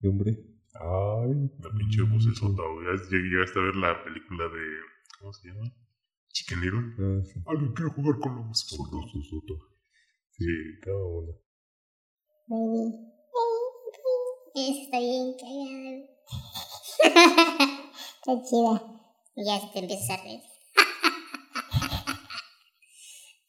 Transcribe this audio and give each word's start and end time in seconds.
de 0.00 0.08
hombre. 0.08 0.30
Ay, 0.74 1.50
La 1.62 1.70
pinche 1.70 2.02
vocesota, 2.02 2.62
güey. 2.62 2.86
Ya 2.86 2.92
Llegaste 3.10 3.58
a 3.58 3.62
ver 3.62 3.76
la 3.76 4.02
película 4.04 4.44
de. 4.48 4.64
¿Cómo 5.18 5.32
se 5.32 5.48
llama? 5.48 5.72
Chicken 6.32 6.60
Little. 6.60 6.94
ah, 6.98 7.22
sí. 7.24 7.40
Alguien 7.46 7.72
quiere 7.72 7.90
jugar 7.92 8.18
con 8.20 8.36
la 8.36 8.42
vocesota. 8.46 8.96
Sí. 10.30 10.46
Estaba 10.78 11.02
buena. 11.04 11.32
Está 14.54 14.98
bien 14.98 15.34
cagado. 15.38 16.04
está 18.20 18.42
chida. 18.48 18.74
Y 19.36 19.44
ya 19.44 19.72
te 19.72 19.78
empiezas 19.80 20.10
a 20.10 20.22
reír. 20.22 20.40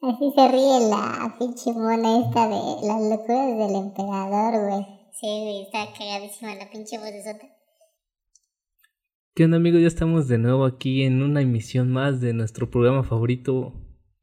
Así 0.01 0.31
se 0.35 0.47
ríe 0.47 0.89
la 0.89 1.35
pinche 1.37 1.71
mona 1.73 2.19
esta 2.25 2.47
de 2.47 2.87
las 2.87 3.01
locuras 3.09 3.57
del 3.57 3.75
emperador, 3.75 4.53
güey. 4.69 5.00
Sí, 5.21 5.27
güey, 5.27 5.61
está 5.61 5.93
cagadísima 5.95 6.55
la 6.55 6.67
pinche 6.71 6.97
vocesota. 6.97 7.45
¿Qué 9.35 9.45
onda 9.45 9.57
amigos? 9.57 9.79
Ya 9.79 9.85
estamos 9.85 10.27
de 10.27 10.39
nuevo 10.39 10.65
aquí 10.65 11.03
en 11.03 11.21
una 11.21 11.41
emisión 11.41 11.91
más 11.91 12.21
de 12.21 12.33
nuestro 12.33 12.71
programa 12.71 13.03
favorito, 13.03 13.71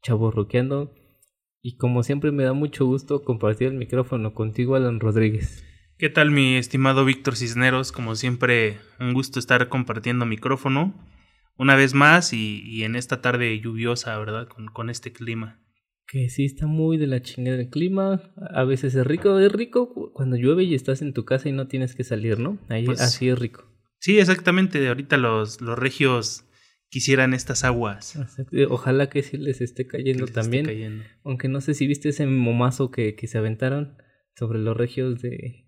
Chaborroqueando. 0.03 0.93
Y 1.61 1.77
como 1.77 2.03
siempre 2.03 2.33
me 2.33 2.43
da 2.43 2.51
mucho 2.51 2.85
gusto 2.85 3.23
compartir 3.23 3.69
el 3.69 3.75
micrófono 3.75 4.33
contigo, 4.33 4.75
Alan 4.75 4.99
Rodríguez. 4.99 5.63
¿Qué 5.97 6.09
tal 6.09 6.31
mi 6.31 6.57
estimado 6.57 7.05
Víctor 7.05 7.37
Cisneros? 7.37 7.93
Como 7.93 8.15
siempre, 8.15 8.77
un 8.99 9.13
gusto 9.13 9.39
estar 9.39 9.69
compartiendo 9.69 10.25
micrófono 10.25 10.93
una 11.55 11.75
vez 11.75 11.93
más 11.93 12.33
y, 12.33 12.61
y 12.65 12.83
en 12.83 12.97
esta 12.97 13.21
tarde 13.21 13.57
lluviosa, 13.61 14.17
¿verdad? 14.17 14.49
Con, 14.49 14.67
con 14.67 14.89
este 14.89 15.13
clima. 15.13 15.61
Que 16.11 16.27
sí 16.29 16.45
está 16.45 16.65
muy 16.65 16.97
de 16.97 17.05
la 17.07 17.21
chingada 17.21 17.59
el 17.59 17.69
clima. 17.69 18.33
A 18.51 18.63
veces 18.63 18.95
es 18.95 19.05
rico, 19.05 19.37
es 19.39 19.51
rico 19.51 19.93
cu- 19.93 20.11
cuando 20.11 20.37
llueve 20.37 20.63
y 20.63 20.73
estás 20.73 21.01
en 21.03 21.13
tu 21.13 21.23
casa 21.23 21.49
y 21.49 21.51
no 21.51 21.67
tienes 21.67 21.93
que 21.95 22.03
salir, 22.03 22.39
¿no? 22.39 22.57
Ahí 22.67 22.85
Pues- 22.85 22.99
así 23.01 23.29
es 23.29 23.37
rico. 23.37 23.65
Sí, 23.99 24.17
exactamente. 24.17 24.87
Ahorita 24.87 25.17
los, 25.17 25.61
los 25.61 25.77
regios 25.77 26.45
quisieran 26.89 27.33
estas 27.35 27.63
aguas. 27.63 28.17
Ojalá 28.69 29.09
que 29.09 29.21
sí 29.21 29.37
les 29.37 29.61
esté 29.61 29.85
cayendo 29.85 30.25
esté 30.25 30.41
también. 30.41 30.65
cayendo. 30.65 31.03
Aunque 31.23 31.47
no 31.47 31.61
sé 31.61 31.73
si 31.75 31.85
viste 31.85 32.09
ese 32.09 32.25
momazo 32.25 32.89
que, 32.89 33.13
que 33.15 33.27
se 33.27 33.37
aventaron 33.37 33.95
sobre 34.35 34.57
los 34.59 34.75
regios 34.75 35.21
de 35.21 35.65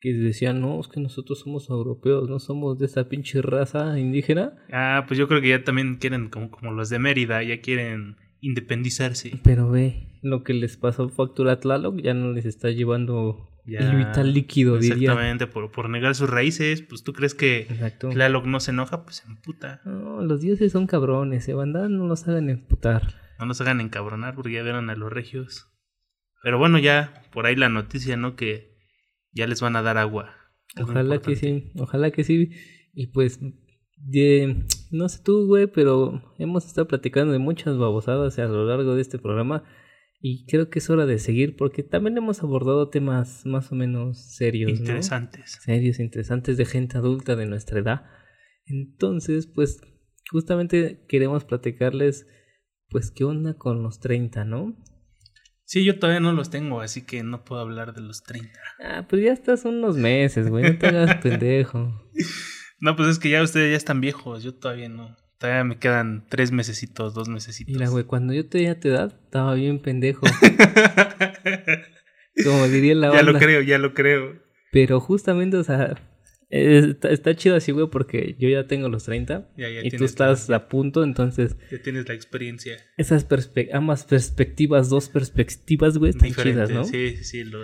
que 0.00 0.12
decían, 0.14 0.60
no, 0.60 0.80
es 0.80 0.88
que 0.88 1.00
nosotros 1.00 1.38
somos 1.40 1.68
europeos, 1.70 2.28
no 2.28 2.38
somos 2.40 2.78
de 2.78 2.86
esa 2.86 3.08
pinche 3.08 3.40
raza 3.42 3.98
indígena. 4.00 4.56
Ah, 4.72 5.04
pues 5.06 5.16
yo 5.18 5.28
creo 5.28 5.40
que 5.40 5.48
ya 5.50 5.62
también 5.62 5.96
quieren, 5.96 6.28
como, 6.28 6.50
como 6.50 6.72
los 6.72 6.88
de 6.88 6.98
Mérida, 6.98 7.42
ya 7.44 7.60
quieren 7.60 8.16
independizarse. 8.42 9.40
Pero 9.42 9.70
ve, 9.70 10.18
lo 10.22 10.44
que 10.44 10.52
les 10.52 10.76
pasó 10.76 11.08
factura 11.08 11.52
a 11.52 11.60
Tlaloc 11.60 11.98
ya 12.02 12.12
no 12.12 12.32
les 12.32 12.44
está 12.44 12.70
llevando 12.70 13.48
Ya, 13.64 13.78
el 13.78 13.96
vital 13.96 14.34
líquido, 14.34 14.76
diría. 14.78 14.94
Exactamente, 15.12 15.46
por, 15.46 15.70
por 15.70 15.88
negar 15.88 16.14
sus 16.14 16.28
raíces, 16.28 16.82
pues 16.82 17.02
tú 17.02 17.12
crees 17.14 17.34
que 17.34 17.60
Exacto. 17.62 18.10
Tlaloc 18.10 18.44
no 18.44 18.60
se 18.60 18.72
enoja, 18.72 19.04
pues 19.04 19.16
se 19.16 19.28
emputa. 19.28 19.80
No, 19.86 20.20
los 20.22 20.40
dioses 20.40 20.72
son 20.72 20.86
cabrones, 20.86 21.48
eh, 21.48 21.54
banda, 21.54 21.88
no 21.88 22.06
los 22.06 22.28
hagan 22.28 22.50
emputar. 22.50 23.14
No 23.38 23.46
nos 23.46 23.60
hagan 23.60 23.80
encabronar 23.80 24.34
porque 24.34 24.52
ya 24.52 24.62
vieron 24.62 24.90
a 24.90 24.96
los 24.96 25.10
regios. 25.12 25.68
Pero 26.42 26.58
bueno, 26.58 26.78
ya 26.78 27.22
por 27.32 27.46
ahí 27.46 27.54
la 27.56 27.68
noticia, 27.68 28.16
¿no? 28.16 28.34
Que 28.36 28.76
ya 29.32 29.46
les 29.46 29.60
van 29.60 29.76
a 29.76 29.82
dar 29.82 29.96
agua. 29.96 30.34
Ojalá 30.80 31.20
que 31.20 31.36
sí, 31.36 31.70
ojalá 31.76 32.10
que 32.10 32.24
sí. 32.24 32.50
Y 32.94 33.06
pues, 33.08 33.38
de- 33.96 34.64
no 34.92 35.08
sé 35.08 35.20
tú, 35.24 35.46
güey, 35.46 35.66
pero 35.66 36.22
hemos 36.38 36.66
estado 36.66 36.86
platicando 36.86 37.32
de 37.32 37.38
muchas 37.38 37.78
babosadas 37.78 38.38
a 38.38 38.44
lo 38.44 38.66
largo 38.66 38.94
de 38.94 39.02
este 39.02 39.18
programa. 39.18 39.64
Y 40.20 40.46
creo 40.46 40.70
que 40.70 40.78
es 40.78 40.88
hora 40.88 41.04
de 41.04 41.18
seguir 41.18 41.56
porque 41.56 41.82
también 41.82 42.16
hemos 42.16 42.42
abordado 42.42 42.90
temas 42.90 43.44
más 43.44 43.72
o 43.72 43.74
menos 43.74 44.36
serios. 44.36 44.70
¿no? 44.70 44.78
Interesantes. 44.78 45.58
Serios, 45.64 45.98
interesantes 45.98 46.56
de 46.56 46.64
gente 46.64 46.96
adulta 46.96 47.34
de 47.34 47.46
nuestra 47.46 47.80
edad. 47.80 48.02
Entonces, 48.66 49.48
pues, 49.48 49.80
justamente 50.30 51.04
queremos 51.08 51.44
platicarles, 51.44 52.28
pues, 52.88 53.10
qué 53.10 53.24
onda 53.24 53.54
con 53.54 53.82
los 53.82 53.98
30, 53.98 54.44
¿no? 54.44 54.76
Sí, 55.64 55.84
yo 55.84 55.98
todavía 55.98 56.20
no 56.20 56.32
los 56.32 56.50
tengo, 56.50 56.82
así 56.82 57.04
que 57.04 57.22
no 57.22 57.44
puedo 57.44 57.62
hablar 57.62 57.94
de 57.94 58.02
los 58.02 58.22
30. 58.22 58.60
Ah, 58.78 59.06
pues 59.08 59.24
ya 59.24 59.32
estás 59.32 59.64
unos 59.64 59.96
meses, 59.96 60.50
güey, 60.50 60.64
no 60.70 60.78
te 60.78 60.86
hagas 60.86 61.16
pendejo. 61.22 61.90
No, 62.82 62.96
pues 62.96 63.08
es 63.10 63.18
que 63.20 63.30
ya 63.30 63.42
ustedes 63.42 63.70
ya 63.70 63.76
están 63.76 64.00
viejos, 64.00 64.42
yo 64.42 64.52
todavía 64.54 64.88
no. 64.88 65.16
Todavía 65.38 65.62
me 65.64 65.78
quedan 65.78 66.26
tres 66.28 66.50
mesecitos, 66.52 67.14
dos 67.14 67.28
mesecitos. 67.28 67.72
Mira, 67.72 67.88
güey, 67.88 68.04
cuando 68.04 68.32
yo 68.34 68.46
tenía 68.48 68.78
tu 68.78 68.88
edad, 68.88 69.14
estaba 69.24 69.54
bien 69.54 69.78
pendejo. 69.78 70.26
Como 72.44 72.68
diría 72.68 72.94
la 72.94 73.08
ya 73.08 73.14
banda. 73.16 73.32
lo 73.32 73.38
creo, 73.38 73.60
ya 73.62 73.78
lo 73.78 73.94
creo. 73.94 74.42
Pero 74.72 75.00
justamente, 75.00 75.56
o 75.58 75.64
sea, 75.64 75.94
está, 76.48 77.10
está 77.10 77.34
chido 77.36 77.56
así, 77.56 77.72
güey, 77.72 77.88
porque 77.90 78.36
yo 78.38 78.48
ya 78.48 78.66
tengo 78.66 78.88
los 78.88 79.04
30 79.04 79.48
Ya, 79.56 79.68
ya 79.68 79.80
y 79.84 79.90
tú 79.90 80.04
estás 80.04 80.48
la- 80.48 80.56
a 80.56 80.68
punto, 80.68 81.04
entonces 81.04 81.56
ya 81.70 81.80
tienes 81.82 82.08
la 82.08 82.14
experiencia. 82.14 82.76
esas 82.96 83.24
perspe 83.24 83.68
ambas 83.72 84.04
perspectivas, 84.04 84.88
dos 84.88 85.08
perspectivas, 85.08 85.98
güey, 85.98 86.10
están 86.10 86.28
Diferente. 86.28 86.66
chidas, 86.66 86.70
¿no? 86.70 86.84
Sí, 86.84 87.16
sí, 87.16 87.24
sí. 87.24 87.44
lo- 87.44 87.60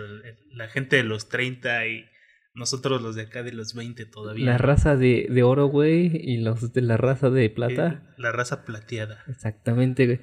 la 0.54 0.68
gente 0.68 0.96
de 0.96 1.04
los 1.04 1.28
30 1.28 1.86
y 1.86 2.04
nosotros 2.54 3.00
los 3.02 3.14
de 3.14 3.22
acá 3.22 3.42
de 3.42 3.52
los 3.52 3.74
20 3.74 4.04
todavía. 4.06 4.44
La 4.46 4.58
raza 4.58 4.96
de, 4.96 5.28
de 5.30 5.42
oro, 5.42 5.66
güey, 5.66 6.10
y 6.14 6.38
los 6.38 6.72
de 6.72 6.82
la 6.82 6.96
raza 6.96 7.30
de 7.30 7.44
Eh, 7.46 7.50
plata. 7.50 8.14
la 8.16 8.32
raza 8.32 8.64
plateada. 8.64 9.18
Exactamente, 9.28 10.06
güey. 10.06 10.20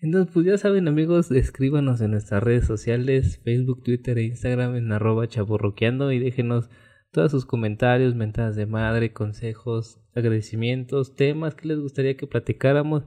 Entonces, 0.00 0.32
pues 0.32 0.46
ya 0.46 0.58
saben, 0.58 0.86
amigos, 0.86 1.30
escríbanos 1.32 2.00
en 2.00 2.12
nuestras 2.12 2.42
redes 2.42 2.66
sociales, 2.66 3.40
Facebook, 3.42 3.82
Twitter 3.82 4.18
e 4.18 4.24
Instagram 4.24 4.76
en 4.76 4.92
arroba 4.92 5.26
chaborroqueando 5.26 6.12
y 6.12 6.18
déjenos 6.20 6.68
todos 7.10 7.30
sus 7.32 7.46
comentarios, 7.46 8.14
mentadas 8.14 8.54
de 8.54 8.66
madre, 8.66 9.12
consejos, 9.12 10.00
agradecimientos, 10.14 11.16
temas 11.16 11.54
que 11.54 11.68
les 11.68 11.78
gustaría 11.80 12.16
que 12.16 12.26
platicáramos, 12.28 13.04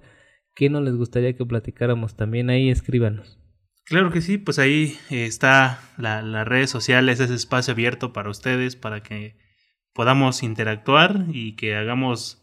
que 0.55 0.69
no 0.69 0.81
les 0.81 0.95
gustaría 0.95 1.33
que 1.37 1.45
platicáramos. 1.45 2.15
También 2.17 2.49
ahí 2.49 2.69
escríbanos. 2.69 3.39
Claro 3.85 4.11
que 4.11 4.21
sí, 4.21 4.37
pues 4.37 4.59
ahí 4.59 4.97
está 5.09 5.79
la- 5.97 6.21
las 6.21 6.47
redes 6.47 6.69
sociales, 6.69 7.19
ese 7.19 7.33
espacio 7.33 7.73
abierto 7.73 8.13
para 8.13 8.29
ustedes, 8.29 8.75
para 8.75 9.01
que 9.03 9.35
podamos 9.93 10.43
interactuar 10.43 11.25
y 11.31 11.55
que 11.55 11.75
hagamos 11.75 12.37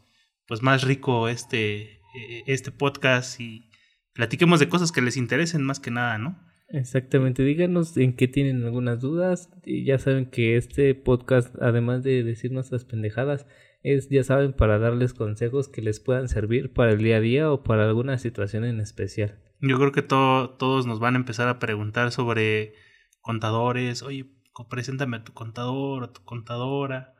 pues 0.46 0.62
más 0.62 0.82
rico 0.82 1.28
este, 1.28 2.00
eh, 2.14 2.42
este 2.46 2.70
podcast 2.70 3.40
y 3.40 3.70
platiquemos 4.14 4.60
de 4.60 4.68
cosas 4.68 4.92
que 4.92 5.00
les 5.02 5.16
interesen 5.16 5.62
más 5.62 5.80
que 5.80 5.90
nada, 5.90 6.18
¿no? 6.18 6.38
Exactamente, 6.70 7.44
díganos 7.44 7.96
en 7.96 8.14
qué 8.14 8.28
tienen 8.28 8.62
algunas 8.64 9.00
dudas. 9.00 9.48
Y 9.64 9.84
ya 9.84 9.98
saben 9.98 10.26
que 10.30 10.56
este 10.56 10.94
podcast, 10.94 11.54
además 11.62 12.02
de 12.02 12.22
decir 12.24 12.52
nuestras 12.52 12.84
pendejadas, 12.84 13.46
es, 13.82 14.08
ya 14.10 14.24
saben, 14.24 14.52
para 14.52 14.78
darles 14.78 15.14
consejos 15.14 15.68
que 15.68 15.82
les 15.82 16.00
puedan 16.00 16.28
servir 16.28 16.72
para 16.72 16.92
el 16.92 16.98
día 16.98 17.16
a 17.18 17.20
día 17.20 17.50
o 17.52 17.62
para 17.62 17.84
alguna 17.86 18.18
situación 18.18 18.64
en 18.64 18.80
especial. 18.80 19.38
Yo 19.60 19.76
creo 19.78 19.92
que 19.92 20.02
to- 20.02 20.56
todos 20.58 20.86
nos 20.86 21.00
van 21.00 21.14
a 21.14 21.18
empezar 21.18 21.48
a 21.48 21.58
preguntar 21.58 22.10
sobre 22.12 22.74
contadores, 23.20 24.02
oye, 24.02 24.26
preséntame 24.70 25.18
a 25.18 25.24
tu 25.24 25.32
contador 25.32 26.02
o 26.04 26.10
tu 26.10 26.22
contadora, 26.24 27.14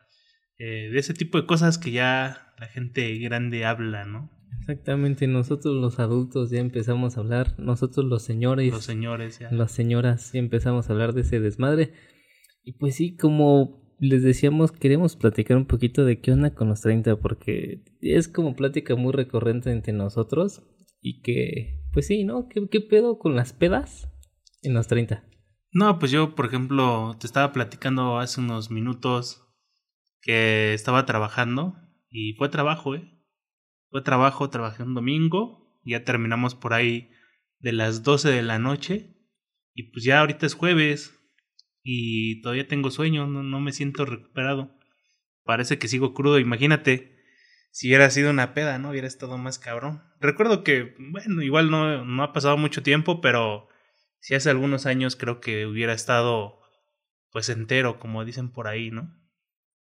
eh, 0.59 0.89
de 0.93 0.99
ese 0.99 1.15
tipo 1.15 1.41
de 1.41 1.47
cosas 1.47 1.79
que 1.79 1.91
ya 1.93 2.53
la 2.59 2.67
gente 2.67 3.17
grande 3.19 3.65
habla, 3.65 4.05
¿no? 4.05 4.31
Exactamente, 4.61 5.27
nosotros 5.29 5.75
los 5.77 5.99
adultos 6.01 6.51
ya 6.51 6.59
empezamos 6.59 7.17
a 7.17 7.21
hablar, 7.21 7.55
nosotros 7.59 8.05
los 8.07 8.23
señores, 8.25 8.73
Los 8.73 8.85
señores 8.85 9.39
ya. 9.39 9.51
las 9.53 9.71
señoras 9.73 10.33
ya 10.33 10.41
empezamos 10.41 10.89
a 10.89 10.93
hablar 10.93 11.13
de 11.13 11.21
ese 11.21 11.39
desmadre. 11.41 11.93
Y 12.65 12.73
pues 12.73 12.97
sí, 12.97 13.17
como 13.17 13.88
les 13.99 14.23
decíamos, 14.23 14.73
queremos 14.73 15.17
platicar 15.17 15.57
un 15.57 15.67
poquito 15.67 16.05
de 16.05 16.21
qué 16.21 16.33
onda 16.33 16.55
con 16.55 16.69
los 16.69 16.81
30, 16.81 17.17
porque 17.17 17.83
es 18.01 18.29
como 18.29 18.55
plática 18.55 18.95
muy 18.97 19.13
recurrente 19.13 19.71
entre 19.71 19.93
nosotros. 19.93 20.63
Y 21.01 21.23
que, 21.23 21.81
pues 21.93 22.07
sí, 22.07 22.25
¿no? 22.25 22.49
¿Qué, 22.49 22.69
qué 22.69 22.81
pedo 22.81 23.19
con 23.19 23.37
las 23.37 23.53
pedas 23.53 24.09
en 24.63 24.75
los 24.75 24.89
30? 24.89 25.25
No, 25.71 25.99
pues 25.99 26.11
yo, 26.11 26.35
por 26.35 26.47
ejemplo, 26.47 27.17
te 27.21 27.27
estaba 27.27 27.53
platicando 27.53 28.19
hace 28.19 28.41
unos 28.41 28.71
minutos 28.71 29.45
que 30.21 30.75
estaba 30.75 31.07
trabajando 31.07 31.77
y 32.11 32.33
fue 32.35 32.49
trabajo, 32.49 32.95
¿eh? 32.95 33.15
Fue 33.91 34.03
trabajo, 34.03 34.51
trabajé 34.51 34.83
un 34.83 34.95
domingo, 34.95 35.81
ya 35.85 36.05
terminamos 36.05 36.55
por 36.55 36.75
ahí 36.75 37.11
de 37.61 37.73
las 37.73 38.03
12 38.03 38.31
de 38.31 38.43
la 38.43 38.59
noche 38.59 39.17
y 39.75 39.85
pues 39.85 40.05
ya 40.05 40.21
ahorita 40.21 40.47
es 40.47 40.55
jueves 40.55 41.18
y 41.91 42.43
todavía 42.43 42.69
tengo 42.69 42.91
sueño, 42.91 43.27
no, 43.27 43.43
no 43.43 43.61
me 43.61 43.73
siento 43.73 44.05
recuperado. 44.05 44.71
Parece 45.43 45.79
que 45.79 45.89
sigo 45.89 46.13
crudo, 46.13 46.39
imagínate. 46.39 47.17
Si 47.71 47.89
hubiera 47.89 48.11
sido 48.11 48.29
una 48.29 48.53
peda, 48.53 48.79
¿no? 48.79 48.91
Hubiera 48.91 49.07
estado 49.07 49.39
más 49.39 49.59
cabrón. 49.59 50.03
Recuerdo 50.21 50.63
que, 50.65 50.95
bueno, 50.99 51.41
igual 51.41 51.71
no, 51.71 52.05
no 52.05 52.23
ha 52.23 52.35
pasado 52.35 52.59
mucho 52.59 52.83
tiempo, 52.83 53.23
pero 53.23 53.69
si 54.21 54.35
hace 54.35 54.51
algunos 54.51 54.85
años 54.85 55.17
creo 55.17 55.41
que 55.41 55.65
hubiera 55.65 55.95
estado 55.95 56.61
pues 57.33 57.49
entero, 57.49 57.99
como 57.99 58.23
dicen 58.27 58.53
por 58.53 58.69
ahí, 58.69 58.91
¿no? 58.91 59.11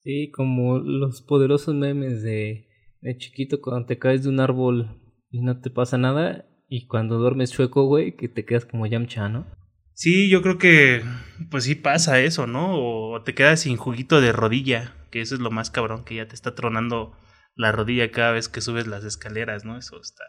Sí, 0.01 0.31
como 0.31 0.81
los 0.81 1.23
poderosos 1.23 1.75
memes 1.75 2.23
de, 2.23 2.69
de 3.01 3.17
chiquito 3.17 3.63
cuando 3.63 3.87
te 3.87 3.99
caes 3.99 4.25
de 4.25 4.29
un 4.29 4.41
árbol 4.41 5.01
y 5.31 5.41
no 5.41 5.59
te 5.59 5.71
pasa 5.71 5.97
nada. 5.97 6.45
Y 6.69 6.87
cuando 6.87 7.17
duermes 7.17 7.51
chueco, 7.51 7.87
güey, 7.87 8.15
que 8.15 8.29
te 8.29 8.45
quedas 8.45 8.67
como 8.67 8.87
Yamcha, 8.87 9.31
¿no? 9.31 9.47
Sí, 9.95 10.29
yo 10.29 10.43
creo 10.43 10.59
que 10.59 11.03
pues 11.51 11.65
sí 11.65 11.75
pasa 11.75 12.21
eso, 12.21 12.47
¿no? 12.47 12.75
O 12.79 13.23
te 13.23 13.35
quedas 13.35 13.61
sin 13.61 13.77
juguito 13.77 14.21
de 14.21 14.33
rodilla, 14.33 14.95
que 15.11 15.21
eso 15.21 15.35
es 15.35 15.41
lo 15.41 15.51
más 15.51 15.71
cabrón, 15.71 16.05
que 16.05 16.17
ya 16.17 16.27
te 16.29 16.35
está 16.35 16.55
tronando 16.55 17.17
la 17.57 17.73
rodilla 17.73 18.11
cada 18.11 18.33
vez 18.33 18.49
que 18.49 18.61
subes 18.61 18.87
las 18.87 19.05
escaleras, 19.05 19.65
¿no? 19.65 19.79
Eso 19.79 20.01
está 20.01 20.25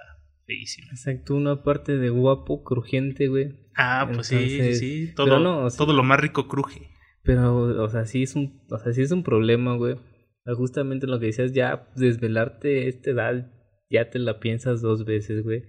feísimo. 0.45 0.87
Exacto, 0.91 1.35
una 1.35 1.63
parte 1.63 1.97
de 1.97 2.09
guapo, 2.09 2.63
crujiente, 2.63 3.27
güey. 3.27 3.67
Ah, 3.75 4.09
pues 4.13 4.31
Entonces, 4.31 4.79
sí, 4.79 5.05
sí, 5.07 5.13
todo, 5.15 5.39
no, 5.39 5.65
o 5.65 5.69
sea- 5.69 5.77
todo 5.77 5.93
lo 5.93 6.03
más 6.03 6.19
rico 6.19 6.47
cruje. 6.47 6.89
Pero, 7.23 7.83
o 7.83 7.89
sea, 7.89 8.05
sí 8.05 8.21
es 8.21 8.35
un, 8.35 8.61
o 8.69 8.77
sea, 8.77 8.93
sí 8.93 9.01
es 9.01 9.11
un 9.11 9.23
problema, 9.23 9.75
güey. 9.75 9.95
Sea, 10.43 10.53
Justamente 10.53 11.07
lo 11.07 11.19
que 11.19 11.25
decías, 11.27 11.53
ya 11.53 11.89
desvelarte 11.95 12.83
a 12.83 12.87
esta 12.87 13.09
edad, 13.09 13.51
ya 13.89 14.11
te 14.11 14.19
la 14.19 14.39
piensas 14.39 14.81
dos 14.81 15.05
veces, 15.05 15.43
güey. 15.43 15.63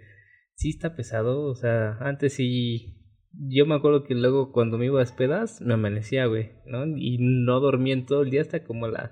Sí 0.55 0.69
está 0.69 0.95
pesado, 0.95 1.43
o 1.45 1.55
sea, 1.55 1.97
antes 2.01 2.35
sí. 2.35 2.93
Yo 3.33 3.67
me 3.67 3.75
acuerdo 3.75 4.05
que 4.05 4.15
luego 4.15 4.53
cuando 4.53 4.79
me 4.79 4.87
iba 4.87 5.03
a 5.03 5.17
pedas, 5.17 5.61
me 5.61 5.75
amanecía, 5.75 6.27
güey, 6.27 6.53
¿no? 6.67 6.87
Y 6.87 7.19
no 7.19 7.61
dormía 7.61 7.95
en 7.95 8.07
todo 8.07 8.23
el 8.23 8.31
día 8.31 8.41
hasta 8.41 8.65
como 8.65 8.89
las 8.89 9.11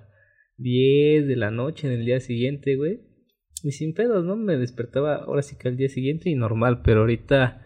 10 0.56 1.26
de 1.26 1.37
la 1.37 1.50
noche 1.50 1.87
en 1.87 1.94
el 1.94 2.06
día 2.06 2.20
siguiente, 2.20 2.76
güey. 2.76 3.00
Y 3.62 3.72
sin 3.72 3.94
pedos, 3.94 4.25
¿no? 4.25 4.37
Me 4.37 4.56
despertaba 4.56 5.16
ahora 5.16 5.43
sí 5.43 5.56
que 5.58 5.69
al 5.69 5.76
día 5.76 5.88
siguiente 5.88 6.31
y 6.31 6.34
normal, 6.34 6.82
pero 6.82 7.00
ahorita 7.00 7.62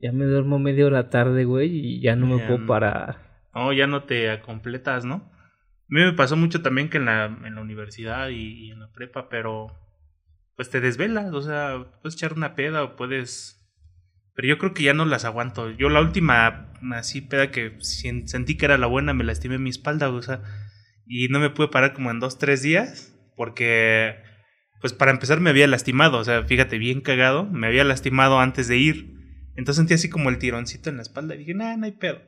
ya 0.00 0.12
me 0.12 0.24
duermo 0.24 0.58
media 0.58 0.86
hora 0.86 1.10
tarde, 1.10 1.44
güey, 1.44 1.70
y 1.70 2.00
ya 2.00 2.16
no 2.16 2.26
me 2.26 2.38
Ya 2.38 2.46
puedo 2.46 2.66
parar. 2.66 3.48
No, 3.54 3.72
ya 3.72 3.86
no 3.86 4.04
te 4.04 4.40
completas, 4.40 5.04
¿no? 5.04 5.14
A 5.14 5.86
mí 5.88 6.00
me 6.00 6.12
pasó 6.12 6.36
mucho 6.36 6.62
también 6.62 6.88
que 6.88 6.96
en 6.96 7.04
la, 7.04 7.26
en 7.26 7.54
la 7.54 7.60
universidad 7.60 8.28
y, 8.28 8.66
y 8.66 8.70
en 8.70 8.80
la 8.80 8.90
prepa, 8.90 9.28
pero 9.28 9.70
pues 10.56 10.70
te 10.70 10.80
desvelas, 10.80 11.32
o 11.32 11.42
sea, 11.42 11.86
puedes 12.00 12.14
echar 12.14 12.34
una 12.34 12.54
peda 12.54 12.82
o 12.84 12.96
puedes... 12.96 13.60
Pero 14.34 14.48
yo 14.48 14.58
creo 14.58 14.74
que 14.74 14.82
ya 14.82 14.94
no 14.94 15.04
las 15.04 15.24
aguanto. 15.24 15.70
Yo 15.70 15.88
la 15.88 16.00
última 16.00 16.72
así 16.92 17.20
peda 17.20 17.50
que 17.50 17.76
sentí 17.80 18.56
que 18.56 18.66
era 18.66 18.78
la 18.78 18.86
buena, 18.86 19.14
me 19.14 19.24
lastimé 19.24 19.58
mi 19.58 19.70
espalda, 19.70 20.10
o 20.10 20.22
sea, 20.22 20.42
y 21.06 21.28
no 21.28 21.38
me 21.38 21.50
pude 21.50 21.68
parar 21.68 21.94
como 21.94 22.10
en 22.10 22.20
dos, 22.20 22.38
tres 22.38 22.62
días, 22.62 23.16
porque 23.36 24.16
pues 24.80 24.92
para 24.92 25.12
empezar 25.12 25.40
me 25.40 25.50
había 25.50 25.66
lastimado, 25.66 26.18
o 26.18 26.24
sea, 26.24 26.42
fíjate, 26.42 26.78
bien 26.78 27.00
cagado, 27.00 27.46
me 27.46 27.66
había 27.66 27.84
lastimado 27.84 28.38
antes 28.40 28.68
de 28.68 28.76
ir. 28.76 29.14
Entonces 29.56 29.76
sentí 29.76 29.94
así 29.94 30.10
como 30.10 30.28
el 30.30 30.38
tironcito 30.38 30.90
en 30.90 30.96
la 30.96 31.02
espalda 31.02 31.34
y 31.34 31.38
dije, 31.38 31.54
nah, 31.54 31.76
no 31.76 31.86
hay 31.86 31.92
pedo. 31.92 32.20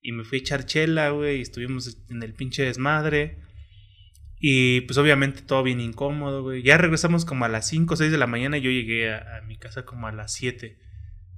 Y 0.00 0.12
me 0.12 0.24
fui 0.24 0.38
a 0.38 0.40
echar 0.40 0.64
chela, 0.64 1.10
güey, 1.10 1.38
y 1.38 1.42
estuvimos 1.42 1.98
en 2.08 2.22
el 2.22 2.34
pinche 2.34 2.64
desmadre. 2.64 3.38
Y 4.40 4.80
pues 4.80 4.98
obviamente 4.98 5.42
todo 5.42 5.62
bien 5.62 5.80
incómodo, 5.80 6.42
güey. 6.42 6.62
Ya 6.62 6.76
regresamos 6.76 7.24
como 7.24 7.44
a 7.44 7.48
las 7.48 7.68
5 7.68 7.94
o 7.94 7.96
6 7.96 8.10
de 8.10 8.18
la 8.18 8.26
mañana 8.26 8.58
y 8.58 8.62
yo 8.62 8.70
llegué 8.70 9.12
a, 9.12 9.38
a 9.38 9.42
mi 9.42 9.56
casa 9.56 9.84
como 9.84 10.08
a 10.08 10.12
las 10.12 10.32
7 10.32 10.82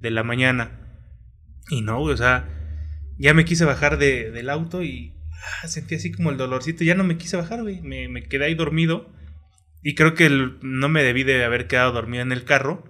de 0.05 0.11
la 0.11 0.23
mañana. 0.23 0.79
Y 1.69 1.81
no, 1.81 1.99
güey, 1.99 2.13
o 2.13 2.17
sea, 2.17 2.47
ya 3.17 3.33
me 3.33 3.43
quise 3.43 3.65
bajar 3.65 3.97
de- 3.97 4.29
del 4.31 4.49
auto 4.51 4.83
y 4.83 5.13
ah, 5.63 5.67
sentí 5.67 5.95
así 5.95 6.11
como 6.11 6.29
el 6.29 6.37
dolorcito. 6.37 6.83
Ya 6.83 6.93
no 6.95 7.03
me 7.03 7.17
quise 7.17 7.37
bajar, 7.37 7.61
güey. 7.63 7.81
Me, 7.81 8.07
me 8.07 8.23
quedé 8.23 8.45
ahí 8.45 8.55
dormido. 8.55 9.11
Y 9.81 9.95
creo 9.95 10.13
que 10.13 10.29
no 10.61 10.89
me 10.89 11.03
debí 11.03 11.23
de 11.23 11.43
haber 11.43 11.67
quedado 11.67 11.91
dormido 11.91 12.21
en 12.23 12.31
el 12.31 12.43
carro. 12.43 12.83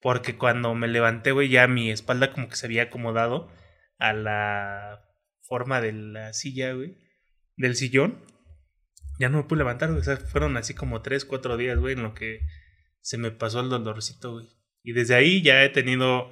Porque 0.00 0.36
cuando 0.36 0.74
me 0.74 0.88
levanté, 0.88 1.32
güey, 1.32 1.48
ya 1.48 1.66
mi 1.68 1.90
espalda 1.90 2.32
como 2.32 2.48
que 2.48 2.56
se 2.56 2.66
había 2.66 2.84
acomodado 2.84 3.50
a 3.98 4.12
la 4.12 5.00
forma 5.42 5.80
de 5.80 5.92
la 5.92 6.32
silla, 6.32 6.72
güey. 6.72 6.96
Del 7.56 7.74
sillón. 7.76 8.24
Ya 9.20 9.28
no 9.28 9.38
me 9.38 9.44
pude 9.44 9.58
levantar, 9.58 9.88
güey. 9.90 10.00
O 10.00 10.04
sea, 10.04 10.16
fueron 10.16 10.56
así 10.56 10.74
como 10.74 11.02
tres, 11.02 11.24
cuatro 11.24 11.56
días, 11.56 11.78
güey, 11.78 11.94
en 11.94 12.02
lo 12.02 12.14
que 12.14 12.40
se 13.00 13.16
me 13.18 13.30
pasó 13.30 13.60
el 13.60 13.68
dolorcito, 13.68 14.32
güey. 14.34 14.46
Y 14.84 14.92
desde 14.92 15.14
ahí 15.16 15.42
ya 15.42 15.64
he 15.64 15.68
tenido 15.68 16.30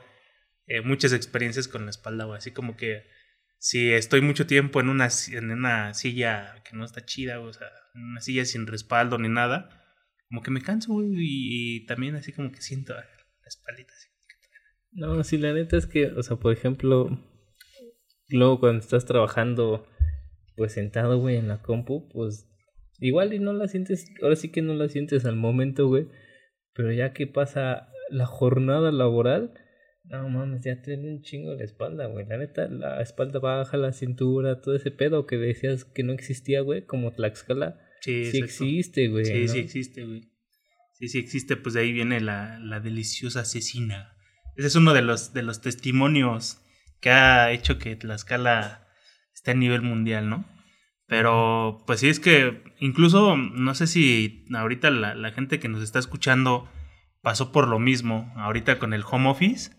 eh, 0.67 0.81
muchas 0.81 1.13
experiencias 1.13 1.69
con 1.69 1.85
la 1.85 1.91
espalda. 1.91 2.27
Así 2.35 2.51
como 2.51 2.77
que 2.77 3.05
si 3.59 3.93
estoy 3.93 4.21
mucho 4.21 4.47
tiempo 4.47 4.81
en 4.81 4.89
una, 4.89 5.11
si- 5.11 5.37
en 5.37 5.51
una 5.51 5.95
silla 5.95 6.63
que 6.69 6.77
no 6.77 6.85
está 6.85 7.05
chida, 7.05 7.41
o 7.41 7.53
sea, 7.53 7.69
una 7.95 8.21
silla 8.21 8.45
sin 8.45 8.67
respaldo 8.67 9.19
ni 9.19 9.29
nada, 9.29 9.85
como 10.29 10.43
que 10.43 10.51
me 10.51 10.61
canso, 10.63 10.93
güey. 10.93 11.09
Y, 11.15 11.87
también 11.87 12.17
así 12.17 12.33
como 12.33 12.53
que 12.53 12.61
siento 12.63 12.95
la 12.95 13.05
espaldita 13.47 13.93
así. 13.95 14.09
No, 14.93 15.23
sí, 15.25 15.37
la 15.39 15.53
neta 15.53 15.77
es 15.77 15.87
que, 15.87 16.07
o 16.07 16.23
sea, 16.23 16.37
por 16.37 16.53
ejemplo, 16.53 17.11
luego 18.29 18.61
cuando 18.61 18.81
estás 18.81 19.05
trabajando, 19.05 19.87
pues 20.57 20.73
sentado, 20.73 21.19
güey, 21.19 21.37
en 21.37 21.49
la 21.49 21.61
compu, 21.63 22.09
pues 22.09 22.49
igual 22.99 23.35
y 23.35 23.39
no 23.39 23.53
la 23.53 23.69
sientes, 23.69 24.11
ahora 24.23 24.37
sí 24.37 24.51
que 24.51 24.63
no 24.63 24.73
la 24.75 24.89
sientes 24.89 25.25
al 25.27 25.37
momento, 25.37 25.87
güey, 25.87 26.09
pero 26.73 26.93
ya 26.93 27.13
que 27.13 27.27
pasa 27.27 27.89
la 28.09 28.25
jornada 28.27 28.91
laboral, 28.91 29.53
no 30.09 30.29
mames, 30.29 30.63
ya 30.63 30.77
duele 30.77 31.09
un 31.09 31.23
chingo 31.23 31.55
la 31.55 31.65
espalda, 31.65 32.07
güey, 32.07 32.27
la 32.27 32.39
neta, 32.39 32.69
la 32.69 33.01
espalda 33.01 33.39
baja, 33.39 33.77
la 33.77 33.93
cintura, 33.93 34.61
todo 34.61 34.77
ese 34.77 34.91
pedo 34.91 35.27
que 35.27 35.37
decías 35.37 35.85
que 35.85 36.03
no 36.03 36.13
existía, 36.13 36.61
güey, 36.61 36.85
como 36.85 37.13
Tlaxcala, 37.13 37.81
Sí, 38.07 38.31
sí 38.31 38.39
existe, 38.39 39.09
güey. 39.09 39.25
Sí, 39.25 39.43
¿no? 39.43 39.49
sí 39.49 39.59
existe, 39.59 40.05
güey. 40.05 40.31
Sí, 40.93 41.09
sí 41.09 41.19
existe, 41.19 41.57
pues 41.57 41.75
de 41.75 41.81
ahí 41.81 41.93
viene 41.93 42.21
la, 42.21 42.59
la 42.61 42.79
deliciosa 42.79 43.41
asesina. 43.41 44.17
Ese 44.55 44.69
es 44.69 44.77
uno 44.77 44.95
de 44.95 45.03
los, 45.03 45.33
de 45.35 45.43
los 45.43 45.61
testimonios 45.61 46.63
que 47.01 47.11
ha 47.11 47.51
hecho 47.51 47.79
que 47.79 47.97
Tlaxcala 47.97 48.87
esté 49.35 49.51
a 49.51 49.55
nivel 49.55 49.83
mundial, 49.83 50.31
¿no? 50.31 50.47
Pero, 51.07 51.83
pues 51.87 52.01
sí, 52.01 52.09
es 52.09 52.21
que 52.21 52.63
incluso, 52.79 53.37
no 53.37 53.75
sé 53.75 53.89
si 53.89 54.47
ahorita 54.55 54.91
la, 54.91 55.15
la 55.17 55.33
gente 55.33 55.59
que 55.59 55.69
nos 55.69 55.83
está 55.83 55.99
escuchando 55.99 56.69
pasó 57.23 57.51
por 57.51 57.67
lo 57.67 57.81
mismo. 57.81 58.33
Ahorita 58.37 58.79
con 58.79 58.95
el 58.95 59.05
home 59.09 59.29
office, 59.29 59.73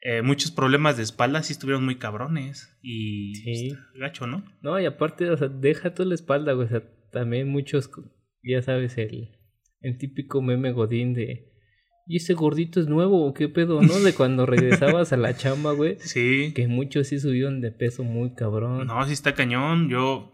eh, 0.00 0.22
muchos 0.22 0.50
problemas 0.52 0.96
de 0.96 1.02
espalda 1.02 1.42
sí 1.42 1.52
estuvieron 1.52 1.84
muy 1.84 1.96
cabrones. 1.96 2.76
Y 2.82 3.34
Sí. 3.36 3.74
gacho, 3.98 4.26
¿no? 4.26 4.44
No, 4.62 4.78
y 4.80 4.86
aparte, 4.86 5.30
o 5.30 5.36
sea, 5.36 5.48
deja 5.48 5.94
toda 5.94 6.08
la 6.08 6.14
espalda, 6.14 6.52
güey. 6.52 6.66
O 6.66 6.70
sea, 6.70 6.82
también 7.12 7.48
muchos, 7.48 7.90
ya 8.42 8.62
sabes, 8.62 8.96
el, 8.98 9.30
el 9.80 9.98
típico 9.98 10.40
meme 10.42 10.72
godín 10.72 11.14
de. 11.14 11.46
¿Y 12.10 12.16
ese 12.16 12.32
gordito 12.32 12.80
es 12.80 12.88
nuevo 12.88 13.26
o 13.26 13.34
qué 13.34 13.48
pedo, 13.50 13.82
no? 13.82 13.98
De 14.00 14.14
cuando 14.14 14.46
regresabas 14.46 15.12
a 15.12 15.16
la 15.18 15.36
chamba, 15.36 15.72
güey. 15.72 15.96
Sí. 16.00 16.52
Que 16.54 16.66
muchos 16.68 17.08
sí 17.08 17.18
subieron 17.18 17.60
de 17.60 17.70
peso 17.70 18.02
muy 18.02 18.34
cabrón. 18.34 18.86
No, 18.86 19.04
sí 19.06 19.12
está 19.12 19.34
cañón. 19.34 19.90
Yo. 19.90 20.32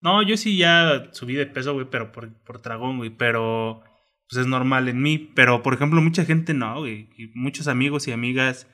No, 0.00 0.22
yo 0.22 0.36
sí 0.36 0.56
ya 0.56 1.10
subí 1.12 1.34
de 1.34 1.46
peso, 1.46 1.74
güey, 1.74 1.86
pero 1.90 2.12
por, 2.12 2.32
por 2.44 2.60
tragón, 2.62 2.96
güey. 2.98 3.10
Pero. 3.10 3.82
Pues 4.30 4.40
es 4.42 4.46
normal 4.46 4.88
en 4.88 5.02
mí. 5.02 5.18
Pero, 5.34 5.62
por 5.62 5.74
ejemplo, 5.74 6.00
mucha 6.00 6.24
gente 6.24 6.54
no, 6.54 6.78
güey. 6.80 7.10
Muchos 7.34 7.68
amigos 7.68 8.08
y 8.08 8.12
amigas 8.12 8.66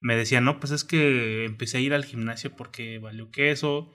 me 0.00 0.16
decían, 0.16 0.44
no, 0.44 0.60
pues 0.60 0.72
es 0.72 0.84
que 0.84 1.44
empecé 1.44 1.78
a 1.78 1.80
ir 1.80 1.94
al 1.94 2.04
gimnasio 2.04 2.54
porque 2.54 2.98
valió 2.98 3.30
queso. 3.30 3.92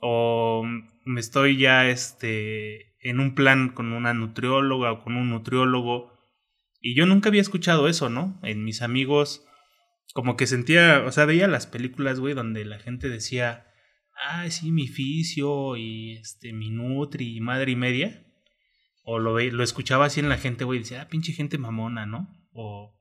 O 0.00 0.64
me 1.04 1.20
estoy 1.20 1.58
ya 1.58 1.88
este, 1.88 2.94
en 3.00 3.20
un 3.20 3.34
plan 3.34 3.70
con 3.70 3.92
una 3.92 4.14
nutrióloga 4.14 4.92
o 4.92 5.02
con 5.02 5.16
un 5.16 5.30
nutriólogo. 5.30 6.12
Y 6.80 6.94
yo 6.94 7.06
nunca 7.06 7.28
había 7.28 7.40
escuchado 7.40 7.88
eso, 7.88 8.08
¿no? 8.08 8.38
En 8.42 8.64
mis 8.64 8.82
amigos, 8.82 9.44
como 10.14 10.36
que 10.36 10.46
sentía, 10.46 11.02
o 11.04 11.12
sea, 11.12 11.24
veía 11.24 11.48
las 11.48 11.66
películas, 11.66 12.20
güey, 12.20 12.34
donde 12.34 12.64
la 12.64 12.78
gente 12.78 13.08
decía, 13.08 13.66
ah, 14.26 14.48
sí, 14.50 14.70
mi 14.70 14.86
fisio 14.86 15.76
y 15.76 16.12
este, 16.12 16.52
mi 16.52 16.70
nutri 16.70 17.36
y 17.36 17.40
madre 17.40 17.72
y 17.72 17.76
media. 17.76 18.24
O 19.02 19.18
lo, 19.18 19.38
lo 19.38 19.64
escuchaba 19.64 20.06
así 20.06 20.20
en 20.20 20.28
la 20.28 20.38
gente, 20.38 20.64
güey, 20.64 20.78
y 20.78 20.82
decía, 20.82 21.02
ah, 21.02 21.08
pinche 21.08 21.32
gente 21.32 21.58
mamona, 21.58 22.06
¿no? 22.06 22.28
O, 22.52 22.97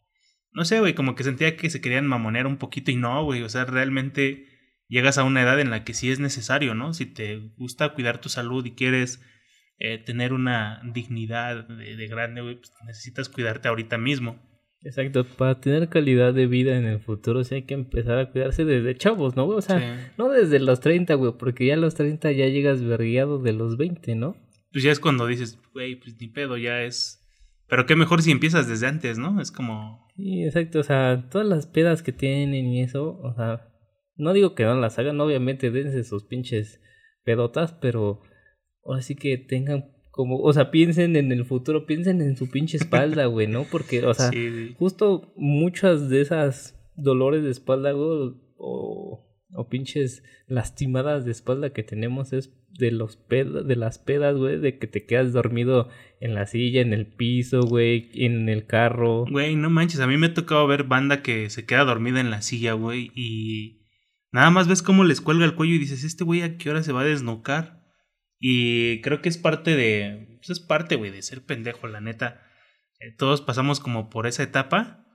no 0.58 0.66
sé, 0.66 0.80
güey, 0.80 0.96
como 0.96 1.14
que 1.14 1.24
sentía 1.24 1.56
que 1.56 1.70
se 1.70 1.82
querían 1.82 2.08
mamonear 2.08 2.48
un 2.48 2.58
poquito 2.58 2.90
y 2.90 2.96
no, 2.96 3.24
güey, 3.24 3.44
o 3.44 3.50
sea, 3.50 3.66
realmente 3.66 4.48
llegas 4.90 5.20
a 5.20 5.24
una 5.24 5.44
edad 5.44 5.60
en 5.60 5.70
la 5.70 5.84
que 5.84 5.94
sí 5.94 6.10
es 6.10 6.20
necesario, 6.20 6.74
¿no? 6.74 6.94
Si 6.96 7.06
te 7.06 7.38
gusta 7.58 7.90
cuidar 7.94 8.20
tu 8.20 8.28
salud 8.30 8.66
y 8.66 8.72
quieres 8.72 9.22
eh, 9.78 10.00
tener 10.00 10.34
una 10.34 10.82
dignidad 10.84 11.68
de, 11.68 11.96
de 11.96 12.08
grande, 12.08 12.42
güey, 12.42 12.56
pues 12.56 12.74
necesitas 12.88 13.30
cuidarte 13.30 13.68
ahorita 13.68 14.00
mismo. 14.00 14.42
Exacto, 14.82 15.26
para 15.26 15.60
tener 15.60 15.90
calidad 15.90 16.34
de 16.34 16.48
vida 16.48 16.76
en 16.76 16.86
el 16.86 17.00
futuro, 17.02 17.44
sí 17.44 17.54
hay 17.56 17.64
que 17.64 17.76
empezar 17.76 18.18
a 18.18 18.32
cuidarse 18.32 18.66
desde 18.66 18.96
chavos, 18.96 19.36
¿no, 19.36 19.46
güey? 19.46 19.60
O 19.60 19.62
sea, 19.62 19.80
Sí. 19.80 20.12
no 20.18 20.30
desde 20.30 20.60
los 20.60 20.80
30, 20.80 21.14
güey, 21.14 21.34
porque 21.38 21.68
ya 21.68 21.76
a 21.76 21.78
los 21.78 21.94
30 21.94 22.32
ya 22.32 22.48
llegas 22.48 22.84
vergueado 22.84 23.38
de 23.40 23.54
los 23.54 23.78
20, 23.78 24.16
¿no? 24.16 24.36
Pues 24.72 24.84
ya 24.84 24.92
es 24.92 25.00
cuando 25.00 25.28
dices, 25.28 25.60
güey, 25.74 25.96
pues 25.96 26.20
ni 26.20 26.28
pedo, 26.30 26.58
ya 26.58 26.82
es... 26.84 27.24
Pero 27.68 27.86
qué 27.86 27.96
mejor 27.96 28.22
si 28.22 28.32
empiezas 28.32 28.68
desde 28.68 28.88
antes, 28.88 29.18
¿no? 29.18 29.42
Es 29.42 29.52
como... 29.52 30.08
Sí, 30.16 30.44
exacto, 30.44 30.80
o 30.80 30.84
sea, 30.84 31.28
todas 31.30 31.48
las 31.48 31.68
pedas 31.68 32.02
que 32.02 32.12
tienen 32.12 32.66
y 32.66 32.82
eso, 32.82 33.20
o 33.22 33.34
sea, 33.36 33.70
no 34.16 34.34
digo 34.34 34.56
que 34.56 34.64
no 34.64 34.76
las 34.76 34.98
hagan, 34.98 35.20
obviamente 35.20 35.70
dense 35.70 36.04
sus 36.04 36.26
pinches 36.26 36.82
pedotas, 37.24 37.74
pero 37.74 38.22
ahora 38.84 39.02
sí 39.02 39.16
que 39.16 39.38
tengan 39.38 39.92
como, 40.12 40.40
o 40.40 40.52
sea, 40.52 40.72
piensen 40.72 41.16
en 41.16 41.32
el 41.32 41.46
futuro, 41.46 41.86
piensen 41.86 42.22
en 42.22 42.36
su 42.36 42.50
pinche 42.50 42.78
espalda, 42.78 43.26
güey, 43.28 43.46
¿no? 43.46 43.66
Porque, 43.72 44.04
o 44.06 44.14
sea, 44.14 44.30
sí, 44.30 44.76
justo 44.80 45.34
muchas 45.36 46.10
de 46.10 46.22
esas 46.22 46.76
dolores 46.96 47.44
de 47.44 47.52
espalda, 47.52 47.92
güey, 47.92 48.34
o, 48.58 49.27
o 49.54 49.70
pinches 49.70 50.24
lastimadas 50.48 51.26
de 51.26 51.32
espalda 51.32 51.72
que 51.72 51.84
tenemos 51.84 52.34
es 52.34 52.54
de 52.78 52.92
los 52.92 53.18
ped- 53.18 53.64
de 53.66 53.76
las 53.76 53.98
pedas, 54.00 54.36
güey, 54.36 54.60
de 54.60 54.78
que 54.78 54.88
te 54.88 55.06
quedas 55.06 55.34
dormido 55.34 55.90
en 56.20 56.34
la 56.36 56.46
silla, 56.46 56.82
en 56.82 56.94
el 56.94 57.08
piso, 57.08 57.62
güey, 57.62 58.10
en 58.14 58.50
el 58.50 58.66
carro. 58.66 59.26
Güey, 59.30 59.56
no 59.56 59.70
manches, 59.70 60.00
a 60.02 60.08
mí 60.08 60.18
me 60.18 60.28
ha 60.28 60.34
tocado 60.34 60.68
ver 60.68 60.84
banda 60.84 61.22
que 61.22 61.50
se 61.50 61.66
queda 61.66 61.86
dormida 61.86 62.20
en 62.20 62.30
la 62.30 62.42
silla, 62.42 62.74
güey, 62.74 63.12
y 63.16 63.78
Nada 64.30 64.50
más 64.52 64.68
ves 64.68 64.84
cómo 64.84 65.06
les 65.06 65.22
cuelga 65.22 65.46
el 65.46 65.56
cuello 65.56 65.76
y 65.76 65.80
dices, 65.80 66.04
este 66.04 66.26
güey 66.26 66.42
a 66.42 66.58
qué 66.58 66.70
hora 66.70 66.84
se 66.84 66.92
va 66.92 67.02
a 67.02 67.06
desnucar. 67.06 67.82
Y 68.40 69.00
creo 69.02 69.22
que 69.22 69.30
es 69.30 69.38
parte 69.38 69.76
de. 69.76 70.38
Pues 70.40 70.50
es 70.50 70.60
parte, 70.60 70.96
güey, 70.98 71.12
de 71.12 71.22
ser 71.22 71.46
pendejo, 71.46 71.88
la 71.88 72.02
neta. 72.02 72.42
Eh, 73.00 73.16
todos 73.18 73.42
pasamos 73.42 73.80
como 73.80 74.10
por 74.10 74.28
esa 74.28 74.44
etapa. 74.44 75.07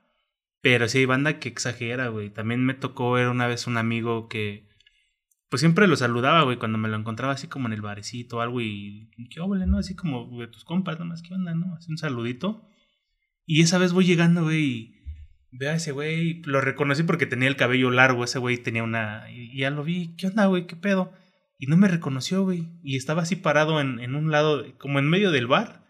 Pero 0.63 0.89
sí 0.89 0.99
hay 0.99 1.07
banda 1.07 1.41
que 1.41 1.49
exagera, 1.49 2.09
güey. 2.09 2.31
También 2.31 2.65
me 2.65 2.75
tocó 2.75 3.13
ver 3.13 3.29
una 3.29 3.49
vez 3.49 3.67
un 3.67 3.77
amigo 3.77 4.29
que. 4.29 4.69
Pues 5.51 5.61
siempre 5.61 5.87
lo 5.87 5.97
saludaba, 5.97 6.45
güey, 6.45 6.57
cuando 6.57 6.79
me 6.79 6.89
lo 6.89 6.97
encontraba 6.97 7.35
así 7.35 7.47
como 7.49 7.67
en 7.67 7.75
el 7.75 7.83
barecito 7.83 8.39
o 8.39 8.41
algo 8.41 8.61
y. 8.61 9.11
¿Qué 9.29 9.41
óvole, 9.41 9.67
no? 9.67 9.79
Así 9.79 9.97
como 9.97 10.39
de 10.41 10.47
tus 10.47 10.65
compas, 10.65 10.99
nomás, 10.99 11.23
¿qué 11.23 11.35
onda, 11.35 11.55
no? 11.55 11.75
Así 11.75 11.91
un 11.91 11.99
saludito. 11.99 12.65
Y 13.45 13.61
esa 13.63 13.79
vez 13.79 13.93
voy 13.93 14.07
llegando, 14.07 14.45
güey, 14.45 14.63
y 14.63 15.03
veo 15.51 15.73
a 15.73 15.75
ese 15.75 15.91
güey. 15.91 16.43
Lo 16.45 16.61
reconocí 16.61 17.03
porque 17.03 17.27
tenía 17.27 17.49
el 17.49 17.57
cabello 17.57 17.91
largo. 17.91 18.25
Ese 18.25 18.39
güey 18.39 18.57
tenía 18.59 18.85
una. 18.85 19.31
Y 19.31 19.59
ya 19.59 19.71
lo 19.71 19.83
vi. 19.83 20.15
¿Qué 20.17 20.29
onda, 20.29 20.47
güey? 20.47 20.69
¿Qué 20.69 20.77
pedo? 20.77 21.13
Y 21.59 21.67
no 21.67 21.77
me 21.77 21.89
reconoció, 21.89 22.45
güey. 22.45 22.69
Y 22.85 22.97
estaba 22.97 23.23
así 23.23 23.35
parado 23.35 23.81
en, 23.81 23.99
en 23.99 24.15
un 24.15 24.31
lado, 24.31 24.65
como 24.79 25.01
en 25.01 25.11
medio 25.11 25.33
del 25.33 25.49
bar. 25.49 25.85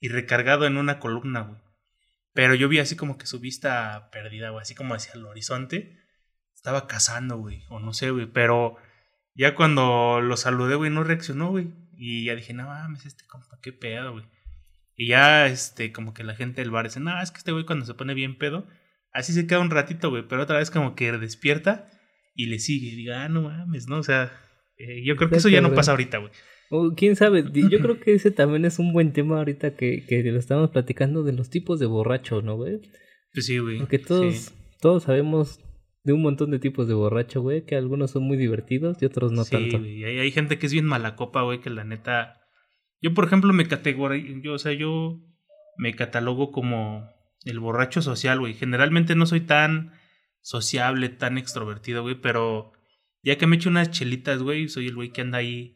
Y 0.00 0.08
recargado 0.08 0.66
en 0.66 0.78
una 0.78 0.98
columna, 1.00 1.40
güey. 1.42 1.65
Pero 2.36 2.54
yo 2.54 2.68
vi 2.68 2.78
así 2.78 2.96
como 2.96 3.16
que 3.16 3.26
su 3.26 3.40
vista 3.40 4.10
perdida, 4.12 4.50
güey. 4.50 4.60
Así 4.60 4.74
como 4.74 4.94
hacia 4.94 5.14
el 5.14 5.24
horizonte. 5.24 5.98
Estaba 6.54 6.86
cazando, 6.86 7.38
güey. 7.38 7.64
O 7.70 7.80
no 7.80 7.94
sé, 7.94 8.10
güey. 8.10 8.26
Pero 8.26 8.76
ya 9.34 9.54
cuando 9.54 10.20
lo 10.20 10.36
saludé, 10.36 10.74
güey, 10.74 10.90
no 10.90 11.02
reaccionó, 11.02 11.48
güey. 11.48 11.72
Y 11.96 12.26
ya 12.26 12.34
dije, 12.36 12.52
no 12.52 12.66
mames, 12.66 13.06
este 13.06 13.24
compa, 13.26 13.58
qué 13.62 13.72
pedo, 13.72 14.12
güey. 14.12 14.26
Y 14.96 15.08
ya, 15.08 15.46
este, 15.46 15.92
como 15.92 16.12
que 16.12 16.24
la 16.24 16.34
gente 16.34 16.60
del 16.60 16.70
bar 16.70 16.84
dice, 16.84 17.00
no, 17.00 17.20
es 17.22 17.30
que 17.30 17.38
este 17.38 17.52
güey 17.52 17.64
cuando 17.64 17.86
se 17.86 17.94
pone 17.94 18.12
bien 18.12 18.36
pedo, 18.36 18.66
así 19.12 19.32
se 19.32 19.46
queda 19.46 19.60
un 19.60 19.70
ratito, 19.70 20.10
güey, 20.10 20.26
pero 20.28 20.42
otra 20.42 20.58
vez 20.58 20.70
como 20.70 20.94
que 20.94 21.12
despierta 21.12 21.88
y 22.34 22.46
le 22.46 22.58
sigue. 22.58 22.88
Y 22.88 22.96
diga, 22.96 23.24
ah, 23.24 23.28
no 23.30 23.42
mames, 23.42 23.88
¿no? 23.88 23.96
O 23.96 24.02
sea, 24.02 24.30
eh, 24.76 25.02
yo 25.04 25.16
creo 25.16 25.30
que 25.30 25.36
eso 25.36 25.48
ya 25.48 25.62
no 25.62 25.74
pasa 25.74 25.92
ahorita, 25.92 26.18
güey. 26.18 26.32
O 26.70 26.94
quién 26.96 27.14
sabe, 27.16 27.44
yo 27.52 27.78
creo 27.80 28.00
que 28.00 28.14
ese 28.14 28.30
también 28.30 28.64
es 28.64 28.78
un 28.78 28.92
buen 28.92 29.12
tema 29.12 29.38
ahorita 29.38 29.74
que, 29.76 30.04
que 30.06 30.22
lo 30.24 30.38
estamos 30.38 30.70
platicando 30.70 31.22
de 31.22 31.32
los 31.32 31.48
tipos 31.50 31.78
de 31.78 31.86
borracho, 31.86 32.42
¿no, 32.42 32.56
güey? 32.56 32.80
Pues 33.32 33.46
sí, 33.46 33.58
güey. 33.58 33.78
Porque 33.78 33.98
todos, 33.98 34.34
Sí. 34.34 34.54
todos 34.80 35.04
sabemos 35.04 35.60
de 36.02 36.12
un 36.12 36.22
montón 36.22 36.50
de 36.50 36.58
tipos 36.58 36.88
de 36.88 36.94
borracho, 36.94 37.40
güey, 37.42 37.64
que 37.64 37.76
algunos 37.76 38.10
son 38.12 38.24
muy 38.24 38.36
divertidos 38.36 39.00
y 39.00 39.04
otros 39.06 39.32
no 39.32 39.44
sí, 39.44 39.50
tanto. 39.52 39.78
güey. 39.78 40.04
Hay, 40.04 40.18
hay 40.18 40.30
gente 40.32 40.58
que 40.58 40.66
es 40.66 40.72
bien 40.72 40.86
mala 40.86 41.14
copa, 41.16 41.42
güey, 41.42 41.60
que 41.60 41.70
la 41.70 41.84
neta. 41.84 42.40
Yo, 43.00 43.12
por 43.14 43.24
ejemplo, 43.26 43.52
me 43.52 43.66
categorizo. 43.68 44.40
Yo, 44.42 44.54
o 44.54 44.58
sea, 44.58 44.72
yo 44.72 45.20
me 45.76 45.94
catalogo 45.94 46.50
como 46.50 47.08
el 47.44 47.60
borracho 47.60 48.02
social, 48.02 48.40
güey. 48.40 48.54
Generalmente 48.54 49.14
no 49.14 49.26
soy 49.26 49.40
tan 49.40 49.92
sociable, 50.40 51.08
tan 51.08 51.38
extrovertido, 51.38 52.02
güey, 52.02 52.14
pero 52.20 52.72
ya 53.22 53.36
que 53.36 53.46
me 53.46 53.56
echo 53.56 53.68
unas 53.68 53.90
chelitas, 53.90 54.42
güey, 54.42 54.68
soy 54.68 54.86
el 54.86 54.94
güey 54.94 55.10
que 55.10 55.20
anda 55.22 55.38
ahí 55.38 55.74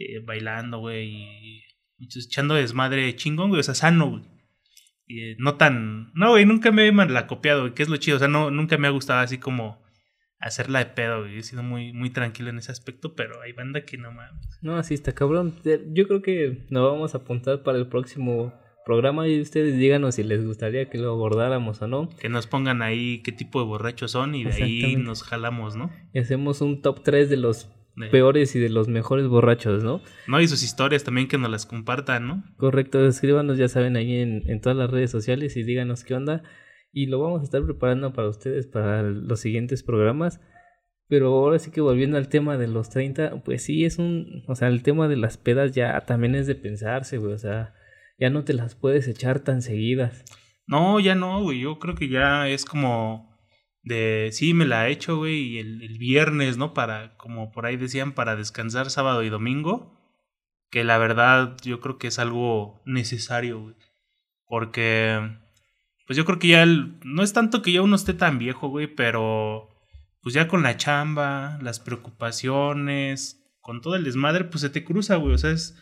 eh, 0.00 0.20
bailando, 0.24 0.78
güey, 0.78 1.08
y 1.08 1.62
y 2.00 2.08
echando 2.18 2.54
desmadre 2.54 3.14
chingón, 3.14 3.50
güey, 3.50 3.60
o 3.60 3.62
sea, 3.62 3.74
sano, 3.74 4.10
güey. 4.10 4.22
Eh, 5.06 5.36
no 5.38 5.56
tan. 5.56 6.10
No, 6.14 6.30
güey, 6.30 6.46
nunca 6.46 6.72
me 6.72 6.86
he 6.86 6.92
malacopiado, 6.92 7.60
güey, 7.60 7.74
que 7.74 7.82
es 7.82 7.90
lo 7.90 7.98
chido. 7.98 8.16
O 8.16 8.18
sea, 8.18 8.28
no, 8.28 8.50
nunca 8.50 8.78
me 8.78 8.88
ha 8.88 8.90
gustado 8.90 9.20
así 9.20 9.36
como 9.36 9.82
hacerla 10.38 10.78
de 10.78 10.86
pedo, 10.86 11.20
güey. 11.20 11.38
He 11.38 11.42
sido 11.42 11.62
muy, 11.62 11.92
muy 11.92 12.08
tranquilo 12.08 12.48
en 12.48 12.58
ese 12.58 12.72
aspecto, 12.72 13.14
pero 13.14 13.42
hay 13.42 13.52
banda 13.52 13.84
que 13.84 13.98
no 13.98 14.12
mames. 14.12 14.58
No, 14.62 14.76
así 14.76 14.94
está 14.94 15.12
cabrón. 15.12 15.54
Eh, 15.66 15.84
Yo 15.92 16.08
creo 16.08 16.22
que 16.22 16.66
nos 16.70 16.90
vamos 16.90 17.14
a 17.14 17.18
apuntar 17.18 17.62
para 17.62 17.76
el 17.76 17.86
próximo 17.86 18.54
programa 18.86 19.28
y 19.28 19.42
ustedes 19.42 19.76
díganos 19.76 20.14
si 20.14 20.22
les 20.22 20.42
gustaría 20.44 20.88
que 20.88 20.96
lo 20.96 21.10
abordáramos 21.10 21.82
o 21.82 21.86
no. 21.86 22.08
Que 22.18 22.30
nos 22.30 22.46
pongan 22.46 22.80
ahí 22.80 23.20
qué 23.22 23.32
tipo 23.32 23.60
de 23.60 23.66
borrachos 23.66 24.12
son 24.12 24.34
y 24.34 24.44
de 24.44 24.52
ahí 24.52 24.96
nos 24.96 25.22
jalamos, 25.22 25.76
¿no? 25.76 25.90
Y 26.14 26.20
hacemos 26.20 26.62
un 26.62 26.80
top 26.80 27.02
3 27.02 27.28
de 27.28 27.36
los 27.36 27.68
De- 28.00 28.08
peores 28.08 28.56
y 28.56 28.58
de 28.58 28.68
los 28.70 28.88
mejores 28.88 29.26
borrachos, 29.28 29.84
¿no? 29.84 30.00
No, 30.26 30.40
y 30.40 30.48
sus 30.48 30.62
historias 30.62 31.04
también 31.04 31.28
que 31.28 31.38
nos 31.38 31.50
las 31.50 31.66
compartan, 31.66 32.26
¿no? 32.26 32.44
Correcto, 32.56 33.06
escríbanos, 33.06 33.58
ya 33.58 33.68
saben, 33.68 33.96
ahí 33.96 34.16
en, 34.20 34.42
en 34.50 34.60
todas 34.60 34.76
las 34.76 34.90
redes 34.90 35.10
sociales 35.10 35.56
y 35.56 35.62
díganos 35.62 36.04
qué 36.04 36.14
onda. 36.14 36.42
Y 36.92 37.06
lo 37.06 37.20
vamos 37.20 37.40
a 37.42 37.44
estar 37.44 37.62
preparando 37.64 38.12
para 38.12 38.28
ustedes 38.28 38.66
para 38.66 39.02
los 39.02 39.38
siguientes 39.40 39.82
programas. 39.84 40.40
Pero 41.06 41.28
ahora 41.28 41.58
sí 41.58 41.70
que 41.70 41.80
volviendo 41.80 42.16
al 42.18 42.28
tema 42.28 42.56
de 42.56 42.68
los 42.68 42.88
30, 42.90 43.42
pues 43.44 43.62
sí 43.64 43.84
es 43.84 43.98
un... 43.98 44.44
O 44.48 44.54
sea, 44.54 44.68
el 44.68 44.82
tema 44.82 45.08
de 45.08 45.16
las 45.16 45.36
pedas 45.36 45.72
ya 45.72 46.00
también 46.02 46.34
es 46.36 46.46
de 46.46 46.54
pensarse, 46.54 47.18
güey. 47.18 47.32
O 47.32 47.38
sea, 47.38 47.74
ya 48.18 48.30
no 48.30 48.44
te 48.44 48.54
las 48.54 48.74
puedes 48.76 49.08
echar 49.08 49.40
tan 49.40 49.60
seguidas. 49.62 50.24
No, 50.68 51.00
ya 51.00 51.14
no, 51.16 51.42
güey. 51.42 51.60
Yo 51.60 51.78
creo 51.80 51.94
que 51.96 52.08
ya 52.08 52.48
es 52.48 52.64
como 52.64 53.29
de 53.82 54.30
sí 54.32 54.54
me 54.54 54.66
la 54.66 54.88
he 54.88 54.92
hecho, 54.92 55.16
güey, 55.16 55.40
y 55.40 55.58
el, 55.58 55.98
viernes, 55.98 56.56
¿no? 56.58 56.74
Para, 56.74 57.16
como 57.16 57.50
por 57.50 57.66
ahí 57.66 57.76
decían, 57.76 58.12
para 58.12 58.36
descansar 58.36 58.90
sábado 58.90 59.22
y 59.22 59.28
domingo. 59.28 59.96
Que 60.70 60.84
la 60.84 60.98
verdad 60.98 61.56
yo 61.62 61.80
creo 61.80 61.98
que 61.98 62.08
es 62.08 62.18
algo 62.18 62.80
necesario, 62.86 63.60
güey. 63.60 63.74
Porque, 64.46 65.38
pues 66.06 66.16
yo 66.16 66.24
creo 66.24 66.38
que 66.38 66.48
ya 66.48 66.62
el- 66.62 66.98
no 67.04 67.22
es 67.22 67.32
tanto 67.32 67.62
que 67.62 67.72
ya 67.72 67.82
uno 67.82 67.96
esté 67.96 68.14
tan 68.14 68.38
viejo, 68.38 68.68
güey, 68.68 68.86
pero 68.86 69.68
pues 70.22 70.34
ya 70.34 70.48
con 70.48 70.62
la 70.62 70.76
chamba, 70.76 71.58
las 71.62 71.80
preocupaciones, 71.80 73.42
con 73.60 73.80
todo 73.80 73.96
el 73.96 74.04
desmadre, 74.04 74.44
pues 74.44 74.60
se 74.60 74.70
te 74.70 74.84
cruza, 74.84 75.16
güey. 75.16 75.34
O 75.34 75.38
sea, 75.38 75.50
es, 75.50 75.76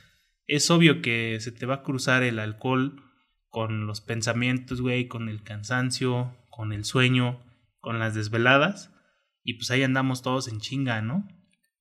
es 0.47 0.71
obvio 0.71 1.03
que 1.03 1.39
se 1.41 1.53
te 1.53 1.67
va 1.67 1.77
a 1.77 1.83
cruzar 1.83 2.23
el 2.23 2.39
alcohol 2.39 3.03
con 3.49 3.87
los 3.87 4.01
pensamientos, 4.01 4.81
güey, 4.81 5.09
con 5.09 5.29
el 5.29 5.43
cansancio, 5.43 6.37
con 6.51 6.73
el 6.73 6.85
sueño, 6.85 7.41
con 7.81 7.99
las 7.99 8.15
desveladas. 8.15 8.93
Y 9.43 9.55
pues 9.55 9.71
ahí 9.71 9.83
andamos 9.83 10.23
todos 10.23 10.49
en 10.49 10.61
chinga, 10.61 11.01
¿no? 11.03 11.27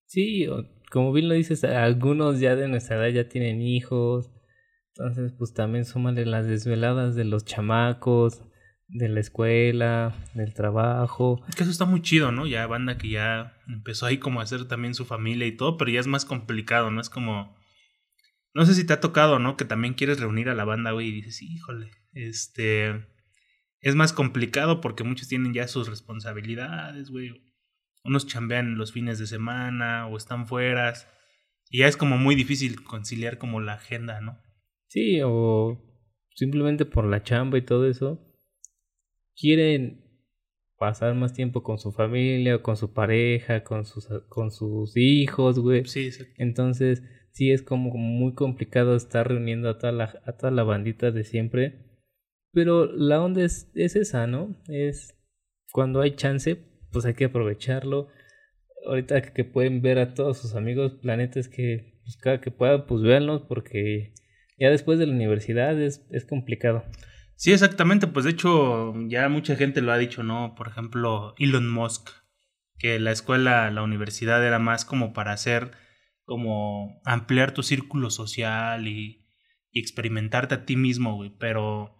Sí, 0.05 0.47
o- 0.47 0.65
como 0.91 1.11
bien 1.11 1.27
lo 1.27 1.33
dices, 1.35 1.63
algunos 1.65 2.39
ya 2.39 2.55
de 2.55 2.67
nuestra 2.67 2.95
edad 2.95 3.13
ya 3.13 3.29
tienen 3.29 3.61
hijos. 3.61 4.31
Entonces, 4.95 5.33
pues 5.37 5.53
también 5.53 5.85
súmale 5.85 6.25
las 6.25 6.47
desveladas 6.47 7.15
de 7.15 7.25
los 7.25 7.45
chamacos, 7.45 8.41
de 8.87 9.09
la 9.09 9.19
escuela, 9.19 10.15
del 10.33 10.53
trabajo. 10.53 11.43
Es 11.49 11.55
que 11.55 11.63
eso 11.63 11.71
está 11.71 11.85
muy 11.85 12.01
chido, 12.01 12.31
¿no? 12.31 12.47
Ya 12.47 12.65
banda 12.67 12.97
que 12.97 13.09
ya 13.09 13.57
empezó 13.67 14.05
ahí 14.05 14.17
como 14.17 14.39
a 14.39 14.43
hacer 14.43 14.65
también 14.67 14.93
su 14.95 15.05
familia 15.05 15.45
y 15.45 15.57
todo, 15.57 15.77
pero 15.77 15.91
ya 15.91 15.99
es 15.99 16.07
más 16.07 16.23
complicado, 16.25 16.89
¿no? 16.89 17.01
Es 17.01 17.09
como... 17.09 17.55
No 18.53 18.65
sé 18.65 18.73
si 18.73 18.85
te 18.87 18.93
ha 18.93 19.01
tocado, 19.01 19.37
¿no? 19.39 19.55
Que 19.57 19.65
también 19.65 19.93
quieres 19.93 20.19
reunir 20.19 20.49
a 20.49 20.55
la 20.55 20.63
banda, 20.63 20.91
güey, 20.91 21.09
y 21.09 21.11
dices, 21.11 21.41
híjole, 21.41 21.91
este... 22.13 23.05
Es 23.81 23.95
más 23.95 24.13
complicado 24.13 24.81
porque 24.81 25.03
muchos 25.03 25.27
tienen 25.27 25.53
ya 25.53 25.67
sus 25.67 25.87
responsabilidades, 25.87 27.09
güey. 27.09 27.31
Unos 28.03 28.27
chambean 28.27 28.77
los 28.77 28.91
fines 28.91 29.19
de 29.19 29.27
semana 29.27 30.07
o 30.07 30.17
están 30.17 30.47
fueras. 30.47 31.07
Y 31.69 31.79
ya 31.79 31.87
es 31.87 31.97
como 31.97 32.17
muy 32.17 32.35
difícil 32.35 32.83
conciliar 32.83 33.37
como 33.37 33.59
la 33.59 33.73
agenda, 33.73 34.21
¿no? 34.21 34.39
Sí, 34.87 35.19
o 35.23 35.83
simplemente 36.35 36.85
por 36.85 37.05
la 37.05 37.23
chamba 37.23 37.57
y 37.57 37.63
todo 37.63 37.87
eso, 37.89 38.23
quieren 39.35 40.07
pasar 40.77 41.15
más 41.15 41.33
tiempo 41.33 41.63
con 41.63 41.79
su 41.79 41.91
familia, 41.91 42.61
con 42.61 42.77
su 42.77 42.93
pareja, 42.93 43.63
con 43.63 43.85
sus, 43.85 44.07
con 44.29 44.51
sus 44.51 44.95
hijos, 44.95 45.59
güey. 45.59 45.85
Sí, 45.85 46.05
exacto. 46.05 46.33
Entonces, 46.37 47.03
sí 47.31 47.51
es 47.51 47.63
como 47.63 47.91
muy 47.91 48.33
complicado 48.33 48.95
estar 48.95 49.27
reuniendo 49.27 49.69
a 49.69 49.77
toda 49.77 49.91
la, 49.91 50.21
a 50.25 50.37
toda 50.37 50.51
la 50.51 50.63
bandita 50.63 51.11
de 51.11 51.23
siempre. 51.23 51.86
Pero 52.51 52.85
la 52.85 53.21
onda 53.21 53.43
es, 53.43 53.71
es 53.75 53.95
esa, 53.95 54.27
¿no? 54.27 54.55
Es 54.67 55.17
cuando 55.71 56.01
hay 56.01 56.15
chance, 56.15 56.55
pues 56.91 57.05
hay 57.05 57.13
que 57.13 57.25
aprovecharlo. 57.25 58.07
Ahorita 58.85 59.21
que 59.21 59.43
pueden 59.43 59.81
ver 59.81 59.99
a 59.99 60.13
todos 60.13 60.37
sus 60.37 60.55
amigos, 60.55 60.97
la 61.03 61.17
neta 61.17 61.39
es 61.39 61.49
que 61.49 61.99
pues, 62.03 62.17
cada 62.17 62.41
que 62.41 62.51
puedan, 62.51 62.85
pues 62.87 63.01
véanlos 63.01 63.43
porque 63.43 64.13
ya 64.57 64.69
después 64.69 64.97
de 64.97 65.07
la 65.07 65.13
universidad 65.13 65.79
es, 65.79 66.07
es 66.11 66.25
complicado. 66.25 66.83
Sí, 67.35 67.53
exactamente. 67.53 68.07
Pues 68.07 68.25
de 68.25 68.31
hecho, 68.31 68.95
ya 69.07 69.29
mucha 69.29 69.55
gente 69.55 69.81
lo 69.81 69.91
ha 69.91 69.97
dicho, 69.97 70.23
¿no? 70.23 70.55
Por 70.55 70.67
ejemplo, 70.67 71.35
Elon 71.37 71.69
Musk, 71.69 72.09
que 72.79 72.99
la 72.99 73.11
escuela, 73.11 73.69
la 73.71 73.83
universidad 73.83 74.45
era 74.45 74.57
más 74.57 74.85
como 74.85 75.13
para 75.13 75.33
hacer, 75.33 75.71
como 76.23 76.99
ampliar 77.05 77.53
tu 77.53 77.61
círculo 77.61 78.09
social 78.09 78.87
y, 78.87 79.27
y 79.71 79.79
experimentarte 79.79 80.55
a 80.55 80.65
ti 80.65 80.75
mismo, 80.75 81.15
güey. 81.15 81.29
Pero, 81.37 81.96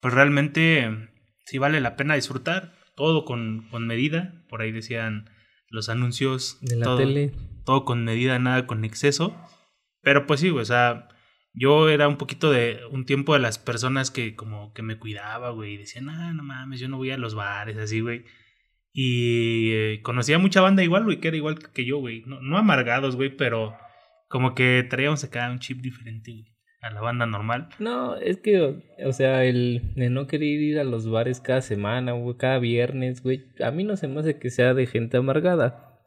pues 0.00 0.14
realmente 0.14 1.10
sí 1.44 1.58
vale 1.58 1.80
la 1.80 1.96
pena 1.96 2.14
disfrutar 2.14 2.74
todo 2.96 3.24
con, 3.24 3.68
con 3.70 3.86
medida. 3.86 4.44
Por 4.48 4.62
ahí 4.62 4.72
decían 4.72 5.30
los 5.70 5.88
anuncios. 5.88 6.58
De 6.60 6.76
la 6.76 6.84
todo, 6.84 6.98
tele. 6.98 7.32
todo 7.64 7.84
con 7.84 8.04
medida, 8.04 8.38
nada 8.38 8.66
con 8.66 8.84
exceso. 8.84 9.36
Pero 10.02 10.26
pues 10.26 10.40
sí, 10.40 10.50
güey, 10.50 10.62
o 10.62 10.66
sea, 10.66 11.08
yo 11.52 11.88
era 11.88 12.08
un 12.08 12.16
poquito 12.16 12.50
de 12.50 12.80
un 12.90 13.04
tiempo 13.04 13.34
de 13.34 13.40
las 13.40 13.58
personas 13.58 14.10
que 14.10 14.36
como 14.36 14.72
que 14.72 14.82
me 14.82 14.98
cuidaba, 14.98 15.50
güey, 15.50 15.74
y 15.74 15.76
decían, 15.78 16.08
ah, 16.08 16.32
no 16.32 16.42
mames, 16.42 16.80
yo 16.80 16.88
no 16.88 16.96
voy 16.96 17.10
a 17.10 17.18
los 17.18 17.34
bares, 17.34 17.76
así, 17.78 18.00
güey. 18.00 18.24
Y 18.92 19.70
eh, 19.72 20.00
conocía 20.02 20.38
mucha 20.38 20.60
banda 20.60 20.82
igual, 20.82 21.04
güey, 21.04 21.20
que 21.20 21.28
era 21.28 21.36
igual 21.36 21.58
que 21.58 21.84
yo, 21.84 21.98
güey. 21.98 22.22
No, 22.26 22.40
no 22.40 22.58
amargados, 22.58 23.16
güey, 23.16 23.36
pero 23.36 23.76
como 24.28 24.54
que 24.54 24.86
traíamos 24.88 25.24
acá 25.24 25.50
un 25.50 25.58
chip 25.58 25.80
diferente, 25.80 26.32
güey, 26.32 26.57
a 26.80 26.90
la 26.90 27.00
banda 27.00 27.26
normal. 27.26 27.68
No, 27.78 28.16
es 28.16 28.36
que, 28.38 28.60
o- 28.60 28.82
o 29.04 29.12
sea, 29.12 29.44
el 29.44 29.82
de 29.96 30.10
no 30.10 30.26
querer 30.26 30.48
ir 30.60 30.78
a 30.78 30.84
los 30.84 31.08
bares 31.10 31.40
cada 31.40 31.60
semana, 31.60 32.12
güey, 32.12 32.36
cada 32.36 32.58
viernes, 32.58 33.22
güey, 33.22 33.46
a 33.62 33.70
mí 33.70 33.84
no 33.84 33.96
se 33.96 34.08
me 34.08 34.20
hace 34.20 34.38
que 34.38 34.50
sea 34.50 34.74
de 34.74 34.86
gente 34.86 35.16
amargada. 35.16 35.98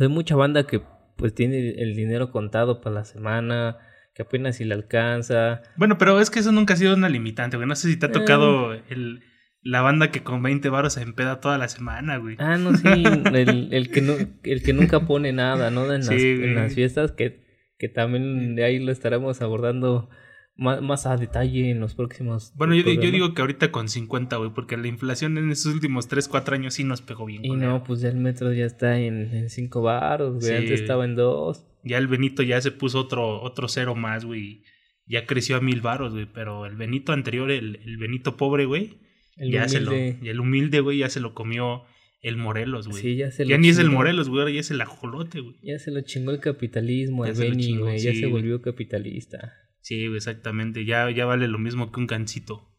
Hay 0.00 0.08
mucha 0.08 0.34
banda 0.36 0.66
que 0.66 0.80
pues 1.16 1.34
tiene 1.34 1.70
el 1.78 1.94
dinero 1.94 2.30
contado 2.32 2.80
para 2.80 2.94
la 2.96 3.04
semana, 3.04 3.76
que 4.14 4.22
apenas 4.22 4.56
si 4.56 4.64
le 4.64 4.74
alcanza. 4.74 5.62
Bueno, 5.76 5.96
pero 5.98 6.18
es 6.20 6.30
que 6.30 6.40
eso 6.40 6.50
nunca 6.52 6.74
ha 6.74 6.76
sido 6.76 6.94
una 6.94 7.08
limitante, 7.08 7.56
güey. 7.56 7.68
No 7.68 7.76
sé 7.76 7.88
si 7.88 7.98
te 7.98 8.06
ha 8.06 8.08
Eh. 8.08 8.12
tocado 8.12 8.72
el, 8.72 9.20
la 9.62 9.80
banda 9.82 10.10
que 10.10 10.22
con 10.24 10.42
20 10.42 10.68
varos 10.70 10.94
se 10.94 11.02
empeda 11.02 11.40
toda 11.40 11.56
la 11.58 11.68
semana, 11.68 12.16
güey. 12.16 12.36
Ah, 12.40 12.56
no, 12.58 12.76
sí, 12.76 12.88
el, 12.88 13.68
el 13.72 13.90
que, 13.90 14.00
no, 14.02 14.14
el 14.42 14.62
que 14.62 14.72
nunca 14.72 15.00
pone 15.06 15.32
nada, 15.32 15.70
¿no? 15.70 15.84
En, 15.84 15.88
las, 16.00 16.06
Sí, 16.06 16.30
en 16.42 16.54
las 16.56 16.74
fiestas, 16.74 17.12
que, 17.12 17.43
que 17.84 17.88
también 17.90 18.54
de 18.56 18.64
ahí 18.64 18.78
lo 18.78 18.90
estaremos 18.90 19.42
abordando 19.42 20.08
más, 20.56 20.80
más 20.80 21.04
a 21.04 21.18
detalle 21.18 21.70
en 21.70 21.80
los 21.80 21.94
próximos. 21.94 22.52
Bueno, 22.56 22.74
yo, 22.74 22.82
yo 22.90 23.10
digo 23.10 23.34
que 23.34 23.42
ahorita 23.42 23.70
con 23.70 23.88
50, 23.90 24.36
güey, 24.36 24.50
porque 24.54 24.78
la 24.78 24.88
inflación 24.88 25.36
en 25.36 25.50
esos 25.50 25.74
últimos 25.74 26.08
3, 26.08 26.26
4 26.28 26.54
años 26.54 26.72
sí 26.74 26.84
nos 26.84 27.02
pegó 27.02 27.26
bien. 27.26 27.44
Y 27.44 27.50
no, 27.56 27.82
pues 27.84 28.00
ya 28.00 28.08
el 28.08 28.16
metro 28.16 28.52
ya 28.54 28.64
está 28.64 28.98
en, 28.98 29.34
en 29.34 29.50
cinco 29.50 29.82
baros, 29.82 30.36
güey. 30.36 30.46
Sí. 30.46 30.54
Antes 30.54 30.80
estaba 30.80 31.04
en 31.04 31.14
dos. 31.14 31.66
Ya 31.82 31.98
el 31.98 32.06
Benito 32.06 32.42
ya 32.42 32.58
se 32.62 32.70
puso 32.70 33.00
otro, 33.00 33.42
otro 33.42 33.68
cero 33.68 33.94
más, 33.94 34.24
güey. 34.24 34.62
Ya 35.06 35.26
creció 35.26 35.56
a 35.56 35.60
mil 35.60 35.82
varos, 35.82 36.14
güey. 36.14 36.24
Pero 36.32 36.64
el 36.64 36.76
Benito 36.76 37.12
anterior, 37.12 37.50
el, 37.50 37.80
el 37.84 37.98
Benito 37.98 38.38
pobre, 38.38 38.64
güey, 38.64 38.98
El 39.36 39.50
ya 39.52 39.68
se 39.68 39.80
lo. 39.80 39.90
humilde. 39.90 40.18
Y 40.22 40.28
el 40.30 40.40
humilde, 40.40 40.80
güey, 40.80 40.98
ya 40.98 41.10
se 41.10 41.20
lo 41.20 41.34
comió 41.34 41.82
el 42.24 42.36
Morelos, 42.36 42.88
güey. 42.88 43.00
Sí, 43.00 43.16
ya 43.16 43.30
se 43.30 43.44
ya 43.46 43.56
lo 43.56 43.60
ni 43.60 43.68
es 43.68 43.78
el. 43.78 43.90
Morelos, 43.90 44.28
güey, 44.28 44.40
ahora 44.40 44.52
ya 44.52 44.60
es 44.60 44.70
el 44.70 44.80
ajolote, 44.80 45.40
güey. 45.40 45.56
Ya 45.62 45.78
se 45.78 45.90
lo 45.90 46.00
chingó 46.00 46.30
el 46.32 46.40
capitalismo, 46.40 47.26
Ya 47.26 47.32
el 47.44 47.56
chingó, 47.58 47.84
güey. 47.84 47.98
Ya 47.98 48.12
sí, 48.12 48.20
se 48.20 48.26
volvió 48.26 48.60
capitalista. 48.62 49.52
Sí, 49.80 50.06
güey, 50.06 50.16
exactamente. 50.16 50.84
Ya, 50.84 51.10
ya 51.10 51.26
vale 51.26 51.46
lo 51.46 51.58
mismo 51.58 51.92
que 51.92 52.00
un 52.00 52.06
gancito. 52.06 52.70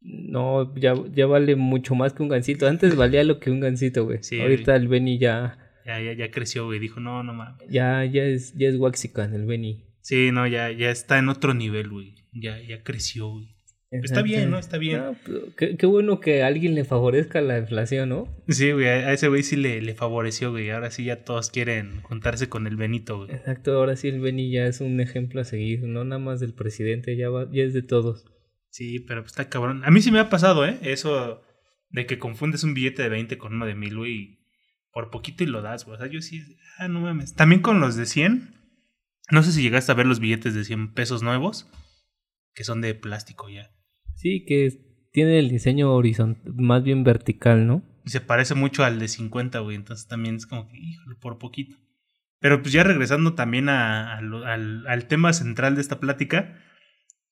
No, 0.00 0.74
ya, 0.76 0.94
ya 1.12 1.26
vale 1.26 1.56
mucho 1.56 1.94
más 1.94 2.14
que 2.14 2.22
un 2.22 2.28
gancito. 2.30 2.66
Antes 2.66 2.96
valía 2.96 3.24
lo 3.24 3.40
que 3.40 3.50
un 3.50 3.60
gancito, 3.60 4.04
güey. 4.04 4.18
Sí, 4.22 4.40
Ahorita 4.40 4.74
el 4.76 4.88
Benny 4.88 5.18
ya, 5.18 5.58
Ya, 5.84 6.00
ya, 6.00 6.12
ya 6.14 6.30
creció, 6.30 6.64
güey. 6.64 6.78
Dijo, 6.78 7.00
no, 7.00 7.22
no 7.22 7.34
mames. 7.34 7.68
ya, 7.68 8.04
ya 8.04 8.24
es, 8.24 8.54
ya 8.54 8.68
es 8.68 8.76
Waxican, 8.76 9.34
el 9.34 9.44
Benny. 9.44 9.84
Sí, 10.00 10.30
no, 10.32 10.46
ya, 10.46 10.70
ya 10.70 10.90
está 10.90 11.18
en 11.18 11.28
otro 11.28 11.52
nivel, 11.52 11.90
güey. 11.90 12.14
Ya, 12.32 12.58
ya 12.62 12.82
creció, 12.82 13.28
güey. 13.28 13.57
Está 13.90 14.20
bien, 14.20 14.50
¿no? 14.50 14.58
Está 14.58 14.76
bien. 14.76 14.98
No, 14.98 15.16
qué, 15.56 15.76
qué 15.76 15.86
bueno 15.86 16.20
que 16.20 16.42
a 16.42 16.46
alguien 16.46 16.74
le 16.74 16.84
favorezca 16.84 17.40
la 17.40 17.58
inflación, 17.58 18.10
¿no? 18.10 18.28
Sí, 18.46 18.72
güey, 18.72 18.86
a 18.86 19.12
ese 19.12 19.28
güey 19.28 19.42
sí 19.42 19.56
le, 19.56 19.80
le 19.80 19.94
favoreció, 19.94 20.50
güey. 20.50 20.70
Ahora 20.70 20.90
sí 20.90 21.04
ya 21.04 21.24
todos 21.24 21.50
quieren 21.50 22.02
juntarse 22.02 22.50
con 22.50 22.66
el 22.66 22.76
Benito, 22.76 23.24
güey. 23.24 23.30
Exacto, 23.30 23.72
ahora 23.72 23.96
sí 23.96 24.08
el 24.08 24.20
Benny 24.20 24.50
ya 24.52 24.66
es 24.66 24.82
un 24.82 25.00
ejemplo 25.00 25.40
a 25.40 25.44
seguir, 25.44 25.84
no 25.84 26.04
nada 26.04 26.20
más 26.20 26.38
del 26.38 26.52
presidente, 26.52 27.16
ya, 27.16 27.30
va, 27.30 27.48
ya 27.50 27.62
es 27.62 27.72
de 27.72 27.82
todos. 27.82 28.26
Sí, 28.68 29.00
pero 29.00 29.22
pues 29.22 29.32
está 29.32 29.48
cabrón. 29.48 29.82
A 29.84 29.90
mí 29.90 30.02
sí 30.02 30.10
me 30.10 30.18
ha 30.18 30.28
pasado, 30.28 30.66
¿eh? 30.66 30.78
Eso 30.82 31.42
de 31.90 32.04
que 32.04 32.18
confundes 32.18 32.64
un 32.64 32.74
billete 32.74 33.02
de 33.02 33.08
20 33.08 33.38
con 33.38 33.54
uno 33.54 33.64
de 33.64 33.74
1000, 33.74 33.96
güey. 33.96 34.38
Por 34.92 35.10
poquito 35.10 35.44
y 35.44 35.46
lo 35.46 35.62
das, 35.62 35.84
güey. 35.84 35.96
O 35.96 35.98
sea, 35.98 36.08
yo 36.08 36.20
sí. 36.20 36.42
Ah, 36.78 36.88
no 36.88 37.00
mames. 37.00 37.34
También 37.34 37.62
con 37.62 37.80
los 37.80 37.96
de 37.96 38.04
100. 38.04 38.54
No 39.30 39.42
sé 39.42 39.52
si 39.52 39.62
llegaste 39.62 39.92
a 39.92 39.94
ver 39.94 40.06
los 40.06 40.20
billetes 40.20 40.54
de 40.54 40.64
100 40.64 40.92
pesos 40.92 41.22
nuevos. 41.22 41.70
Que 42.54 42.64
son 42.64 42.80
de 42.80 42.94
plástico 42.94 43.48
ya. 43.48 43.70
Sí, 44.18 44.44
que 44.44 44.68
tiene 45.12 45.38
el 45.38 45.48
diseño 45.48 45.92
horizontal, 45.94 46.52
más 46.56 46.82
bien 46.82 47.04
vertical, 47.04 47.66
¿no? 47.66 47.82
Y 48.04 48.10
se 48.10 48.20
parece 48.20 48.54
mucho 48.54 48.84
al 48.84 48.98
de 48.98 49.06
50, 49.08 49.60
güey. 49.60 49.76
Entonces 49.76 50.08
también 50.08 50.34
es 50.36 50.46
como 50.46 50.68
que, 50.68 50.76
híjole, 50.76 51.14
por 51.20 51.38
poquito. 51.38 51.76
Pero 52.40 52.60
pues 52.60 52.72
ya 52.72 52.82
regresando 52.82 53.34
también 53.34 53.68
a- 53.68 54.16
al, 54.18 54.86
al 54.86 55.06
tema 55.06 55.32
central 55.32 55.74
de 55.76 55.80
esta 55.82 56.00
plática. 56.00 56.58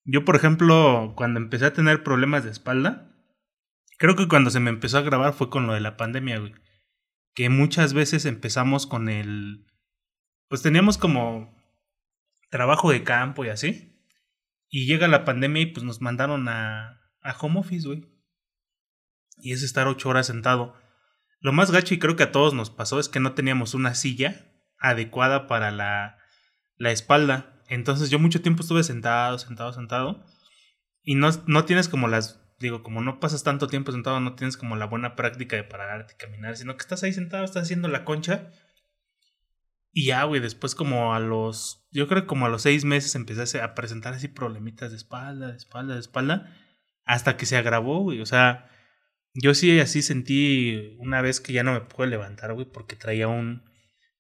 Yo, 0.05 0.25
por 0.25 0.37
ejemplo, 0.37 1.15
cuando 1.17 1.41
empecé 1.41 1.65
a 1.67 1.73
tener 1.73 2.05
problemas 2.05 2.45
de 2.45 2.51
espalda, 2.51 3.13
creo 3.99 4.15
que 4.15 4.29
cuando 4.29 4.51
se 4.51 4.61
me 4.61 4.71
empezó 4.71 4.99
a 4.99 5.03
grabar 5.03 5.33
fue 5.33 5.51
con 5.51 5.67
lo 5.67 5.75
de 5.75 5.81
la 5.81 5.97
pandemia, 5.97 6.39
güey. 6.39 6.53
Que 7.35 7.49
muchas 7.51 7.95
veces 7.95 8.25
empezamos 8.27 8.87
con 8.87 9.09
el... 9.09 9.67
Pues 10.49 10.63
teníamos 10.63 10.99
como 10.99 11.53
trabajo 12.51 12.93
de 12.93 13.03
campo 13.03 13.45
y 13.45 13.49
así. 13.49 13.96
Y 14.69 14.87
llega 14.87 15.09
la 15.09 15.25
pandemia 15.25 15.63
y 15.63 15.67
pues 15.67 15.85
nos 15.85 16.01
mandaron 16.01 16.49
a, 16.49 17.01
a 17.23 17.37
home 17.41 17.61
office, 17.61 17.87
güey. 17.87 18.05
Y 19.39 19.53
es 19.53 19.63
estar 19.63 19.87
ocho 19.87 20.09
horas 20.09 20.27
sentado. 20.27 20.75
Lo 21.41 21.53
más 21.53 21.71
gacho 21.71 21.95
y 21.95 21.99
creo 21.99 22.17
que 22.17 22.25
a 22.25 22.33
todos 22.33 22.55
nos 22.55 22.71
pasó 22.71 22.99
es 22.99 23.09
que 23.09 23.21
no 23.21 23.35
teníamos 23.35 23.75
una 23.75 23.95
silla 23.95 24.53
adecuada 24.79 25.47
para 25.47 25.71
la, 25.71 26.19
la 26.77 26.91
espalda. 26.91 27.63
Entonces 27.69 28.11
yo 28.11 28.19
mucho 28.19 28.43
tiempo 28.43 28.63
estuve 28.63 28.83
sentado, 28.83 29.39
sentado, 29.39 29.73
sentado. 29.73 30.25
Y 31.03 31.15
no, 31.15 31.31
no 31.47 31.65
tienes 31.65 31.89
como 31.89 32.09
las, 32.09 32.41
digo, 32.59 32.83
como 32.83 33.01
no 33.01 33.21
pasas 33.21 33.45
tanto 33.45 33.69
tiempo 33.69 33.93
sentado, 33.93 34.21
no 34.21 34.35
tienes 34.35 34.57
como 34.57 34.77
la 34.77 34.87
buena 34.87 35.15
práctica 35.15 35.57
de 35.57 35.65
pararte 35.65 36.15
y 36.15 36.17
caminar, 36.17 36.57
sino 36.57 36.77
que 36.77 36.83
estás 36.83 37.03
ahí 37.03 37.13
sentado, 37.13 37.45
estás 37.45 37.65
haciendo 37.65 37.89
la 37.89 38.05
concha. 38.05 38.51
Y 39.99 40.05
ya, 40.09 40.25
güey, 40.25 40.43
después 40.43 40.75
como 40.75 41.15
a 41.15 41.21
los, 41.21 41.89
yo 41.91 42.07
creo 42.07 42.21
que 42.21 42.27
como 42.27 42.45
a 42.45 42.51
los 42.51 42.61
seis 42.61 42.85
meses 42.85 43.15
empecé 43.15 43.63
a 43.63 43.75
presentar 43.75 44.13
así 44.13 44.29
problemitas 44.29 44.91
de 44.91 44.99
espalda, 44.99 45.53
de 45.53 45.57
espalda, 45.57 45.95
de 45.95 46.01
espalda, 46.01 46.55
hasta 47.07 47.39
que 47.39 47.47
se 47.47 47.57
agravó, 47.57 48.01
güey. 48.03 48.21
O 48.21 48.27
sea, 48.27 48.69
yo 49.33 49.55
sí 49.55 49.81
así 49.81 50.03
sentí 50.03 50.95
una 50.99 51.23
vez 51.23 51.41
que 51.41 51.55
ya 51.55 51.63
no 51.63 51.73
me 51.73 51.81
pude 51.81 52.09
levantar, 52.09 52.53
güey, 52.53 52.67
porque 52.71 52.95
traía 52.95 53.29
un, 53.29 53.63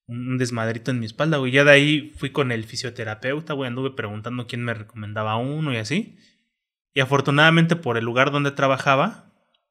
un 0.06 0.38
desmadrito 0.38 0.92
en 0.92 0.98
mi 0.98 1.04
espalda, 1.04 1.36
güey. 1.36 1.52
Ya 1.52 1.62
de 1.62 1.72
ahí 1.72 2.08
fui 2.16 2.30
con 2.30 2.52
el 2.52 2.64
fisioterapeuta, 2.64 3.52
güey, 3.52 3.68
anduve 3.68 3.90
preguntando 3.90 4.46
quién 4.46 4.64
me 4.64 4.72
recomendaba 4.72 5.36
uno 5.36 5.74
y 5.74 5.76
así. 5.76 6.16
Y 6.94 7.00
afortunadamente 7.00 7.76
por 7.76 7.98
el 7.98 8.04
lugar 8.06 8.30
donde 8.30 8.50
trabajaba, 8.50 9.30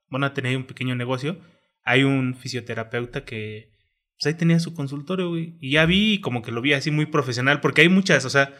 bueno, 0.09 0.31
tenía 0.33 0.55
un 0.55 0.67
pequeño 0.67 0.93
negocio, 0.93 1.41
hay 1.83 2.03
un 2.03 2.35
fisioterapeuta 2.35 3.25
que 3.25 3.74
pues 4.17 4.27
ahí 4.27 4.33
tenía 4.33 4.59
su 4.59 4.73
consultorio, 4.73 5.29
güey. 5.29 5.55
Y 5.59 5.71
ya 5.71 5.85
vi 5.85 6.21
como 6.21 6.41
que 6.41 6.51
lo 6.51 6.61
vi 6.61 6.73
así 6.73 6.91
muy 6.91 7.05
profesional, 7.05 7.61
porque 7.61 7.81
hay 7.81 7.89
muchas, 7.89 8.25
o 8.25 8.29
sea, 8.29 8.53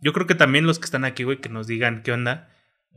yo 0.00 0.12
creo 0.12 0.26
que 0.26 0.34
también 0.34 0.66
los 0.66 0.78
que 0.78 0.86
están 0.86 1.04
aquí, 1.04 1.24
güey, 1.24 1.40
que 1.40 1.48
nos 1.48 1.66
digan 1.66 2.02
qué 2.02 2.12
onda. 2.12 2.50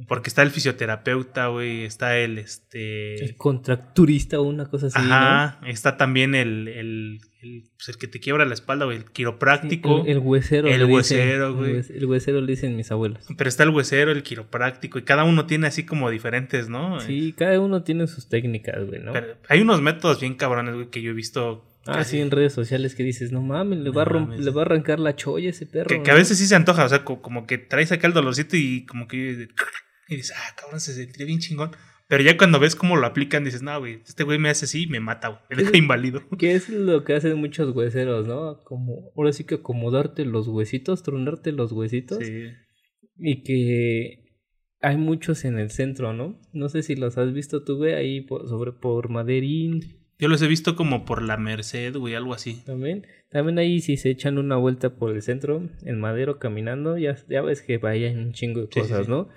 Porque 0.08 0.30
está 0.30 0.44
el 0.44 0.52
fisioterapeuta, 0.52 1.48
güey, 1.48 1.84
está 1.84 2.20
el, 2.20 2.38
este... 2.38 3.16
El 3.16 3.36
contracturista 3.36 4.40
o 4.40 4.44
una 4.44 4.70
cosa 4.70 4.88
así, 4.88 5.00
Ajá, 5.00 5.60
está 5.66 5.98
también 5.98 6.36
el, 6.36 6.68
el, 6.68 7.20
el, 7.42 7.72
pues, 7.76 7.90
el 7.90 7.98
que 7.98 8.08
te 8.08 8.20
quiebra 8.20 8.46
la 8.46 8.54
espalda, 8.54 8.86
güey, 8.86 8.98
el 8.98 9.06
¿no? 9.06 9.12
quiropráctico. 9.12 10.02
El, 10.02 10.10
el 10.10 10.20
huesero. 10.20 10.68
El 10.68 10.82
dicen. 10.82 10.92
huesero, 10.94 11.56
güey. 11.56 11.82
El 11.90 12.06
huesero 12.06 12.42
le 12.42 12.48
dicen 12.48 12.76
mis 12.76 12.92
abuelos. 12.92 13.26
Pero 13.36 13.48
está 13.48 13.64
el 13.64 13.72
huesero, 13.72 14.12
el 14.12 14.22
quiropráctico, 14.22 15.00
y 15.00 15.02
cada 15.02 15.24
uno 15.24 15.48
tiene 15.48 15.66
así 15.66 15.84
como 15.84 16.12
diferentes, 16.12 16.70
¿no? 16.70 17.00
Sí, 17.00 17.34
cada 17.36 17.60
uno 17.60 17.82
tiene 17.82 18.06
sus 18.06 18.30
técnicas, 18.30 18.86
güey, 18.86 19.02
¿no? 19.02 19.14
Pero 19.14 19.38
hay 19.50 19.62
unos 19.62 19.82
métodos 19.82 20.20
bien 20.20 20.36
cabrones, 20.36 20.76
güey, 20.76 20.92
que 20.92 21.02
yo 21.02 21.10
he 21.10 21.16
visto. 21.16 21.66
Ah, 21.88 21.94
casi- 21.94 22.12
sí, 22.18 22.20
en 22.22 22.32
redes 22.32 22.54
sociales 22.54 22.96
que 22.96 23.04
dices, 23.04 23.32
no 23.32 23.42
mames, 23.42 23.80
le, 23.80 23.86
No 23.90 23.94
va, 23.94 24.06
mames. 24.06 24.40
le 24.40 24.52
va 24.52 24.62
a 24.62 24.66
arrancar 24.66 25.00
la 25.00 25.16
cholla 25.16 25.50
ese 25.50 25.66
perro. 25.66 25.88
que, 25.90 26.02
que 26.04 26.12
a 26.12 26.16
veces 26.16 26.38
sí 26.38 26.46
se 26.48 26.56
antoja, 26.56 26.86
o 26.86 26.90
sea, 26.90 27.04
co- 27.04 27.22
como 27.22 27.46
que 27.48 27.58
traes 27.58 27.92
acá 27.92 28.08
el 28.08 28.14
dolorcito 28.14 28.56
y 28.58 28.86
como 28.86 29.08
que. 29.08 29.48
Y 30.10 30.16
dices, 30.16 30.34
ah, 30.38 30.56
cabrón, 30.56 30.80
se 30.80 30.94
sentiría 30.94 31.26
bien 31.26 31.40
chingón. 31.40 31.72
Pero 32.10 32.24
ya 32.24 32.38
cuando 32.38 32.58
ves 32.60 32.76
cómo 32.78 32.96
lo 32.96 33.06
aplican, 33.06 33.44
dices, 33.44 33.62
no, 33.62 33.78
güey, 33.80 34.02
este 34.08 34.24
güey 34.24 34.40
me 34.40 34.50
hace 34.50 34.64
así 34.64 34.84
y 34.84 34.88
me 34.88 35.02
mata, 35.02 35.28
güey, 35.28 35.42
me 35.50 35.58
deja 35.58 35.78
inválido. 35.78 36.22
Que 36.40 36.54
es 36.56 36.70
lo 36.70 37.04
que 37.04 37.14
hacen 37.14 37.36
muchos 37.38 37.76
hueseros, 37.76 38.26
¿no? 38.28 38.62
Como, 38.64 39.12
ahora 39.18 39.34
sí 39.34 39.44
que 39.44 39.56
acomodarte 39.56 40.24
los 40.24 40.48
huesitos, 40.48 41.04
tronarte 41.04 41.52
los 41.52 41.74
huesitos. 41.74 42.20
Sí. 42.26 42.46
Y 43.18 43.44
que 43.44 44.24
hay 44.80 44.96
muchos 44.96 45.44
en 45.44 45.60
el 45.60 45.70
centro, 45.70 46.14
¿no? 46.14 46.40
No 46.54 46.70
sé 46.70 46.82
si 46.84 46.96
los 46.96 47.18
has 47.18 47.34
visto 47.34 47.66
tú, 47.66 47.76
güey, 47.76 47.94
ahí 47.96 48.22
por, 48.22 48.48
sobre 48.48 48.72
por 48.72 49.10
Maderín 49.10 50.07
Yo 50.20 50.28
los 50.30 50.42
he 50.42 50.48
visto 50.48 50.76
como 50.76 51.06
por 51.06 51.22
la 51.22 51.38
Merced, 51.38 51.96
güey, 51.96 52.16
algo 52.16 52.34
así. 52.34 52.64
también. 52.66 53.06
También 53.30 53.60
ahí 53.60 53.82
si 53.82 53.98
se 53.98 54.10
echan 54.10 54.38
una 54.38 54.56
vuelta 54.56 54.96
por 54.96 55.12
el 55.14 55.22
centro, 55.22 55.70
en 55.84 56.00
Madero 56.00 56.40
caminando, 56.40 56.98
ya, 56.98 57.16
ya 57.30 57.42
ves 57.42 57.62
que 57.62 57.78
vaya 57.78 58.10
un 58.12 58.34
chingo 58.34 58.62
de 58.62 58.68
Sí, 58.72 58.80
cosas, 58.80 59.06
sí. 59.06 59.12
¿no? 59.12 59.30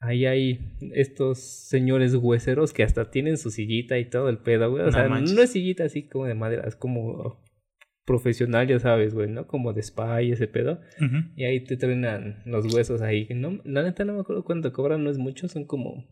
Ahí 0.00 0.26
hay 0.26 0.76
estos 0.94 1.38
señores 1.68 2.14
hueseros 2.14 2.72
que 2.72 2.82
hasta 2.84 3.10
tienen 3.10 3.36
su 3.38 3.50
sillita 3.50 3.98
y 3.98 4.08
todo 4.10 4.28
el 4.28 4.38
pedo, 4.38 4.70
güey. 4.70 4.82
O 4.82 4.86
No 4.86 4.92
sea, 4.92 5.08
manches. 5.08 5.34
no 5.34 5.42
es 5.42 5.50
sillita 5.50 5.84
así 5.84 6.08
como 6.08 6.26
de 6.26 6.34
madera, 6.34 6.64
es 6.68 6.76
como 6.76 7.42
profesional, 8.04 8.66
ya 8.68 8.78
sabes, 8.78 9.14
güey, 9.14 9.28
¿no? 9.28 9.46
Como 9.46 9.72
de 9.72 9.80
spa 9.82 10.22
y 10.22 10.32
ese 10.32 10.46
pedo. 10.46 10.80
Y 11.36 11.44
ahí 11.44 11.64
te 11.64 11.76
truenan 11.76 12.42
los 12.46 12.72
huesos 12.72 13.02
ahí. 13.02 13.26
No, 13.34 13.60
la 13.64 13.82
neta 13.82 14.04
no 14.04 14.14
me 14.14 14.20
acuerdo 14.20 14.44
cuánto 14.44 14.72
cobran, 14.72 15.04
no 15.04 15.10
es 15.10 15.18
mucho, 15.18 15.48
son 15.48 15.64
como... 15.66 16.06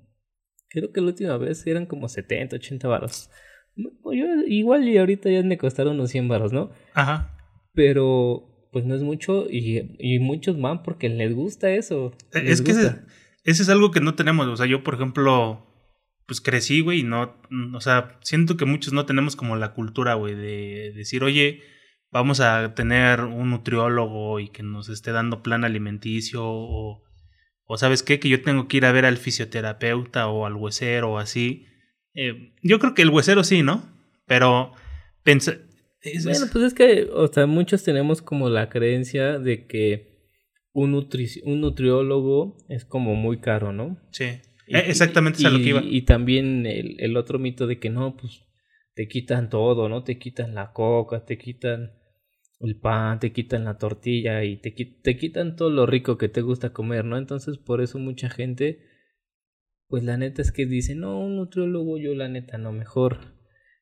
Creo 0.68 0.92
que 0.92 1.00
la 1.00 1.06
última 1.08 1.36
vez 1.38 1.66
eran 1.66 1.86
como 1.86 2.08
70, 2.08 2.56
80 2.56 2.88
varos. 2.88 3.30
No, 3.76 3.90
Yo, 4.12 4.26
igual 4.46 4.88
y 4.88 4.96
ahorita 4.96 5.30
ya 5.30 5.40
han 5.40 5.48
de 5.48 5.58
costar 5.58 5.86
unos 5.86 6.10
100 6.10 6.28
varos, 6.28 6.52
¿no? 6.52 6.70
Ajá. 6.94 7.36
Pero 7.74 8.56
pues 8.72 8.84
no 8.84 8.94
es 8.94 9.02
mucho 9.02 9.46
y, 9.50 9.96
y 9.98 10.18
muchos 10.18 10.60
van 10.60 10.82
porque 10.82 11.08
les 11.08 11.34
gusta 11.34 11.70
eso. 11.70 12.12
Les 12.34 12.60
Es 12.60 12.62
que 12.62 12.72
ese, 12.72 13.02
es 13.44 13.68
algo 13.70 13.90
que 13.90 14.00
no 14.00 14.14
tenemos. 14.14 14.46
O 14.48 14.56
sea, 14.56 14.66
yo, 14.66 14.82
por 14.82 14.96
ejemplo, 14.96 15.66
pues 16.26 16.42
crecí, 16.42 16.80
güey, 16.80 17.00
y 17.00 17.02
no. 17.02 17.36
O 17.74 17.80
sea, 17.80 18.18
siento 18.22 18.58
que 18.58 18.66
muchos 18.66 18.92
no 18.92 19.06
tenemos 19.06 19.34
como 19.34 19.56
la 19.56 19.72
cultura, 19.72 20.12
güey, 20.12 20.34
de 20.34 20.92
decir, 20.94 21.24
oye, 21.24 21.62
vamos 22.10 22.40
a 22.40 22.74
tener 22.74 23.22
un 23.22 23.48
nutriólogo 23.50 24.40
y 24.40 24.48
que 24.48 24.62
nos 24.62 24.90
esté 24.90 25.12
dando 25.12 25.42
plan 25.42 25.64
alimenticio 25.64 26.42
o. 26.44 27.02
O 27.68 27.78
sabes 27.78 28.02
qué, 28.02 28.20
que 28.20 28.28
yo 28.28 28.42
tengo 28.42 28.68
que 28.68 28.76
ir 28.76 28.84
a 28.84 28.92
ver 28.92 29.06
al 29.06 29.16
fisioterapeuta 29.16 30.28
o 30.28 30.44
al 30.44 30.54
huesero 30.54 31.12
o 31.12 31.18
así. 31.18 31.66
Eh, 32.16 32.52
yo 32.62 32.78
creo 32.78 32.94
que 32.94 33.02
el 33.02 33.10
huesero 33.10 33.44
sí, 33.44 33.62
¿no? 33.62 33.84
Pero 34.26 34.72
Es- 36.02 36.24
Bueno, 36.24 36.44
es- 36.46 36.50
pues 36.52 36.64
es 36.64 36.74
que, 36.74 37.08
o 37.12 37.26
sea, 37.28 37.46
muchos 37.46 37.82
tenemos 37.84 38.22
como 38.22 38.48
la 38.48 38.68
creencia 38.68 39.38
de 39.38 39.66
que 39.66 40.16
un, 40.72 40.92
nutri- 40.94 41.40
un 41.44 41.60
nutriólogo 41.60 42.56
es 42.68 42.84
como 42.84 43.14
muy 43.14 43.38
caro, 43.40 43.72
¿no? 43.72 43.98
sí. 44.10 44.24
Y- 44.68 44.74
Eh, 44.76 44.84
exactamente 44.88 45.38
es 45.38 45.44
a 45.44 45.50
lo 45.50 45.58
que 45.58 45.64
y- 45.64 45.68
iba. 45.68 45.82
Y 45.84 46.02
también 46.02 46.66
el, 46.66 46.96
el 46.98 47.16
otro 47.16 47.38
mito 47.38 47.68
de 47.68 47.78
que 47.78 47.88
no, 47.88 48.16
pues 48.16 48.42
te 48.94 49.06
quitan 49.06 49.48
todo, 49.48 49.88
¿no? 49.88 50.02
Te 50.02 50.18
quitan 50.18 50.54
la 50.56 50.72
coca, 50.72 51.24
te 51.24 51.38
quitan 51.38 51.92
el 52.60 52.76
pan, 52.80 53.20
te 53.20 53.30
quitan 53.32 53.64
la 53.64 53.78
tortilla 53.78 54.42
y 54.42 54.56
te, 54.56 54.72
te 54.72 55.16
quitan 55.16 55.54
todo 55.54 55.70
lo 55.70 55.86
rico 55.86 56.18
que 56.18 56.28
te 56.28 56.40
gusta 56.40 56.72
comer, 56.72 57.04
¿no? 57.04 57.16
Entonces 57.16 57.58
por 57.58 57.80
eso 57.80 57.98
mucha 58.00 58.28
gente, 58.28 58.80
pues 59.88 60.04
la 60.04 60.16
neta 60.16 60.42
es 60.42 60.52
que 60.52 60.66
dice, 60.66 60.94
no, 60.94 61.18
un 61.18 61.36
nutriólogo 61.36 61.98
yo 61.98 62.14
la 62.14 62.28
neta 62.28 62.58
no, 62.58 62.72
mejor, 62.72 63.34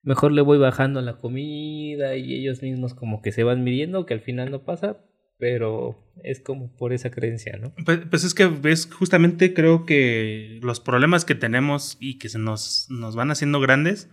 mejor 0.02 0.32
le 0.32 0.42
voy 0.42 0.58
bajando 0.58 1.00
la 1.00 1.18
comida 1.18 2.16
y 2.16 2.34
ellos 2.34 2.62
mismos 2.62 2.94
como 2.94 3.22
que 3.22 3.32
se 3.32 3.44
van 3.44 3.64
midiendo, 3.64 4.06
que 4.06 4.14
al 4.14 4.20
final 4.20 4.50
no 4.50 4.64
pasa, 4.64 5.04
pero 5.38 6.12
es 6.22 6.40
como 6.40 6.74
por 6.76 6.92
esa 6.92 7.10
creencia, 7.10 7.56
¿no? 7.58 7.74
Pues, 7.84 8.00
pues 8.10 8.24
es 8.24 8.34
que 8.34 8.46
ves, 8.46 8.88
justamente 8.92 9.54
creo 9.54 9.84
que 9.86 10.60
los 10.62 10.80
problemas 10.80 11.24
que 11.24 11.34
tenemos 11.34 11.96
y 12.00 12.18
que 12.18 12.28
se 12.28 12.38
nos, 12.38 12.86
nos 12.90 13.16
van 13.16 13.30
haciendo 13.30 13.60
grandes 13.60 14.10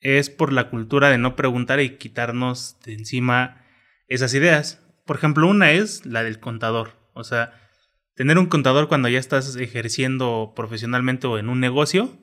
es 0.00 0.30
por 0.30 0.52
la 0.52 0.70
cultura 0.70 1.10
de 1.10 1.18
no 1.18 1.36
preguntar 1.36 1.80
y 1.80 1.96
quitarnos 1.96 2.78
de 2.84 2.94
encima 2.94 3.64
esas 4.08 4.34
ideas. 4.34 4.86
Por 5.06 5.16
ejemplo, 5.16 5.48
una 5.48 5.72
es 5.72 6.06
la 6.06 6.22
del 6.22 6.40
contador. 6.40 6.98
O 7.14 7.24
sea, 7.24 7.52
tener 8.20 8.36
un 8.36 8.44
contador 8.44 8.86
cuando 8.86 9.08
ya 9.08 9.18
estás 9.18 9.56
ejerciendo 9.56 10.52
profesionalmente 10.54 11.26
o 11.26 11.38
en 11.38 11.48
un 11.48 11.58
negocio 11.58 12.18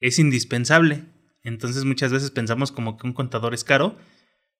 es 0.00 0.18
indispensable. 0.18 1.04
Entonces 1.44 1.84
muchas 1.84 2.12
veces 2.12 2.32
pensamos 2.32 2.72
como 2.72 2.96
que 2.96 3.06
un 3.06 3.12
contador 3.12 3.54
es 3.54 3.62
caro, 3.62 3.96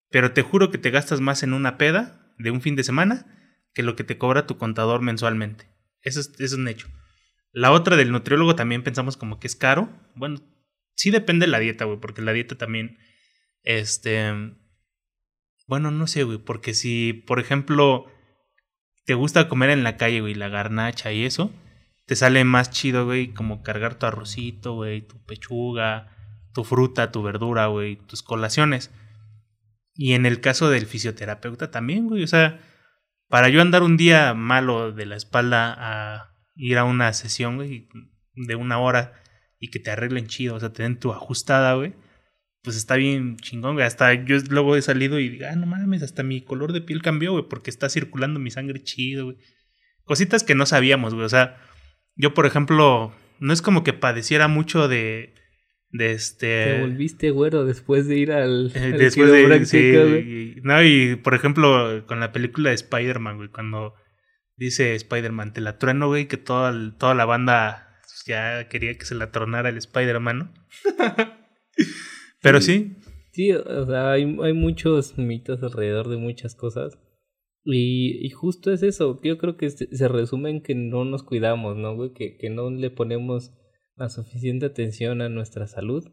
pero 0.08 0.30
te 0.30 0.42
juro 0.42 0.70
que 0.70 0.78
te 0.78 0.92
gastas 0.92 1.20
más 1.20 1.42
en 1.42 1.52
una 1.52 1.78
peda 1.78 2.32
de 2.38 2.52
un 2.52 2.60
fin 2.60 2.76
de 2.76 2.84
semana 2.84 3.26
que 3.74 3.82
lo 3.82 3.96
que 3.96 4.04
te 4.04 4.18
cobra 4.18 4.46
tu 4.46 4.56
contador 4.56 5.02
mensualmente. 5.02 5.66
Eso 6.00 6.20
es, 6.20 6.30
es 6.38 6.52
un 6.52 6.68
hecho. 6.68 6.86
La 7.50 7.72
otra 7.72 7.96
del 7.96 8.12
nutriólogo 8.12 8.54
también 8.54 8.84
pensamos 8.84 9.16
como 9.16 9.40
que 9.40 9.48
es 9.48 9.56
caro. 9.56 9.90
Bueno, 10.14 10.40
sí 10.94 11.10
depende 11.10 11.46
de 11.46 11.50
la 11.50 11.58
dieta, 11.58 11.86
güey, 11.86 11.98
porque 11.98 12.22
la 12.22 12.32
dieta 12.32 12.56
también, 12.56 12.98
este, 13.64 14.32
bueno, 15.66 15.90
no 15.90 16.06
sé, 16.06 16.22
güey, 16.22 16.38
porque 16.38 16.72
si, 16.72 17.14
por 17.14 17.40
ejemplo, 17.40 18.06
te 19.08 19.14
gusta 19.14 19.48
comer 19.48 19.70
en 19.70 19.84
la 19.84 19.96
calle, 19.96 20.20
güey, 20.20 20.34
la 20.34 20.50
garnacha 20.50 21.12
y 21.12 21.24
eso, 21.24 21.50
te 22.04 22.14
sale 22.14 22.44
más 22.44 22.70
chido, 22.70 23.06
güey, 23.06 23.28
como 23.32 23.62
cargar 23.62 23.94
tu 23.94 24.04
arrocito, 24.04 24.74
güey, 24.74 25.00
tu 25.00 25.16
pechuga, 25.24 26.14
tu 26.52 26.62
fruta, 26.62 27.10
tu 27.10 27.22
verdura, 27.22 27.68
güey, 27.68 27.96
tus 27.96 28.22
colaciones. 28.22 28.90
Y 29.94 30.12
en 30.12 30.26
el 30.26 30.42
caso 30.42 30.68
del 30.68 30.84
fisioterapeuta 30.84 31.70
también, 31.70 32.06
güey, 32.06 32.22
o 32.22 32.26
sea, 32.26 32.60
para 33.28 33.48
yo 33.48 33.62
andar 33.62 33.82
un 33.82 33.96
día 33.96 34.34
malo 34.34 34.92
de 34.92 35.06
la 35.06 35.16
espalda 35.16 35.74
a 35.78 36.34
ir 36.54 36.76
a 36.76 36.84
una 36.84 37.10
sesión, 37.14 37.56
güey, 37.56 37.88
de 38.34 38.56
una 38.56 38.78
hora 38.78 39.14
y 39.58 39.70
que 39.70 39.78
te 39.78 39.90
arreglen 39.90 40.26
chido, 40.26 40.54
o 40.54 40.60
sea, 40.60 40.74
te 40.74 40.82
den 40.82 40.98
tu 40.98 41.12
ajustada, 41.12 41.72
güey, 41.72 41.94
pues 42.62 42.76
está 42.76 42.96
bien 42.96 43.36
chingón, 43.36 43.74
güey. 43.74 43.86
Hasta 43.86 44.12
yo 44.14 44.36
luego 44.50 44.76
he 44.76 44.82
salido 44.82 45.18
y 45.20 45.28
digo, 45.28 45.46
ah, 45.50 45.56
no 45.56 45.66
mames, 45.66 46.02
hasta 46.02 46.22
mi 46.22 46.40
color 46.42 46.72
de 46.72 46.80
piel 46.80 47.02
cambió, 47.02 47.32
güey, 47.32 47.44
porque 47.48 47.70
está 47.70 47.88
circulando 47.88 48.40
mi 48.40 48.50
sangre 48.50 48.82
chido, 48.82 49.26
güey. 49.26 49.36
Cositas 50.04 50.42
que 50.44 50.54
no 50.54 50.66
sabíamos, 50.66 51.14
güey, 51.14 51.26
o 51.26 51.28
sea, 51.28 51.56
yo, 52.16 52.34
por 52.34 52.46
ejemplo, 52.46 53.12
no 53.40 53.52
es 53.52 53.62
como 53.62 53.84
que 53.84 53.92
padeciera 53.92 54.48
mucho 54.48 54.88
de, 54.88 55.34
de 55.90 56.12
este... 56.12 56.64
Te 56.64 56.80
volviste 56.80 57.30
güero 57.30 57.64
después 57.64 58.06
de 58.08 58.18
ir 58.18 58.32
al, 58.32 58.72
Eh, 58.74 58.80
al 58.92 58.98
después 58.98 59.30
de 59.30 59.64
sí, 59.66 59.92
güey. 59.92 60.20
y- 60.20 60.60
no 60.62 60.82
y 60.82 61.16
por 61.16 61.34
ejemplo 61.34 62.04
con 62.06 62.20
la 62.20 62.32
película 62.32 62.70
de 62.70 62.74
Spider-Man 62.74 63.36
güey 63.36 63.48
cuando 63.50 63.94
dice 64.56 64.94
Spider-Man 64.96 65.52
te 65.52 65.60
la 65.60 65.78
trueno 65.78 66.08
güey 66.08 66.26
que 66.26 66.36
toda, 66.36 66.74
toda 66.98 67.14
la 67.14 67.24
banda 67.24 68.00
ya 68.26 68.66
quería 68.68 68.98
que 68.98 69.04
se 69.06 69.14
la 69.14 69.30
tronara 69.30 69.68
el 69.68 69.76
Spider-Man 69.78 70.38
¿no? 70.38 70.52
pero 72.40 72.60
sí 72.60 72.96
Sí, 73.38 73.52
o 73.52 73.86
sea, 73.86 74.10
hay, 74.10 74.24
hay 74.42 74.52
muchos 74.52 75.16
mitos 75.16 75.62
alrededor 75.62 76.08
de 76.08 76.16
muchas 76.16 76.56
cosas. 76.56 76.98
Y, 77.64 78.26
y 78.26 78.30
justo 78.30 78.72
es 78.72 78.82
eso, 78.82 79.20
yo 79.22 79.38
creo 79.38 79.56
que 79.56 79.70
se, 79.70 79.94
se 79.94 80.08
resume 80.08 80.50
en 80.50 80.60
que 80.60 80.74
no 80.74 81.04
nos 81.04 81.22
cuidamos, 81.22 81.76
¿no, 81.76 81.94
güey? 81.94 82.12
Que, 82.14 82.36
que 82.36 82.50
no 82.50 82.68
le 82.70 82.90
ponemos 82.90 83.52
la 83.94 84.08
suficiente 84.08 84.66
atención 84.66 85.20
a 85.20 85.28
nuestra 85.28 85.68
salud. 85.68 86.04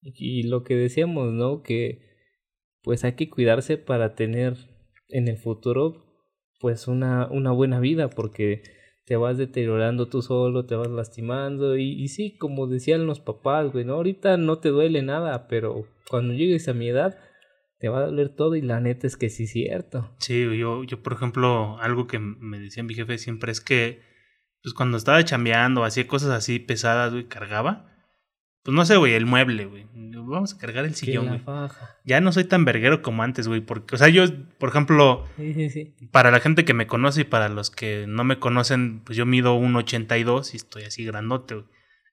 Y, 0.00 0.12
y 0.40 0.42
lo 0.44 0.62
que 0.62 0.76
decíamos, 0.76 1.32
¿no? 1.32 1.62
Que 1.64 2.02
pues 2.82 3.02
hay 3.02 3.14
que 3.14 3.30
cuidarse 3.30 3.76
para 3.76 4.14
tener 4.14 4.56
en 5.08 5.26
el 5.26 5.38
futuro 5.38 6.04
pues 6.60 6.86
una, 6.86 7.26
una 7.32 7.50
buena 7.50 7.80
vida, 7.80 8.10
porque 8.10 8.62
te 9.04 9.16
vas 9.16 9.36
deteriorando 9.36 10.08
tú 10.08 10.22
solo, 10.22 10.66
te 10.66 10.76
vas 10.76 10.88
lastimando. 10.88 11.76
Y, 11.76 11.92
y 11.92 12.08
sí, 12.08 12.36
como 12.38 12.66
decían 12.66 13.06
los 13.06 13.20
papás, 13.20 13.72
güey, 13.72 13.84
¿no? 13.84 13.94
Ahorita 13.94 14.36
no 14.36 14.58
te 14.58 14.70
duele 14.70 15.02
nada, 15.02 15.46
pero 15.48 15.86
cuando 16.08 16.34
llegues 16.34 16.68
a 16.68 16.74
mi 16.74 16.88
edad, 16.88 17.18
te 17.78 17.88
va 17.88 17.98
a 17.98 18.06
doler 18.06 18.30
todo. 18.30 18.56
Y 18.56 18.62
la 18.62 18.80
neta 18.80 19.06
es 19.06 19.16
que 19.16 19.28
sí 19.28 19.44
es 19.44 19.50
cierto. 19.52 20.10
sí 20.18 20.42
yo 20.56 20.84
yo 20.84 21.02
por 21.02 21.12
ejemplo 21.12 21.78
algo 21.80 22.06
que 22.06 22.18
me 22.18 22.58
decía 22.58 22.82
mi 22.82 22.94
jefe 22.94 23.18
siempre 23.18 23.52
es 23.52 23.60
que 23.60 24.00
pues 24.62 24.74
cuando 24.74 24.96
estaba 24.96 25.22
chambeando 25.24 25.84
hacía 25.84 26.06
cosas 26.06 26.30
así 26.30 26.58
pesadas 26.58 27.12
güey 27.12 27.24
cargaba 27.24 27.93
pues 28.64 28.74
no 28.74 28.84
sé 28.84 28.96
güey 28.96 29.12
el 29.14 29.26
mueble 29.26 29.66
güey 29.66 29.86
vamos 30.26 30.54
a 30.54 30.58
cargar 30.58 30.84
el 30.86 30.94
sillón 30.94 31.26
güey 31.28 31.40
ya 32.04 32.20
no 32.20 32.32
soy 32.32 32.44
tan 32.44 32.64
verguero 32.64 33.02
como 33.02 33.22
antes 33.22 33.46
güey 33.46 33.60
porque 33.60 33.94
o 33.94 33.98
sea 33.98 34.08
yo 34.08 34.24
por 34.58 34.70
ejemplo 34.70 35.26
Sí, 35.36 35.52
sí, 35.54 35.70
sí. 35.70 35.94
para 36.10 36.30
la 36.30 36.40
gente 36.40 36.64
que 36.64 36.72
me 36.74 36.86
conoce 36.86 37.20
y 37.20 37.24
para 37.24 37.48
los 37.50 37.70
que 37.70 38.06
no 38.08 38.24
me 38.24 38.38
conocen, 38.38 39.00
pues 39.04 39.16
yo 39.18 39.26
mido 39.26 39.56
1,82 39.58 40.54
y 40.54 40.56
estoy 40.56 40.84
así 40.84 41.04
grandote, 41.04 41.54
güey. 41.56 41.66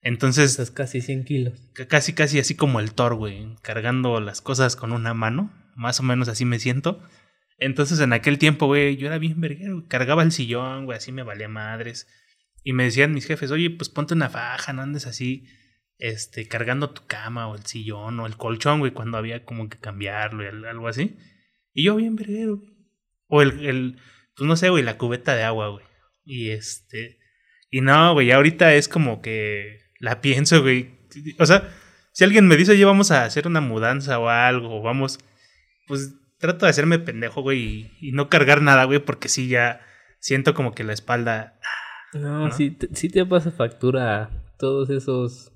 Entonces, 0.03 0.51
Estás 0.51 0.71
casi 0.71 0.99
100 0.99 1.23
kilos. 1.25 1.69
ca- 1.73 1.87
casi, 1.87 2.13
casi 2.13 2.39
así 2.39 2.55
como 2.55 2.79
el 2.79 2.93
Thor, 2.93 3.13
güey, 3.15 3.55
cargando 3.61 4.19
las 4.19 4.41
cosas 4.41 4.75
con 4.75 4.91
una 4.93 5.13
mano. 5.13 5.51
Más 5.75 5.99
o 5.99 6.03
menos 6.03 6.27
así 6.27 6.43
me 6.43 6.57
siento. 6.57 7.01
Entonces, 7.59 7.99
en 7.99 8.11
aquel 8.11 8.39
tiempo, 8.39 8.65
güey, 8.65 8.97
yo 8.97 9.05
era 9.07 9.19
bien 9.19 9.39
verguero. 9.39 9.85
Cargaba 9.87 10.23
el 10.23 10.31
sillón, 10.31 10.85
güey, 10.85 10.97
así 10.97 11.11
me 11.11 11.21
valía 11.21 11.47
madres. 11.47 12.07
Y 12.63 12.73
me 12.73 12.85
decían 12.85 13.13
mis 13.13 13.25
jefes, 13.27 13.51
oye, 13.51 13.69
pues 13.69 13.89
ponte 13.89 14.15
una 14.15 14.29
faja, 14.29 14.73
no 14.73 14.81
andes 14.81 15.05
así, 15.05 15.45
este, 16.01 16.47
cargando 16.47 16.89
tu 16.89 17.03
cama 17.05 17.47
o 17.47 17.55
el 17.55 17.65
sillón 17.65 18.19
o 18.19 18.25
el 18.25 18.35
colchón, 18.35 18.79
güey, 18.79 18.91
cuando 18.91 19.17
había 19.17 19.45
como 19.45 19.69
que 19.69 19.77
cambiarlo 19.79 20.43
y 20.43 20.47
al- 20.47 20.65
algo 20.65 20.87
así. 20.87 21.15
Y 21.73 21.85
yo 21.85 21.95
bien 21.95 22.15
verguero, 22.15 22.57
güey. 22.57 22.71
O 23.27 23.41
el, 23.41 23.65
el, 23.65 23.97
pues 24.35 24.47
no 24.47 24.55
sé, 24.57 24.69
güey, 24.69 24.83
la 24.83 24.97
cubeta 24.97 25.35
de 25.35 25.43
agua, 25.43 25.69
güey. 25.69 25.85
Y 26.25 26.49
este, 26.49 27.19
y 27.69 27.81
no, 27.81 28.13
güey, 28.13 28.31
ahorita 28.31 28.73
es 28.73 28.87
como 28.89 29.21
que 29.21 29.79
la 29.99 30.19
pienso, 30.21 30.61
güey. 30.61 30.99
O 31.39 31.45
sea, 31.45 31.69
si 32.13 32.23
alguien 32.23 32.47
me 32.47 32.57
dice, 32.57 32.71
oye, 32.73 32.83
vamos 32.83 33.11
a 33.11 33.23
hacer 33.23 33.47
una 33.47 33.61
mudanza 33.61 34.19
o 34.19 34.27
algo, 34.27 34.81
vamos, 34.81 35.19
pues 35.87 36.15
trato 36.39 36.65
de 36.65 36.71
hacerme 36.71 36.97
pendejo, 36.99 37.41
güey, 37.43 37.59
y, 38.01 38.09
y 38.09 38.11
no 38.11 38.27
cargar 38.27 38.61
nada, 38.63 38.83
güey, 38.85 38.99
porque 38.99 39.29
sí 39.29 39.47
ya 39.47 39.81
siento 40.19 40.53
como 40.55 40.73
que 40.73 40.83
la 40.83 40.93
espalda. 40.93 41.59
No, 42.13 42.47
¿No? 42.47 42.51
sí, 42.51 42.71
te, 42.71 42.89
sí 42.95 43.07
te 43.09 43.25
pasa 43.25 43.51
factura 43.51 44.29
todos 44.57 44.89
esos 44.89 45.50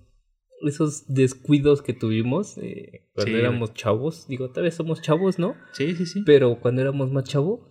esos 0.67 1.05
descuidos 1.07 1.81
que 1.81 1.93
tuvimos 1.93 2.57
eh, 2.57 3.07
cuando 3.13 3.33
Sí, 3.33 3.39
éramos 3.39 3.73
chavos. 3.73 4.27
Digo, 4.27 4.51
tal 4.51 4.63
vez 4.63 4.75
somos 4.75 5.01
chavos, 5.01 5.39
¿no? 5.39 5.55
Sí, 5.73 5.95
sí, 5.95 6.05
sí. 6.05 6.23
Pero 6.25 6.59
cuando 6.59 6.81
éramos 6.81 7.11
más 7.11 7.25
chavos, 7.25 7.61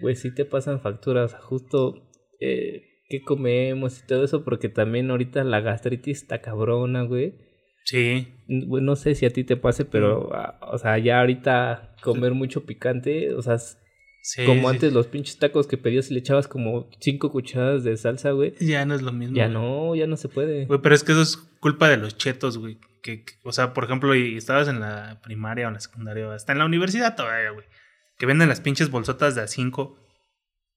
pues 0.00 0.20
sí 0.20 0.34
te 0.34 0.44
pasan 0.44 0.80
facturas. 0.80 1.34
Justo 1.34 2.08
eh, 2.40 2.82
qué 3.08 3.22
comemos 3.22 4.00
y 4.00 4.06
todo 4.06 4.24
eso, 4.24 4.44
porque 4.44 4.68
también 4.68 5.10
ahorita 5.10 5.44
la 5.44 5.60
gastritis 5.60 6.22
está 6.22 6.40
cabrona, 6.40 7.02
güey. 7.02 7.34
Sí. 7.84 8.28
No 8.48 8.96
sé 8.96 9.14
si 9.14 9.26
a 9.26 9.30
ti 9.30 9.44
te 9.44 9.56
pase, 9.56 9.84
pero, 9.84 10.34
ah, 10.34 10.58
o 10.72 10.78
sea, 10.78 10.98
ya 10.98 11.20
ahorita 11.20 11.96
comer 12.02 12.32
mucho 12.32 12.64
picante, 12.64 13.34
o 13.34 13.42
sea, 13.42 13.58
sí 14.26 14.46
como 14.46 14.62
sí. 14.70 14.74
antes 14.76 14.92
los 14.94 15.06
pinches 15.06 15.38
tacos 15.38 15.66
que 15.66 15.76
pedías 15.76 16.10
y 16.10 16.14
le 16.14 16.20
echabas 16.20 16.48
como 16.48 16.88
cinco 16.98 17.30
cucharadas 17.30 17.84
de 17.84 17.94
salsa, 17.98 18.30
güey. 18.30 18.54
Ya 18.58 18.86
no 18.86 18.94
es 18.94 19.02
lo 19.02 19.12
mismo. 19.12 19.36
Ya 19.36 19.48
güey. 19.48 19.54
no, 19.54 19.94
ya 19.94 20.06
no 20.06 20.16
se 20.16 20.28
puede. 20.30 20.64
Güey, 20.64 20.80
pero 20.80 20.94
es 20.94 21.04
que 21.04 21.12
eso 21.12 21.20
es 21.22 21.36
culpa 21.60 21.88
de 21.90 21.98
los 21.98 22.16
chetos, 22.16 22.56
güey. 22.56 22.78
Que, 23.02 23.22
que- 23.24 23.34
o 23.44 23.52
sea, 23.52 23.74
por 23.74 23.84
ejemplo, 23.84 24.14
y 24.14 24.36
estabas 24.36 24.66
en 24.68 24.80
la 24.80 25.20
primaria 25.22 25.66
o 25.66 25.68
en 25.68 25.74
la 25.74 25.80
secundaria, 25.80 26.26
o 26.26 26.30
hasta 26.30 26.52
en 26.52 26.58
la 26.58 26.64
universidad 26.64 27.14
todavía, 27.16 27.50
güey. 27.50 27.66
Que 28.16 28.24
venden 28.26 28.48
las 28.48 28.60
pinches 28.62 28.90
bolsotas 28.90 29.34
de 29.34 29.42
a 29.42 29.46
5. 29.46 29.98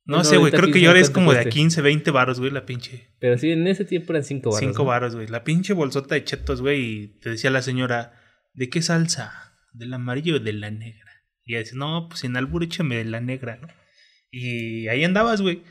No 0.06 0.18
No, 0.18 0.24
sé, 0.24 0.38
güey, 0.38 0.52
creo 0.52 0.72
que 0.72 0.82
ya 0.82 0.90
ahora 0.90 1.00
es 1.00 1.10
como 1.10 1.32
de 1.32 1.40
a 1.40 1.44
cueste. 1.44 1.60
15, 1.60 1.82
20 1.82 2.12
varos, 2.12 2.40
güey, 2.40 2.52
la 2.52 2.66
pinche. 2.66 3.10
Pero 3.20 3.38
sí, 3.38 3.52
en 3.52 3.66
ese 3.68 3.86
tiempo 3.86 4.12
eran 4.14 4.24
cinco 4.24 4.50
baros. 4.52 4.60
5 4.60 4.86
varos, 4.86 5.16
güey. 5.16 5.28
La 5.28 5.44
pinche 5.44 5.74
bolsota 5.74 6.16
de 6.16 6.24
chetos, 6.24 6.62
güey. 6.62 6.82
Y 6.82 7.08
te 7.20 7.30
decía 7.32 7.50
la 7.50 7.62
señora, 7.62 8.14
¿de 8.54 8.70
qué 8.70 8.82
salsa? 8.82 9.54
¿Del 9.74 9.94
amarillo 9.94 10.36
o 10.36 10.40
de 10.40 10.54
la 10.54 10.72
negra? 10.72 11.07
Y 11.48 11.56
dice, 11.56 11.76
no, 11.76 12.08
pues 12.10 12.24
en 12.26 12.36
albur 12.38 12.64
échame 12.64 12.98
de 12.98 13.06
la 13.06 13.22
negra, 13.22 13.58
¿no? 13.58 13.68
Y 14.32 14.88
ahí 14.90 15.04
andabas, 15.04 15.42
güey. 15.42 15.64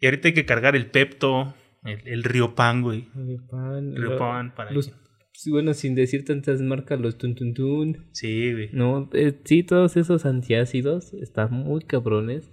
Y 0.00 0.06
ahorita 0.06 0.28
hay 0.28 0.34
que 0.34 0.44
cargar 0.44 0.74
el 0.76 0.86
Pepto, 0.90 1.54
el, 1.84 2.06
el 2.06 2.24
Río 2.24 2.54
Pan, 2.54 2.82
güey. 2.82 3.08
El 3.16 3.38
pan, 3.48 3.94
Río 3.94 4.10
lo- 4.10 4.18
Pan 4.18 4.54
para 4.54 4.72
los 4.72 4.92
bueno, 5.50 5.72
sin 5.72 5.94
decir 5.94 6.24
tantas 6.26 6.60
marcas, 6.60 7.00
los 7.00 7.16
tun 7.16 7.34
tun 7.34 7.54
tun. 7.54 8.08
Sí, 8.12 8.52
güey. 8.52 8.68
No, 8.72 9.08
eh, 9.14 9.40
sí, 9.44 9.62
todos 9.62 9.96
esos 9.96 10.26
antiácidos 10.26 11.14
están 11.14 11.52
muy 11.52 11.80
cabrones. 11.82 12.50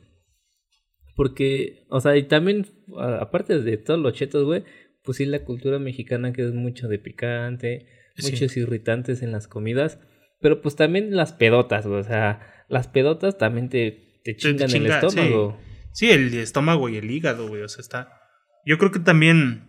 Porque, 1.15 1.85
o 1.89 1.99
sea, 1.99 2.15
y 2.15 2.23
también, 2.23 2.67
a- 2.97 3.17
aparte 3.17 3.59
de 3.61 3.77
todos 3.77 3.99
los 3.99 4.13
chetos, 4.13 4.45
güey, 4.45 4.63
pues 5.03 5.17
sí, 5.17 5.25
la 5.25 5.43
cultura 5.43 5.79
mexicana 5.79 6.31
que 6.31 6.43
es 6.45 6.53
mucho 6.53 6.87
de 6.87 6.99
picante, 6.99 7.87
Sí. 8.15 8.31
muchos 8.31 8.55
irritantes 8.57 9.21
en 9.21 9.31
las 9.31 9.47
comidas. 9.47 9.99
Pero 10.39 10.61
pues 10.61 10.75
también 10.75 11.15
las 11.15 11.33
pedotas, 11.33 11.87
güey. 11.87 11.99
O 11.99 12.03
sea, 12.03 12.39
las 12.67 12.87
pedotas 12.87 13.37
también 13.37 13.69
te, 13.69 14.21
te 14.23 14.35
chingan 14.35 14.69
chinga, 14.69 14.99
el 14.99 15.05
estómago. 15.05 15.59
Sí, 15.93 16.11
el 16.11 16.33
estómago 16.33 16.89
y 16.89 16.97
el 16.97 17.09
hígado, 17.09 17.47
güey. 17.47 17.61
O 17.61 17.69
sea, 17.69 17.81
está. 17.81 18.21
Yo 18.65 18.77
creo 18.77 18.91
que 18.91 18.99
también 18.99 19.67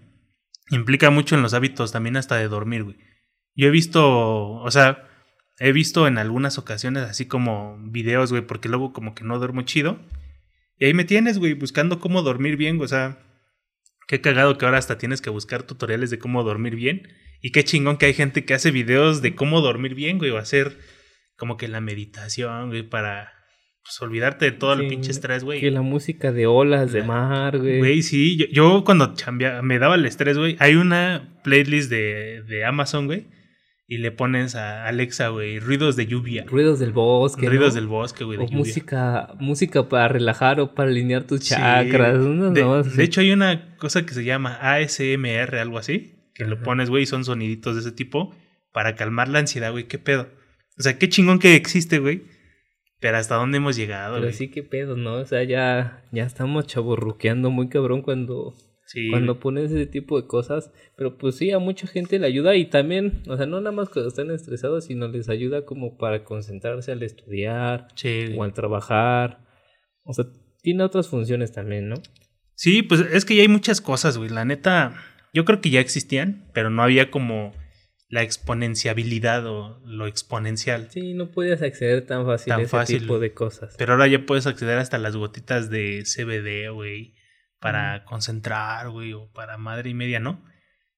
implica 0.71 1.11
mucho 1.11 1.35
en 1.35 1.43
los 1.43 1.55
hábitos, 1.55 1.93
también 1.93 2.17
hasta 2.17 2.37
de 2.37 2.49
dormir, 2.49 2.85
güey. 2.85 2.97
Yo 3.55 3.69
he 3.69 3.71
visto, 3.71 4.51
o 4.51 4.71
sea, 4.71 5.09
he 5.59 5.73
visto 5.73 6.07
en 6.07 6.19
algunas 6.19 6.59
ocasiones 6.59 7.05
así 7.05 7.27
como 7.27 7.79
videos, 7.81 8.31
güey, 8.31 8.47
porque 8.47 8.69
luego 8.69 8.93
como 8.93 9.15
que 9.15 9.25
no 9.25 9.39
duermo 9.39 9.63
chido. 9.63 9.99
Y 10.77 10.87
ahí 10.87 10.95
me 10.95 11.05
tienes, 11.05 11.39
güey, 11.39 11.55
buscando 11.55 11.99
cómo 11.99 12.23
dormir 12.23 12.57
bien, 12.57 12.77
güey. 12.77 12.85
O 12.85 12.89
sea, 12.89 13.19
qué 14.07 14.21
cagado 14.21 14.59
que 14.59 14.65
ahora 14.65 14.79
hasta 14.79 14.99
tienes 14.99 15.21
que 15.21 15.31
buscar 15.31 15.63
tutoriales 15.65 16.11
de 16.11 16.19
cómo 16.19 16.45
dormir 16.45 16.77
bien. 16.77 17.09
Y 17.41 17.53
qué 17.53 17.65
chingón 17.65 17.97
que 17.97 18.07
hay 18.07 18.15
gente 18.15 18.45
que 18.45 18.55
hace 18.55 18.71
videos 18.71 19.23
de 19.23 19.35
cómo 19.35 19.61
dormir 19.61 19.95
bien, 19.95 20.19
güey, 20.19 20.31
o 20.31 20.39
hacer 20.39 20.79
como 21.39 21.57
que 21.57 21.69
la 21.69 21.81
meditación, 21.81 22.69
güey, 22.69 22.83
para 22.83 23.33
pues, 23.83 24.01
olvidarte 24.03 24.45
de 24.47 24.53
todo 24.53 24.75
el 24.75 24.81
Sí, 24.83 24.89
pinche 24.89 25.11
estrés, 25.11 25.45
güey. 25.45 25.61
Que 25.61 25.71
la 25.71 25.81
música 25.83 26.33
de 26.33 26.47
olas 26.47 26.93
de 26.93 27.03
mar, 27.05 27.59
güey. 27.59 27.79
Güey, 27.79 28.03
sí, 28.03 28.37
yo, 28.37 28.47
yo 28.51 28.85
cuando 28.85 29.15
chambea, 29.15 29.63
me 29.63 29.79
daba 29.79 29.95
el 29.95 30.05
estrés, 30.05 30.37
güey. 30.37 30.57
Hay 30.59 30.75
una 30.75 31.39
playlist 31.45 31.89
de, 31.91 32.43
de 32.47 32.65
Amazon, 32.67 33.07
güey. 33.07 33.29
Y 33.91 33.97
le 33.99 34.11
pones 34.13 34.55
a 34.55 34.85
Alexa, 34.87 35.29
güey, 35.29 35.61
ruidos 35.61 35.97
de 35.97 36.07
lluvia. 36.07 36.45
Ruidos 36.47 36.79
del 36.79 36.93
bosque. 36.93 37.49
ruidos 37.49 37.75
¿no? 37.75 37.81
del 37.81 37.87
bosque, 37.89 38.23
güey, 38.25 38.37
de 38.37 38.45
O 38.45 38.47
lluvia. 38.47 38.59
música, 38.59 39.29
música 39.41 39.89
para 39.89 40.09
relajar 40.09 40.61
o 40.61 40.75
para 40.75 40.91
alinear 40.91 41.23
tus 41.25 41.41
Sí. 41.45 41.55
chakras. 41.55 42.19
unas 42.19 42.53
De, 42.53 42.63
mamadas 42.65 42.95
de 42.95 43.03
hecho, 43.05 43.23
hay 43.23 43.31
una 43.31 43.75
cosa 43.77 44.05
que 44.05 44.13
se 44.13 44.25
llama 44.25 44.59
ASMR, 44.61 45.57
algo 45.59 45.79
así. 45.79 46.17
Que 46.35 46.45
lo 46.45 46.63
pones, 46.63 46.91
güey, 46.91 47.05
y 47.05 47.07
son 47.07 47.25
soniditos 47.25 47.77
de 47.77 47.81
ese 47.81 47.93
tipo 47.93 48.35
para 48.75 48.95
calmar 48.95 49.29
la 49.29 49.39
ansiedad, 49.39 49.71
güey. 49.73 49.89
¿Qué 49.89 49.99
pedo? 49.99 50.29
O 50.79 50.83
sea, 50.83 50.99
qué 50.99 51.09
chingón 51.09 51.39
que 51.39 51.55
existe, 51.55 51.99
güey. 51.99 52.23
Pero 53.01 53.17
hasta 53.17 53.37
dónde 53.37 53.59
hemos 53.59 53.77
llegado, 53.77 54.15
Pero 54.15 54.27
güey. 54.27 54.35
sí, 54.35 54.49
qué 54.49 54.63
pedo, 54.63 54.97
¿no? 54.97 55.15
O 55.15 55.25
sea, 55.25 55.45
ya, 55.45 56.05
ya 56.13 56.25
estamos 56.25 56.67
chaborruqueando 56.67 57.51
muy 57.51 57.69
cabrón 57.69 58.03
cuando, 58.03 58.55
Sí, 58.87 59.11
cuando 59.11 59.39
pones 59.39 59.71
ese 59.71 59.87
tipo 59.87 60.21
de 60.21 60.27
cosas. 60.27 60.73
Pero 60.97 61.17
pues 61.17 61.37
sí, 61.37 61.53
a 61.53 61.59
mucha 61.59 61.87
gente 61.87 62.19
le 62.19 62.27
ayuda 62.27 62.57
y 62.57 62.67
también, 62.71 63.23
o 63.29 63.37
sea, 63.37 63.47
no 63.47 63.61
nada 63.61 63.71
más 63.71 63.89
cuando 63.89 64.09
están 64.09 64.31
estresados, 64.31 64.87
sino 64.87 65.07
les 65.09 65.29
ayuda 65.29 65.65
como 65.65 65.97
para 65.97 66.25
concentrarse 66.25 66.91
al 66.91 67.03
estudiar 67.03 67.89
sí, 67.95 68.35
o 68.37 68.43
al 68.43 68.53
trabajar. 68.53 69.47
O 70.05 70.13
sea, 70.13 70.25
tiene 70.63 70.83
otras 70.83 71.07
funciones 71.09 71.53
también, 71.53 71.89
¿no? 71.89 71.97
Sí, 72.55 72.83
pues 72.83 73.01
es 73.13 73.25
que 73.25 73.37
ya 73.37 73.43
hay 73.43 73.49
muchas 73.49 73.81
cosas, 73.81 74.19
güey. 74.19 74.31
La 74.31 74.45
neta, 74.45 74.97
yo 75.33 75.45
creo 75.45 75.61
que 75.61 75.71
ya 75.71 75.81
existían, 75.81 76.49
pero 76.53 76.71
no 76.71 76.83
había 76.83 77.11
como 77.13 77.53
la 78.11 78.23
exponenciabilidad 78.23 79.47
o 79.47 79.81
lo 79.85 80.07
exponencial. 80.07 80.89
Sí, 80.91 81.15
no 81.15 81.31
podías 81.31 81.61
acceder 81.63 82.07
tan 82.07 82.25
fácil 82.25 82.51
Tan 82.53 82.61
a 82.61 82.63
ese 82.63 82.71
fácil. 82.71 83.01
tipo 83.01 83.19
de 83.19 83.33
cosas. 83.35 83.75
Pero 83.79 83.93
ahora 83.93 84.07
ya 84.07 84.25
puedes 84.25 84.47
acceder 84.47 84.79
hasta 84.79 84.99
las 84.99 85.15
gotitas 85.17 85.69
de 85.71 86.05
CBD, 86.05 86.71
güey, 86.73 87.15
para 87.61 88.05
concentrar, 88.05 88.89
güey, 88.91 89.13
o 89.13 89.31
para 89.33 89.59
madre 89.59 89.91
y 89.91 89.95
media, 89.95 90.21
¿no? 90.21 90.43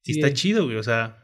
Sí, 0.02 0.14
Sí. 0.14 0.20
está 0.20 0.32
chido, 0.32 0.64
güey, 0.66 0.76
o 0.76 0.82
sea, 0.82 1.16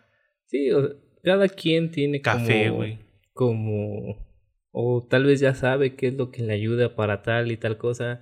Sí, 0.46 0.70
o 0.70 0.80
sea, 0.86 0.96
cada 1.24 1.48
quien 1.48 1.90
tiene 1.90 2.20
Café, 2.20 2.66
como, 2.68 2.76
güey. 2.76 2.98
como, 3.32 4.26
o 4.70 5.06
tal 5.08 5.24
vez 5.24 5.40
ya 5.40 5.54
sabe 5.54 5.94
qué 5.96 6.08
es 6.08 6.14
lo 6.14 6.30
que 6.30 6.42
le 6.42 6.52
ayuda 6.54 6.94
para 6.96 7.22
tal 7.22 7.50
y 7.52 7.56
tal 7.56 7.78
cosa. 7.78 8.20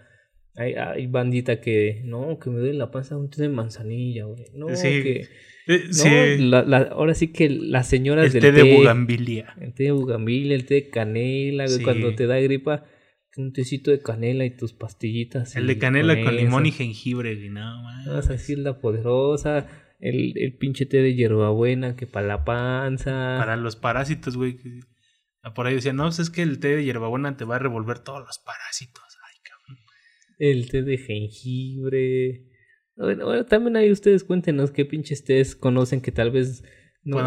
Hay, 0.56 0.74
hay 0.74 1.06
bandita 1.08 1.60
que, 1.60 2.02
no, 2.04 2.38
que 2.38 2.48
me 2.50 2.58
duele 2.60 2.74
la 2.78 2.90
panza 2.90 3.16
un 3.16 3.28
té 3.30 3.42
de 3.42 3.48
manzanilla, 3.48 4.24
güey. 4.26 4.44
No, 4.54 4.68
Sí, 4.76 5.02
que, 5.02 5.28
eh, 5.66 5.82
no, 5.88 5.92
sí, 5.92 6.10
la- 6.38 6.62
la- 6.62 6.78
ahora 6.92 7.14
sí 7.14 7.32
que 7.32 7.48
las 7.50 7.88
señoras 7.88 8.26
el 8.26 8.40
del 8.40 8.42
té 8.42 8.52
de 8.62 8.76
bugambilia. 8.76 9.54
el 9.60 9.74
té 9.74 9.84
de 9.84 9.90
bugambilia, 9.92 10.54
el 10.54 10.64
té 10.66 10.74
de 10.74 10.90
canela, 10.90 11.64
güey, 11.64 11.78
Sí. 11.78 11.82
cuando 11.82 12.14
te 12.14 12.26
da 12.26 12.38
gripa, 12.38 12.84
un 13.36 13.52
tecito 13.52 13.90
de 13.90 14.00
canela 14.00 14.44
y 14.44 14.50
tus 14.56 14.72
pastillitas. 14.74 15.56
El 15.56 15.66
de 15.66 15.76
canela 15.78 16.22
con 16.22 16.36
limón 16.36 16.66
y 16.66 16.70
jengibre, 16.70 17.34
güey, 17.34 17.48
no, 17.50 17.82
No, 18.06 18.18
esa 18.20 18.34
es 18.34 18.48
la 18.50 18.78
poderosa. 18.80 19.66
El, 19.98 20.34
el 20.38 20.56
pinche 20.56 20.86
té 20.86 20.98
de 20.98 21.14
hierbabuena 21.14 21.96
que 21.96 22.06
para 22.06 22.26
la 22.28 22.44
panza. 22.44 23.36
Para 23.38 23.56
los 23.56 23.74
parásitos, 23.74 24.36
güey. 24.36 24.56
que- 24.56 24.80
Por 25.54 25.66
ahí 25.66 25.74
decían, 25.74 25.96
no, 25.96 26.04
pues 26.04 26.20
es 26.20 26.30
que 26.30 26.42
el 26.42 26.60
té 26.60 26.76
de 26.76 26.84
hierbabuena 26.84 27.36
te 27.36 27.44
va 27.44 27.56
a 27.56 27.58
revolver 27.58 27.98
todos 27.98 28.20
los 28.24 28.38
parásitos. 28.38 29.02
El 30.38 30.68
té 30.70 30.82
de 30.82 30.98
jengibre. 30.98 32.42
Bueno, 32.96 33.26
bueno, 33.26 33.44
también 33.44 33.76
ahí 33.76 33.90
ustedes 33.90 34.24
cuéntenos 34.24 34.70
qué 34.70 34.84
pinches 34.84 35.24
tés 35.24 35.56
conocen 35.56 36.00
que 36.00 36.12
tal 36.12 36.30
vez 36.30 36.62
no, 37.02 37.18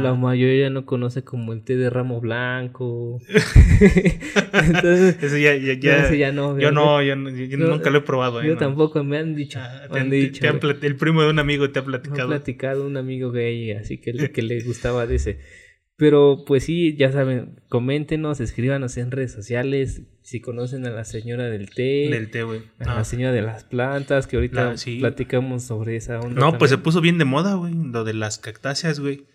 la 0.00 0.14
mayoría 0.14 0.70
no 0.70 0.86
conoce 0.86 1.22
como 1.22 1.52
el 1.52 1.62
té 1.64 1.76
de 1.76 1.90
ramo 1.90 2.20
blanco. 2.20 3.18
Entonces, 4.52 5.22
Ese 5.22 5.42
ya, 5.42 5.54
ya, 5.56 5.74
ya, 5.74 6.06
ese 6.06 6.18
ya 6.18 6.32
no. 6.32 6.58
Yo 6.58 6.70
no, 6.72 7.02
yo, 7.02 7.16
no- 7.16 7.30
yo 7.30 7.44
Yo- 7.44 7.58
nunca 7.58 7.90
lo 7.90 7.98
he 7.98 8.02
probado. 8.02 8.42
eh, 8.42 8.46
Yo 8.46 8.56
tampoco, 8.56 9.02
me 9.04 9.18
han 9.18 9.34
dicho. 9.34 9.58
Ah, 9.60 9.82
me 9.88 9.94
te- 9.94 10.00
han 10.00 10.10
dicho. 10.10 10.40
te 10.40 10.86
el 10.86 10.96
primo 10.96 11.22
de 11.22 11.30
un 11.30 11.38
amigo 11.38 11.70
te 11.70 11.78
ha 11.78 11.82
Me 11.82 11.96
ha 11.96 12.00
platicado. 12.00 12.28
platicado 12.28 12.86
un 12.86 12.96
amigo 12.96 13.30
gay, 13.30 13.72
así 13.72 13.98
que 13.98 14.12
que 14.32 14.42
le 14.42 14.62
gustaba 14.62 15.06
de 15.06 15.16
ese. 15.16 15.38
Pero 15.98 16.44
pues 16.46 16.62
sí, 16.64 16.94
ya 16.96 17.10
saben, 17.10 17.60
coméntenos, 17.68 18.38
escríbanos 18.38 18.96
en 18.98 19.10
redes 19.10 19.32
sociales 19.32 20.02
si 20.22 20.40
conocen 20.40 20.86
a 20.86 20.90
la 20.90 21.04
señora 21.04 21.50
del 21.50 21.70
té, 21.70 22.08
Del 22.08 22.30
té, 22.30 22.44
güey. 22.44 22.62
a 22.78 22.94
la 22.94 23.04
señora 23.04 23.32
de 23.32 23.42
las 23.42 23.64
plantas, 23.64 24.28
que 24.28 24.36
ahorita 24.36 24.76
sí. 24.76 25.00
platicamos 25.00 25.64
sobre 25.64 25.96
esa 25.96 26.20
onda. 26.20 26.40
No, 26.40 26.56
pues 26.56 26.70
se 26.70 26.78
puso 26.78 27.00
bien 27.00 27.18
de 27.18 27.24
moda, 27.24 27.54
güey. 27.54 27.74
Lo 27.74 28.04
de 28.04 28.14
las 28.14 28.38
cactáceas, 28.38 29.00
güey. 29.00 29.26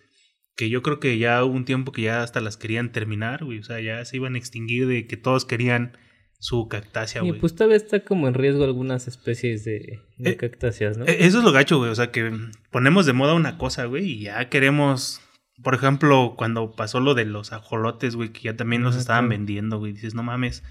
Que 0.55 0.69
yo 0.69 0.81
creo 0.83 1.01
que 1.01 1.17
ya 1.17 1.43
hubo 1.43 1.53
un 1.53 1.65
tiempo 1.65 1.91
que 1.91 2.03
ya 2.03 2.23
hasta 2.23 2.39
las 2.39 2.55
querían 2.55 2.93
terminar, 2.93 3.43
güey. 3.43 3.59
O 3.59 3.63
sea, 3.63 3.81
ya 3.81 4.05
se 4.05 4.15
iban 4.15 4.35
a 4.35 4.37
extinguir 4.37 4.87
de 4.87 5.05
que 5.05 5.17
todos 5.17 5.43
querían 5.43 5.97
su 6.39 6.69
cactácea, 6.69 7.23
Y 7.23 7.27
güey. 7.29 7.39
pues 7.41 7.55
todavía 7.55 7.75
está 7.77 8.05
como 8.05 8.29
en 8.29 8.35
riesgo 8.35 8.63
algunas 8.63 9.09
especies 9.09 9.65
de, 9.65 9.99
de 10.17 10.29
Eh, 10.31 10.37
cactáceas, 10.37 10.97
¿no? 10.97 11.05
Eh, 11.07 11.17
Eso 11.25 11.39
es 11.39 11.43
lo 11.43 11.51
gacho, 11.51 11.77
güey. 11.79 11.89
O 11.91 11.95
sea, 11.95 12.11
que 12.11 12.31
ponemos 12.71 13.05
de 13.05 13.11
moda 13.13 13.33
una 13.33 13.57
cosa, 13.57 13.83
güey, 13.85 14.05
y 14.05 14.19
ya 14.23 14.47
queremos. 14.47 15.19
Por 15.61 15.75
ejemplo, 15.75 16.33
cuando 16.37 16.71
pasó 16.75 16.99
lo 16.99 17.13
de 17.13 17.25
los 17.25 17.53
ajolotes, 17.53 18.15
güey, 18.15 18.29
que 18.29 18.41
ya 18.41 18.55
también 18.55 18.83
los 18.83 18.95
estaban 18.95 19.29
vendiendo, 19.29 19.77
güey. 19.77 19.93
Dices, 19.93 20.15
no 20.15 20.23
mames. 20.23 20.63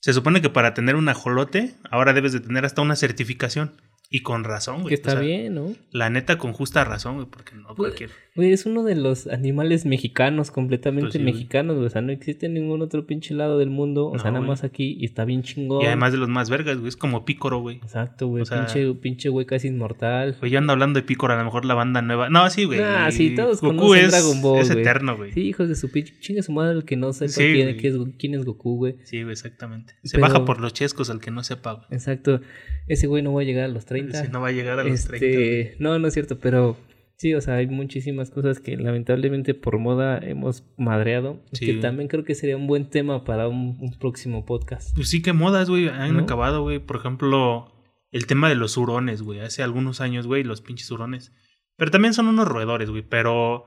Se 0.00 0.12
supone 0.12 0.40
que 0.42 0.50
para 0.50 0.74
tener 0.74 0.96
un 0.96 1.08
ajolote, 1.08 1.74
ahora 1.90 2.12
debes 2.12 2.32
de 2.32 2.40
tener 2.40 2.64
hasta 2.64 2.82
una 2.82 2.96
certificación. 2.96 3.80
Y 4.14 4.20
con 4.20 4.44
razón, 4.44 4.82
güey. 4.82 4.88
que 4.90 4.94
está 4.94 5.08
O 5.08 5.12
sea, 5.14 5.20
bien, 5.22 5.54
¿no? 5.54 5.72
La 5.90 6.10
neta, 6.10 6.36
con 6.36 6.52
justa 6.52 6.84
razón, 6.84 7.14
güey, 7.14 7.26
porque 7.30 7.56
no 7.56 7.68
Pues, 7.74 7.76
cualquier. 7.94 8.10
Güey, 8.36 8.52
es 8.52 8.64
uno 8.66 8.82
de 8.84 8.94
los 8.94 9.26
animales 9.26 9.84
mexicanos, 9.86 10.50
completamente 10.50 11.06
Pues 11.06 11.12
sí, 11.14 11.18
güey. 11.22 11.32
mexicanos, 11.32 11.76
güey. 11.76 11.86
O 11.86 11.90
sea, 11.90 12.02
no 12.02 12.12
existe 12.12 12.46
en 12.46 12.54
ningún 12.54 12.82
otro 12.82 13.06
pinche 13.06 13.34
lado 13.34 13.58
del 13.58 13.70
mundo. 13.70 14.06
O 14.08 14.18
sea, 14.18 14.30
nada 14.30 14.38
güey. 14.40 14.48
más 14.50 14.64
aquí 14.64 14.96
y 15.00 15.04
está 15.06 15.24
bien 15.24 15.42
chingón. 15.42 15.82
Y 15.82 15.86
además 15.86 16.12
de 16.12 16.18
los 16.18 16.28
más 16.28 16.48
vergas, 16.50 16.76
güey. 16.76 16.88
Es 16.88 16.96
como 16.96 17.24
Pícoro, 17.24 17.60
güey. 17.60 17.76
Exacto, 17.76 18.26
güey. 18.28 18.42
o 18.42 18.46
sea- 18.46 18.66
pinche, 18.66 18.92
pinche 18.94 19.28
güey 19.30 19.46
casi 19.46 19.68
inmortal. 19.68 20.36
Pues 20.38 20.52
yo 20.52 20.58
ando 20.58 20.72
hablando 20.74 21.00
de 21.00 21.04
Pícoro, 21.06 21.32
a 21.34 21.38
lo 21.38 21.44
mejor 21.44 21.64
la 21.64 21.74
banda 21.74 22.00
nueva. 22.02 22.28
No, 22.28 22.48
sí, 22.50 22.64
güey. 22.64 22.80
Ah, 22.80 23.10
sí, 23.10 23.34
todos 23.34 23.60
Goku 23.62 23.76
conocen 23.78 24.04
es, 24.04 24.10
Dragon 24.12 24.42
Ball, 24.42 24.60
es 24.60 24.68
güey. 24.68 24.80
eterno, 24.80 25.16
güey. 25.16 25.32
Sí, 25.32 25.40
hijos 25.40 25.68
de 25.68 25.74
su 25.74 25.90
pinche. 25.90 26.14
Chingue 26.20 26.42
su 26.42 26.52
madre 26.52 26.72
el 26.76 26.84
que 26.84 26.96
no 26.96 27.12
sepa 27.14 27.28
Sí, 27.32 27.44
quién, 27.52 27.66
güey. 27.68 27.76
quién 27.78 27.94
es, 28.02 28.14
quién 28.18 28.34
es 28.34 28.44
Goku, 28.44 28.76
güey. 28.76 28.96
Sí, 29.04 29.22
güey, 29.22 29.32
exactamente. 29.32 29.94
Se 30.04 30.18
Pero- 30.18 30.22
baja 30.28 30.44
por 30.44 30.60
los 30.60 30.74
chescos 30.74 31.08
al 31.08 31.20
que 31.20 31.30
no 31.30 31.42
sepa, 31.42 31.72
güey. 31.74 31.86
Exacto. 31.90 32.40
Ese 32.88 33.06
güey 33.06 33.22
no 33.22 33.32
va 33.32 33.42
a 33.42 33.44
llegar 33.44 33.64
a 33.64 33.68
los 33.68 33.84
30. 33.84 34.01
Si 34.10 34.28
no 34.28 34.40
va 34.40 34.48
a 34.48 34.52
llegar 34.52 34.78
a 34.80 34.84
los 34.84 34.92
Este, 34.92 35.18
30. 35.18 35.36
güey. 35.36 35.70
no, 35.78 35.98
no 35.98 36.08
es 36.08 36.14
cierto, 36.14 36.38
pero 36.38 36.76
sí, 37.16 37.34
o 37.34 37.40
sea, 37.40 37.54
hay 37.56 37.66
muchísimas 37.68 38.30
cosas 38.30 38.58
que 38.60 38.76
lamentablemente 38.76 39.54
por 39.54 39.78
moda 39.78 40.18
hemos 40.18 40.64
madreado. 40.76 41.40
Sí. 41.52 41.66
Que 41.66 41.74
también 41.74 42.08
creo 42.08 42.24
que 42.24 42.34
sería 42.34 42.56
un 42.56 42.66
buen 42.66 42.90
tema 42.90 43.24
para 43.24 43.48
un, 43.48 43.78
un 43.80 43.98
próximo 43.98 44.44
podcast. 44.44 44.94
Pues 44.96 45.08
sí, 45.08 45.22
que 45.22 45.32
modas, 45.32 45.68
güey, 45.70 45.88
han 45.88 46.14
¿No? 46.16 46.22
acabado, 46.24 46.62
güey. 46.62 46.78
Por 46.80 46.96
ejemplo, 46.96 47.72
el 48.10 48.26
tema 48.26 48.48
de 48.48 48.56
los 48.56 48.76
hurones, 48.76 49.22
güey. 49.22 49.40
Hace 49.40 49.62
algunos 49.62 50.00
años, 50.00 50.26
güey, 50.26 50.42
los 50.44 50.60
pinches 50.62 50.90
hurones. 50.90 51.32
Pero 51.76 51.90
también 51.90 52.12
son 52.14 52.26
unos 52.26 52.48
roedores, 52.48 52.90
güey. 52.90 53.02
Pero 53.08 53.64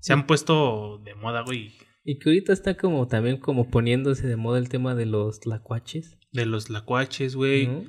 se 0.00 0.12
han 0.12 0.26
puesto 0.26 1.00
de 1.04 1.14
moda, 1.14 1.42
güey. 1.42 1.72
Y 2.04 2.18
que 2.18 2.30
ahorita 2.30 2.52
está 2.52 2.76
como 2.76 3.06
también 3.08 3.36
como 3.38 3.68
poniéndose 3.68 4.26
de 4.26 4.36
moda 4.36 4.58
el 4.58 4.68
tema 4.68 4.94
de 4.94 5.04
los 5.06 5.44
lacuaches. 5.44 6.16
De 6.32 6.46
los 6.46 6.70
lacuaches, 6.70 7.34
güey. 7.36 7.66
¿no? 7.66 7.84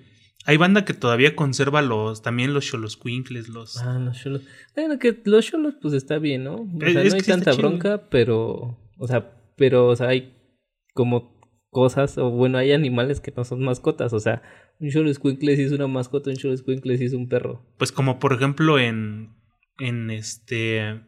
Hay 0.50 0.58
banda 0.58 0.84
que 0.84 0.94
todavía 0.96 1.36
conserva 1.36 1.82
los, 1.84 2.24
también 2.24 2.54
los 2.56 2.66
choloscuincles, 2.66 3.50
los... 3.50 3.78
Ah, 3.78 4.00
los 4.00 4.18
cholos. 4.20 4.42
Bueno, 4.76 4.98
que 4.98 5.22
los 5.26 5.46
cholos, 5.46 5.76
pues 5.80 5.94
está 5.94 6.18
bien, 6.18 6.44
¿no? 6.46 6.56
O 6.56 6.68
Es- 6.82 6.94
sea, 6.94 7.04
es 7.04 7.14
no 7.14 7.18
hay 7.18 7.22
tanta 7.24 7.52
chido, 7.52 7.70
bronca, 7.70 8.10
pero. 8.10 8.78
O 8.98 9.08
sea, 9.08 9.32
pero, 9.56 9.88
o 9.88 9.96
sea, 9.96 10.08
hay 10.08 10.34
como 10.96 11.40
cosas, 11.70 12.18
o 12.18 12.32
bueno, 12.32 12.58
hay 12.58 12.72
animales 12.72 13.22
que 13.22 13.32
no 13.38 13.44
son 13.44 13.62
mascotas. 13.64 14.12
O 14.14 14.20
sea, 14.20 14.42
un 14.80 14.90
cholo 14.90 15.12
escuincle 15.12 15.56
sí 15.56 15.62
es 15.62 15.72
una 15.72 15.86
mascota, 15.88 16.32
un 16.32 16.36
cholo 16.38 16.56
escuincle 16.56 16.98
sí 16.98 17.06
es 17.06 17.14
un 17.14 17.30
perro. 17.30 17.64
Pues 17.78 17.92
como 17.92 18.18
por 18.18 18.34
ejemplo 18.34 18.80
en, 18.80 19.36
en 19.78 20.10
este, 20.10 21.00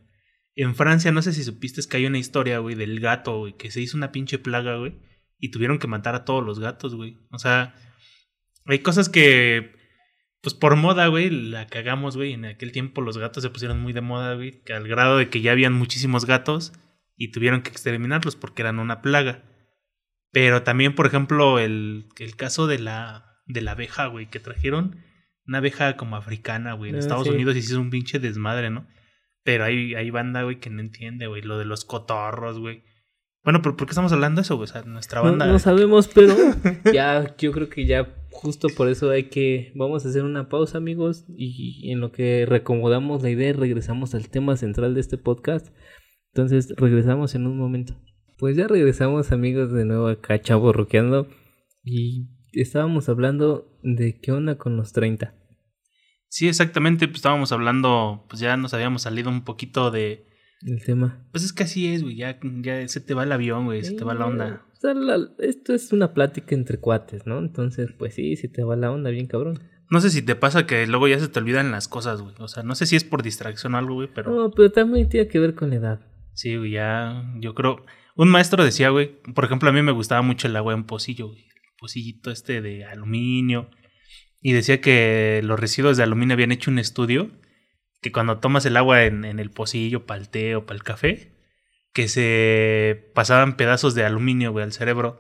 En 0.55 0.75
Francia, 0.75 1.11
no 1.11 1.21
sé 1.23 1.33
si 1.33 1.43
supiste 1.43 1.79
es 1.81 1.87
que 1.87 1.97
hay 1.97 2.05
una 2.05 2.19
historia, 2.19 2.59
güey, 2.59 2.75
del 2.75 2.99
gato, 2.99 3.39
güey, 3.39 3.53
que 3.57 3.71
se 3.71 3.81
hizo 3.81 3.97
una 3.97 4.11
pinche 4.11 4.37
plaga, 4.37 4.77
güey, 4.77 4.93
y 5.39 5.49
tuvieron 5.49 5.79
que 5.79 5.87
matar 5.87 6.13
a 6.13 6.25
todos 6.25 6.45
los 6.45 6.59
gatos, 6.59 6.93
güey. 6.93 7.17
O 7.31 7.39
sea, 7.39 7.73
hay 8.65 8.79
cosas 8.79 9.09
que, 9.09 9.73
pues 10.41 10.53
por 10.53 10.75
moda, 10.75 11.07
güey, 11.07 11.29
la 11.29 11.67
cagamos, 11.67 12.15
güey. 12.17 12.33
En 12.33 12.45
aquel 12.45 12.71
tiempo 12.71 13.01
los 13.01 13.17
gatos 13.17 13.43
se 13.43 13.49
pusieron 13.49 13.79
muy 13.79 13.93
de 13.93 14.01
moda, 14.01 14.35
güey, 14.35 14.61
al 14.73 14.87
grado 14.87 15.17
de 15.17 15.29
que 15.29 15.41
ya 15.41 15.51
habían 15.51 15.73
muchísimos 15.73 16.25
gatos 16.25 16.73
y 17.17 17.31
tuvieron 17.31 17.61
que 17.61 17.69
exterminarlos 17.69 18.35
porque 18.35 18.61
eran 18.61 18.79
una 18.79 19.01
plaga. 19.01 19.43
Pero 20.31 20.63
también, 20.63 20.95
por 20.95 21.05
ejemplo, 21.07 21.59
el, 21.59 22.07
el 22.17 22.35
caso 22.35 22.67
de 22.67 22.79
la, 22.79 23.41
de 23.47 23.61
la 23.61 23.71
abeja, 23.71 24.05
güey, 24.07 24.29
que 24.29 24.39
trajeron 24.39 25.03
una 25.45 25.57
abeja 25.57 25.97
como 25.97 26.15
africana, 26.15 26.73
güey, 26.73 26.91
en 26.91 26.95
Ah, 26.95 26.99
Estados 26.99 27.27
sí. 27.27 27.33
Unidos 27.33 27.55
y 27.55 27.61
se 27.61 27.71
hizo 27.73 27.81
un 27.81 27.89
pinche 27.89 28.19
desmadre, 28.19 28.69
¿no? 28.69 28.87
Pero 29.43 29.65
hay, 29.65 29.95
hay 29.95 30.09
banda, 30.11 30.43
güey, 30.43 30.59
que 30.59 30.69
no 30.69 30.79
entiende, 30.81 31.27
güey, 31.27 31.41
lo 31.41 31.57
de 31.57 31.65
los 31.65 31.83
cotorros, 31.83 32.59
güey. 32.59 32.83
Bueno, 33.43 33.61
pero 33.63 33.75
¿por 33.75 33.87
qué 33.87 33.91
estamos 33.91 34.13
hablando 34.13 34.39
de 34.39 34.43
eso, 34.43 34.55
güey? 34.55 34.69
O 34.69 34.71
sea, 34.71 34.83
nuestra 34.83 35.19
No, 35.19 35.29
banda... 35.31 35.47
no 35.47 35.57
sabemos, 35.59 36.07
pero 36.07 36.35
ya 36.93 37.35
yo 37.37 37.51
creo 37.51 37.69
que 37.69 37.85
ya 37.87 38.07
justo 38.31 38.67
por 38.75 38.89
eso 38.89 39.09
hay 39.09 39.29
que 39.29 39.71
vamos 39.75 40.05
a 40.05 40.09
hacer 40.09 40.23
una 40.23 40.49
pausa, 40.49 40.77
amigos, 40.77 41.25
y 41.35 41.91
en 41.91 41.99
lo 41.99 42.11
que 42.11 42.45
recomodamos 42.45 43.21
la 43.21 43.29
idea 43.29 43.53
regresamos 43.53 44.15
al 44.15 44.29
tema 44.29 44.57
central 44.57 44.93
de 44.93 45.01
este 45.01 45.17
podcast. 45.17 45.67
Entonces, 46.33 46.73
regresamos 46.77 47.35
en 47.35 47.45
un 47.45 47.57
momento. 47.57 47.95
Pues 48.37 48.55
ya 48.55 48.67
regresamos, 48.67 49.31
amigos, 49.31 49.71
de 49.71 49.85
nuevo 49.85 50.07
acá 50.07 50.41
Chavo 50.41 50.73
Roqueando 50.73 51.27
y 51.83 52.29
estábamos 52.53 53.09
hablando 53.09 53.77
de 53.83 54.19
qué 54.19 54.31
onda 54.31 54.57
con 54.57 54.77
los 54.77 54.93
30. 54.93 55.35
Sí, 56.27 56.47
exactamente, 56.47 57.07
pues 57.07 57.17
estábamos 57.17 57.51
hablando, 57.51 58.25
pues 58.29 58.39
ya 58.39 58.55
nos 58.57 58.73
habíamos 58.73 59.01
salido 59.01 59.29
un 59.29 59.43
poquito 59.43 59.91
de... 59.91 60.25
El 60.61 60.83
tema. 60.83 61.27
Pues 61.31 61.43
es 61.43 61.53
que 61.53 61.63
así 61.63 61.87
es, 61.87 62.03
güey, 62.03 62.15
ya, 62.15 62.39
ya 62.61 62.87
se 62.87 63.01
te 63.01 63.13
va 63.13 63.23
el 63.23 63.31
avión, 63.31 63.65
güey, 63.65 63.83
se 63.83 63.93
te 63.93 64.03
va 64.03 64.13
la 64.13 64.27
onda. 64.27 64.65
O 64.81 64.87
sea, 64.87 64.95
la- 64.95 65.29
esto 65.39 65.75
es 65.75 65.93
una 65.93 66.11
plática 66.11 66.55
entre 66.55 66.79
cuates, 66.79 67.27
¿no? 67.27 67.37
Entonces, 67.37 67.91
pues 67.99 68.15
sí, 68.15 68.35
se 68.35 68.47
te 68.47 68.63
va 68.63 68.75
la 68.75 68.91
onda 68.91 69.11
bien 69.11 69.27
cabrón. 69.27 69.59
No 69.91 70.01
sé 70.01 70.09
si 70.09 70.23
te 70.23 70.35
pasa 70.35 70.65
que 70.65 70.87
luego 70.87 71.07
ya 71.07 71.19
se 71.19 71.27
te 71.27 71.37
olvidan 71.37 71.69
las 71.69 71.87
cosas, 71.87 72.21
güey. 72.21 72.33
O 72.39 72.47
sea, 72.47 72.63
no 72.63 72.73
sé 72.73 72.87
si 72.87 72.95
es 72.95 73.03
por 73.03 73.21
distracción 73.21 73.75
o 73.75 73.77
algo, 73.77 73.93
güey, 73.93 74.09
pero... 74.11 74.33
No, 74.33 74.49
pero 74.49 74.71
también 74.71 75.07
tiene 75.07 75.27
que 75.27 75.37
ver 75.37 75.53
con 75.53 75.69
la 75.69 75.75
edad. 75.75 76.01
Sí, 76.33 76.55
güey, 76.55 76.71
ya, 76.71 77.23
yo 77.39 77.53
creo. 77.53 77.85
Un 78.15 78.29
maestro 78.29 78.63
decía, 78.65 78.89
güey, 78.89 79.21
por 79.35 79.45
ejemplo, 79.45 79.69
a 79.69 79.73
mí 79.73 79.83
me 79.83 79.91
gustaba 79.91 80.23
mucho 80.23 80.47
el 80.47 80.55
agua 80.55 80.73
en 80.73 80.85
pocillo, 80.85 81.27
güey. 81.27 81.41
El 81.41 81.77
pocillito 81.77 82.31
este 82.31 82.61
de 82.61 82.83
aluminio. 82.85 83.69
Y 84.41 84.53
decía 84.53 84.81
que 84.81 85.41
los 85.43 85.59
residuos 85.59 85.95
de 85.97 86.03
aluminio 86.03 86.33
habían 86.33 86.51
hecho 86.51 86.71
un 86.71 86.79
estudio 86.79 87.29
que 88.01 88.11
cuando 88.11 88.39
tomas 88.39 88.65
el 88.65 88.77
agua 88.77 89.03
en, 89.03 89.25
en 89.25 89.39
el 89.39 89.51
pocillo, 89.51 90.07
para 90.07 90.19
el 90.21 90.29
té 90.29 90.55
o 90.55 90.65
para 90.65 90.75
el 90.77 90.83
café, 90.83 91.33
que 91.93 92.07
se 92.07 93.11
pasaban 93.13 93.57
pedazos 93.57 93.95
de 93.95 94.05
aluminio, 94.05 94.51
güey, 94.51 94.63
al 94.63 94.73
cerebro. 94.73 95.19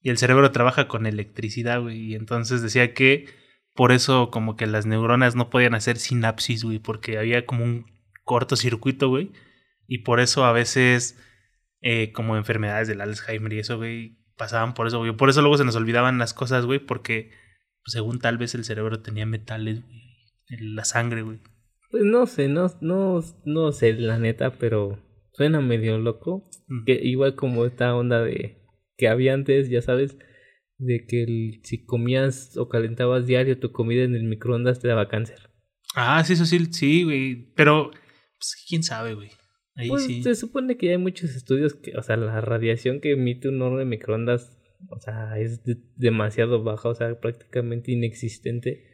Y 0.00 0.10
el 0.10 0.18
cerebro 0.18 0.50
trabaja 0.52 0.88
con 0.88 1.06
electricidad, 1.06 1.80
güey. 1.80 1.98
Y 1.98 2.14
entonces 2.14 2.62
decía 2.62 2.94
que 2.94 3.26
por 3.74 3.92
eso 3.92 4.30
como 4.30 4.56
que 4.56 4.66
las 4.66 4.86
neuronas 4.86 5.34
no 5.36 5.50
podían 5.50 5.74
hacer 5.74 5.98
sinapsis, 5.98 6.64
güey, 6.64 6.78
porque 6.78 7.18
había 7.18 7.46
como 7.46 7.64
un 7.64 7.86
cortocircuito, 8.24 9.08
güey. 9.08 9.32
Y 9.86 9.98
por 9.98 10.20
eso 10.20 10.44
a 10.44 10.52
veces, 10.52 11.18
eh, 11.80 12.12
como 12.12 12.36
enfermedades 12.36 12.88
del 12.88 13.00
Alzheimer 13.00 13.52
y 13.52 13.60
eso, 13.60 13.76
güey, 13.76 14.18
pasaban 14.36 14.74
por 14.74 14.86
eso, 14.86 14.98
güey. 14.98 15.12
Por 15.12 15.30
eso 15.30 15.40
luego 15.40 15.56
se 15.58 15.64
nos 15.64 15.76
olvidaban 15.76 16.18
las 16.18 16.34
cosas, 16.34 16.66
güey, 16.66 16.78
porque 16.78 17.30
según 17.84 18.18
tal 18.18 18.38
vez 18.38 18.54
el 18.54 18.64
cerebro 18.64 19.00
tenía 19.00 19.26
metales, 19.26 19.82
güey, 19.82 20.02
en 20.48 20.74
la 20.74 20.84
sangre, 20.84 21.22
güey. 21.22 21.38
Pues 21.90 22.02
no 22.04 22.26
sé, 22.26 22.48
no, 22.48 22.66
no, 22.80 23.22
no 23.44 23.72
sé 23.72 23.94
la 23.94 24.18
neta, 24.18 24.50
pero 24.58 24.98
suena 25.38 25.62
medio 25.62 25.96
loco. 25.98 26.44
Mm. 26.66 26.84
Que 26.84 27.00
igual 27.02 27.34
como 27.34 27.64
esta 27.64 27.96
onda 27.96 28.22
de 28.22 28.58
que 28.98 29.08
había 29.08 29.32
antes, 29.32 29.70
ya 29.70 29.80
sabes, 29.80 30.18
de 30.78 31.06
que 31.06 31.22
el- 31.22 31.60
si 31.64 31.84
comías 31.86 32.56
o 32.58 32.68
calentabas 32.68 33.26
diario 33.26 33.58
tu 33.58 33.72
comida 33.72 34.02
en 34.02 34.14
el 34.14 34.24
microondas 34.24 34.80
te 34.80 34.88
daba 34.88 35.08
cáncer. 35.08 35.38
Ah, 35.94 36.22
sí, 36.24 36.34
eso 36.34 36.44
sí, 36.44 36.58
sí, 36.72 37.04
güey. 37.04 37.52
Pero, 37.54 37.90
pues, 37.90 38.64
quién 38.68 38.82
sabe, 38.82 39.14
güey. 39.14 39.30
Ahí 39.74 39.88
Pues 39.88 40.04
sí. 40.04 40.22
se 40.22 40.34
supone 40.34 40.76
que 40.76 40.90
hay 40.90 40.98
muchos 40.98 41.34
estudios 41.34 41.74
que, 41.74 41.96
o 41.96 42.02
sea, 42.02 42.16
la 42.16 42.40
radiación 42.40 43.00
que 43.00 43.12
emite 43.12 43.48
un 43.48 43.62
horno 43.62 43.78
de 43.78 43.84
microondas, 43.86 44.58
o 44.90 44.98
sea, 45.00 45.38
es 45.38 45.64
de- 45.64 45.78
demasiado 45.96 46.62
baja, 46.64 46.88
o 46.88 46.94
sea, 46.94 47.18
prácticamente 47.20 47.92
inexistente. 47.92 48.84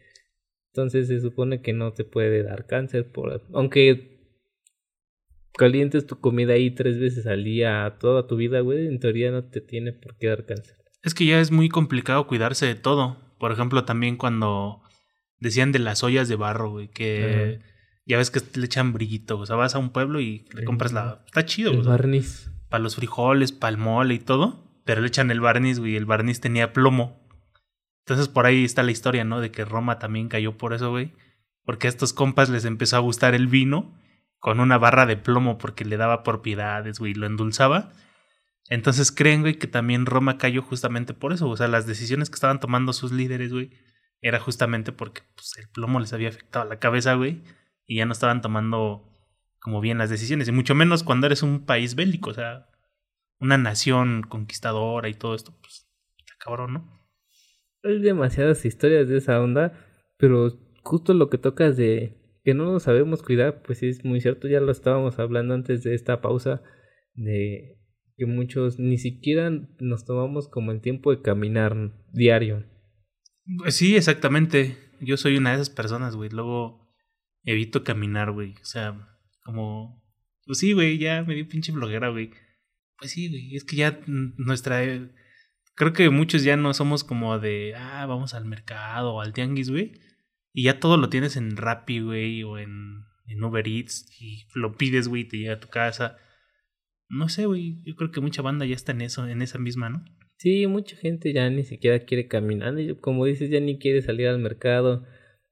Entonces 0.73 1.09
se 1.09 1.21
supone 1.21 1.63
que 1.63 1.73
no 1.73 1.93
te 1.93 2.05
puede 2.05 2.43
dar 2.43 2.67
cáncer, 2.67 3.11
por, 3.11 3.43
aunque 3.53 4.14
calientes 5.57 6.07
tu 6.07 6.21
comida 6.21 6.55
ahí 6.55 6.71
tres 6.71 6.99
veces 6.99 7.27
al 7.27 7.45
día 7.45 7.97
toda 8.01 8.27
tu 8.27 8.37
vida, 8.37 8.61
güey, 8.61 8.87
en 8.87 9.01
teoría 9.01 9.31
no 9.31 9.45
te 9.45 9.61
tiene 9.61 9.93
por 9.93 10.17
qué 10.17 10.29
dar 10.29 10.45
cáncer. 10.47 10.77
Es 11.03 11.15
que 11.15 11.27
ya 11.27 11.41
es 11.41 11.51
muy 11.51 11.69
complicado 11.69 12.27
cuidarse 12.27 12.67
de 12.67 12.75
todo. 12.75 13.19
Por 13.39 13.53
ejemplo, 13.53 13.85
también 13.85 14.17
cuando 14.17 14.81
decían 15.39 15.73
de 15.73 15.79
las 15.79 16.03
ollas 16.03 16.29
de 16.29 16.37
barro, 16.37 16.71
güey, 16.71 16.89
que 16.89 17.61
ya 18.07 18.17
ves 18.17 18.31
que 18.31 18.41
le 18.59 18.67
echan 18.67 18.93
brillito. 18.93 19.39
O 19.39 19.47
sea, 19.47 19.57
vas 19.57 19.75
a 19.75 19.79
un 19.79 19.91
pueblo 19.91 20.21
y 20.21 20.47
le 20.55 20.65
compras 20.65 20.93
la. 20.93 21.23
Está 21.27 21.45
chido, 21.45 21.71
El 21.73 21.79
güey. 21.79 21.89
barniz. 21.89 22.51
Para 22.71 22.83
los 22.83 22.97
frijoles, 22.97 23.53
para 23.53 23.71
el 23.73 23.77
mole 23.77 24.15
y 24.15 24.19
todo. 24.19 24.65
Pero 24.85 25.01
le 25.03 25.09
echan 25.09 25.31
el 25.31 25.41
barniz, 25.41 25.79
güey. 25.79 25.93
y 25.93 25.97
El 25.97 26.07
barniz 26.07 26.41
tenía 26.41 26.73
plomo. 26.73 27.21
Entonces 28.07 28.29
por 28.29 28.47
ahí 28.47 28.65
está 28.65 28.83
la 28.83 28.91
historia, 28.91 29.25
¿no? 29.25 29.41
De 29.41 29.51
que 29.51 29.65
Roma 29.65 29.99
también 29.99 30.29
cayó 30.29 30.57
por 30.57 30.73
eso, 30.75 30.91
güey. 30.91 31.13
Porque 31.65 31.87
a 31.87 31.91
estos 31.91 32.13
compas 32.13 32.51
les 32.51 32.65
empezó 32.65 32.97
a 32.97 33.01
gustar 33.01 33.35
el 33.35 33.47
vino 33.47 33.95
con 34.45 34.61
una 34.61 34.77
barra 34.77 35.07
de 35.07 35.17
plomo 35.17 35.57
porque 35.57 35.87
le 35.87 35.97
daba 35.97 36.23
propiedades, 36.23 36.99
güey, 36.99 37.15
lo 37.15 37.25
endulzaba. 37.25 37.95
Entonces 38.69 39.11
creen, 39.11 39.41
güey, 39.41 39.55
que 39.55 39.67
también 39.67 40.05
Roma 40.05 40.37
cayó 40.37 40.61
justamente 40.61 41.15
por 41.15 41.33
eso. 41.33 41.49
O 41.49 41.57
sea, 41.57 41.67
las 41.67 41.87
decisiones 41.87 42.29
que 42.29 42.35
estaban 42.35 42.61
tomando 42.61 42.93
sus 42.93 43.11
líderes, 43.11 43.55
güey, 43.55 43.71
era 44.21 44.39
justamente 44.39 44.93
porque 44.93 45.23
pues, 45.35 45.57
el 45.57 45.71
plomo 45.71 45.99
les 45.99 46.13
había 46.13 46.29
afectado 46.29 46.67
la 46.67 46.79
cabeza, 46.79 47.15
güey, 47.15 47.43
y 47.87 47.97
ya 47.97 48.05
no 48.05 48.13
estaban 48.13 48.43
tomando 48.43 49.11
como 49.61 49.81
bien 49.81 49.97
las 49.97 50.11
decisiones. 50.11 50.47
Y 50.47 50.53
mucho 50.53 50.75
menos 50.75 51.05
cuando 51.05 51.27
eres 51.27 51.43
un 51.43 51.65
país 51.65 51.95
bélico, 51.95 52.29
o 52.29 52.35
sea, 52.35 52.67
una 53.39 53.57
nación 53.57 54.25
conquistadora 54.29 55.09
y 55.09 55.15
todo 55.15 55.35
esto, 55.35 55.57
pues, 55.63 55.89
está 56.19 56.35
cabrón, 56.39 56.75
¿no? 56.75 57.09
Hay 57.83 57.99
demasiadas 57.99 58.67
historias 58.67 59.09
de 59.09 59.17
esa 59.17 59.41
onda, 59.41 59.73
pero 60.19 60.51
justo 60.83 61.15
lo 61.15 61.31
que 61.31 61.39
tocas 61.39 61.79
de 61.79 62.24
que 62.45 62.55
no 62.55 62.71
nos 62.71 62.85
sabemos 62.85 63.23
cuidar, 63.23 63.63
pues 63.63 63.83
es 63.83 64.05
muy 64.05 64.21
cierto, 64.21 64.47
ya 64.49 64.61
lo 64.61 64.71
estábamos 64.71 65.19
hablando 65.19 65.55
antes 65.55 65.83
de 65.83 65.95
esta 65.95 66.21
pausa, 66.21 66.63
de 67.15 67.79
que 68.17 68.27
muchos 68.27 68.79
ni 68.79 68.99
siquiera 68.99 69.51
nos 69.81 70.05
tomamos 70.05 70.49
como 70.49 70.71
el 70.71 70.81
tiempo 70.81 71.11
de 71.11 71.23
caminar 71.23 71.93
diario. 72.13 72.65
Pues 73.59 73.75
sí, 73.75 73.97
exactamente. 73.97 74.77
Yo 75.01 75.17
soy 75.17 75.37
una 75.37 75.51
de 75.51 75.57
esas 75.57 75.71
personas, 75.71 76.17
güey. 76.17 76.31
Luego 76.31 76.95
evito 77.43 77.83
caminar, 77.83 78.31
güey. 78.33 78.53
O 78.61 78.65
sea, 78.65 79.09
como... 79.45 80.03
Pues 80.47 80.59
sí, 80.59 80.73
güey, 80.73 80.99
ya 80.99 81.23
me 81.25 81.35
dio 81.35 81.49
pinche 81.49 81.73
flojera, 81.73 82.11
güey. 82.11 82.31
Pues 82.99 83.11
sí, 83.11 83.29
güey. 83.29 83.57
Es 83.57 83.65
que 83.65 83.77
ya 83.77 84.01
nuestra... 84.07 84.85
eh, 84.85 85.11
Creo 85.75 85.93
que 85.93 86.09
muchos 86.11 86.45
ya 86.45 86.57
no 86.57 86.73
somos 86.73 87.05
como 87.05 87.39
de... 87.39 87.75
Ah, 87.77 88.07
vamos 88.07 88.35
al 88.35 88.45
mercado 88.45 89.15
o 89.15 89.21
al 89.21 89.33
tianguis, 89.33 89.71
güey. 89.71 89.93
Y 90.55 90.63
ya 90.63 90.81
todo 90.81 90.97
lo 90.97 91.11
tienes 91.11 91.37
en 91.37 91.59
Rappi, 91.59 92.01
güey. 92.01 92.43
O 92.45 92.57
en, 92.57 93.05
en 93.27 93.45
Uber 93.45 93.69
Eats. 93.69 94.07
Y 94.19 94.47
lo 94.55 94.79
pides, 94.79 95.09
güey, 95.09 95.23
y 95.23 95.29
te 95.29 95.37
llega 95.37 95.55
a 95.55 95.61
tu 95.61 95.69
casa. 95.69 96.17
No 97.11 97.29
sé, 97.29 97.45
güey. 97.45 97.83
Yo 97.85 97.97
creo 97.97 98.11
que 98.11 98.23
mucha 98.23 98.41
banda 98.41 98.65
ya 98.65 98.75
está 98.75 98.93
en 98.93 99.03
eso, 99.03 99.29
en 99.29 99.43
esa 99.43 99.59
misma, 99.59 99.91
¿no? 99.91 100.05
Sí, 100.37 100.67
mucha 100.67 100.97
gente 100.97 101.33
ya 101.33 101.49
ni 101.49 101.65
siquiera 101.65 102.01
quiere 102.01 102.29
caminar, 102.29 102.75
como 103.01 103.25
dices, 103.25 103.51
ya 103.51 103.61
ni 103.61 103.79
quiere 103.79 104.03
salir 104.03 104.29
al 104.29 104.41
mercado, 104.41 105.05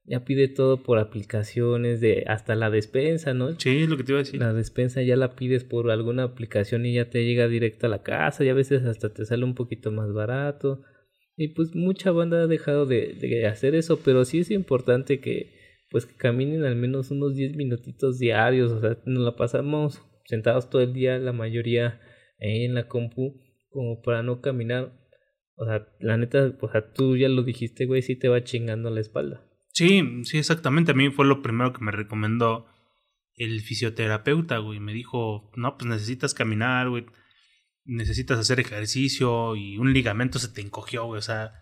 ya 0.03 0.25
pide 0.25 0.49
todo 0.49 0.83
por 0.83 0.99
aplicaciones, 0.99 2.01
de 2.01 2.25
hasta 2.27 2.55
la 2.55 2.69
despensa, 2.69 3.33
¿no? 3.33 3.57
Sí, 3.59 3.83
es 3.83 3.89
lo 3.89 3.97
que 3.97 4.03
te 4.03 4.11
iba 4.11 4.19
a 4.19 4.23
decir. 4.23 4.39
La 4.39 4.53
despensa 4.53 5.01
ya 5.01 5.15
la 5.15 5.35
pides 5.35 5.63
por 5.63 5.89
alguna 5.89 6.23
aplicación 6.23 6.85
y 6.85 6.93
ya 6.93 7.09
te 7.09 7.25
llega 7.25 7.47
directo 7.47 7.87
a 7.87 7.89
la 7.89 8.03
casa 8.03 8.43
y 8.43 8.49
a 8.49 8.53
veces 8.53 8.83
hasta 8.83 9.13
te 9.13 9.25
sale 9.25 9.45
un 9.45 9.55
poquito 9.55 9.91
más 9.91 10.11
barato. 10.11 10.81
Y 11.35 11.49
pues 11.49 11.75
mucha 11.75 12.11
banda 12.11 12.43
ha 12.43 12.47
dejado 12.47 12.85
de, 12.85 13.13
de 13.13 13.47
hacer 13.47 13.75
eso, 13.75 13.99
pero 14.03 14.23
sí 14.25 14.39
es 14.39 14.51
importante 14.51 15.19
que 15.19 15.51
pues 15.89 16.07
que 16.07 16.15
caminen 16.15 16.63
al 16.63 16.75
menos 16.75 17.11
unos 17.11 17.35
10 17.35 17.55
minutitos 17.55 18.17
diarios, 18.17 18.71
o 18.71 18.81
sea, 18.81 18.97
nos 19.05 19.23
la 19.23 19.35
pasamos 19.35 20.01
sentados 20.25 20.69
todo 20.69 20.81
el 20.81 20.91
día, 20.91 21.19
la 21.19 21.33
mayoría 21.33 22.01
ahí 22.39 22.65
en 22.65 22.73
la 22.73 22.87
compu, 22.87 23.39
como 23.69 24.01
para 24.01 24.23
no 24.23 24.41
caminar. 24.41 24.91
O 25.55 25.65
sea, 25.65 25.87
la 25.99 26.17
neta, 26.17 26.57
o 26.59 26.71
sea, 26.71 26.91
tú 26.93 27.15
ya 27.15 27.29
lo 27.29 27.43
dijiste, 27.43 27.85
güey, 27.85 28.01
sí 28.01 28.15
te 28.15 28.27
va 28.27 28.43
chingando 28.43 28.89
la 28.89 29.01
espalda. 29.01 29.45
Sí, 29.71 30.01
sí, 30.23 30.39
exactamente. 30.39 30.91
A 30.91 30.95
mí 30.95 31.09
fue 31.11 31.25
lo 31.25 31.41
primero 31.41 31.73
que 31.73 31.83
me 31.83 31.91
recomendó 31.91 32.65
el 33.35 33.61
fisioterapeuta, 33.61 34.57
güey. 34.57 34.79
Me 34.79 34.93
dijo, 34.93 35.51
no, 35.55 35.77
pues 35.77 35.89
necesitas 35.89 36.33
caminar, 36.33 36.89
güey. 36.89 37.05
Necesitas 37.85 38.39
hacer 38.39 38.59
ejercicio 38.59 39.55
y 39.55 39.77
un 39.77 39.93
ligamento 39.93 40.39
se 40.39 40.49
te 40.49 40.61
encogió, 40.61 41.05
güey. 41.05 41.19
O 41.19 41.23
sea, 41.23 41.53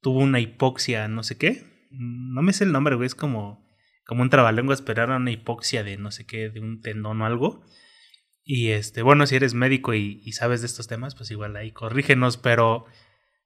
tuvo 0.00 0.20
una 0.20 0.40
hipoxia, 0.40 1.08
no 1.08 1.22
sé 1.22 1.38
qué. 1.38 1.64
No 1.90 2.42
me 2.42 2.52
sé 2.52 2.64
el 2.64 2.72
nombre, 2.72 2.96
güey. 2.96 3.06
Es 3.06 3.14
como, 3.14 3.66
como 4.04 4.22
un 4.22 4.30
trabalenguas, 4.30 4.82
pero 4.82 5.02
era 5.02 5.16
una 5.16 5.30
hipoxia 5.30 5.84
de 5.84 5.96
no 5.96 6.10
sé 6.10 6.26
qué, 6.26 6.50
de 6.50 6.60
un 6.60 6.80
tendón 6.80 7.22
o 7.22 7.26
algo. 7.26 7.64
Y 8.42 8.68
este, 8.68 9.02
bueno, 9.02 9.26
si 9.26 9.36
eres 9.36 9.54
médico 9.54 9.94
y, 9.94 10.20
y 10.24 10.32
sabes 10.32 10.62
de 10.62 10.66
estos 10.66 10.88
temas, 10.88 11.14
pues 11.14 11.30
igual 11.30 11.54
ahí 11.56 11.70
corrígenos, 11.70 12.38
pero 12.38 12.86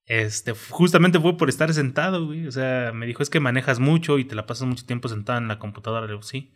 este, 0.06 0.52
justamente 0.70 1.20
fue 1.20 1.36
por 1.36 1.48
estar 1.48 1.72
sentado, 1.72 2.26
güey. 2.26 2.46
O 2.46 2.52
sea, 2.52 2.92
me 2.92 3.06
dijo, 3.06 3.22
es 3.22 3.30
que 3.30 3.40
manejas 3.40 3.80
mucho 3.80 4.18
y 4.18 4.24
te 4.24 4.34
la 4.34 4.46
pasas 4.46 4.66
mucho 4.66 4.86
tiempo 4.86 5.08
sentado 5.08 5.38
en 5.38 5.48
la 5.48 5.58
computadora. 5.58 6.06
Le 6.06 6.12
digo, 6.12 6.22
sí. 6.22 6.52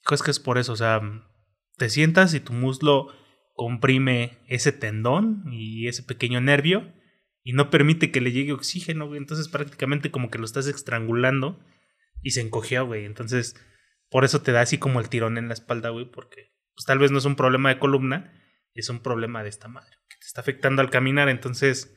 Dijo, 0.00 0.14
es 0.14 0.22
que 0.22 0.30
es 0.30 0.40
por 0.40 0.58
eso, 0.58 0.72
o 0.72 0.76
sea, 0.76 1.00
te 1.76 1.88
sientas 1.88 2.34
y 2.34 2.40
tu 2.40 2.52
muslo 2.52 3.08
comprime 3.54 4.38
ese 4.48 4.72
tendón 4.72 5.44
y 5.50 5.88
ese 5.88 6.02
pequeño 6.02 6.40
nervio 6.40 6.92
y 7.42 7.52
no 7.52 7.70
permite 7.70 8.10
que 8.10 8.20
le 8.20 8.32
llegue 8.32 8.52
oxígeno, 8.52 9.06
güey. 9.06 9.18
Entonces 9.18 9.48
prácticamente 9.48 10.10
como 10.10 10.30
que 10.30 10.38
lo 10.38 10.44
estás 10.44 10.66
estrangulando 10.66 11.58
y 12.22 12.30
se 12.30 12.42
encogió, 12.42 12.86
güey. 12.86 13.04
Entonces, 13.04 13.56
por 14.10 14.24
eso 14.24 14.42
te 14.42 14.52
da 14.52 14.60
así 14.60 14.78
como 14.78 15.00
el 15.00 15.08
tirón 15.08 15.38
en 15.38 15.48
la 15.48 15.54
espalda, 15.54 15.90
güey, 15.90 16.10
porque 16.10 16.52
pues 16.74 16.84
tal 16.86 16.98
vez 16.98 17.10
no 17.10 17.18
es 17.18 17.24
un 17.24 17.36
problema 17.36 17.70
de 17.70 17.78
columna, 17.78 18.32
es 18.74 18.88
un 18.88 19.00
problema 19.00 19.42
de 19.42 19.48
esta 19.48 19.68
madre, 19.68 19.96
que 20.08 20.16
te 20.18 20.26
está 20.26 20.40
afectando 20.40 20.82
al 20.82 20.90
caminar. 20.90 21.28
Entonces, 21.28 21.96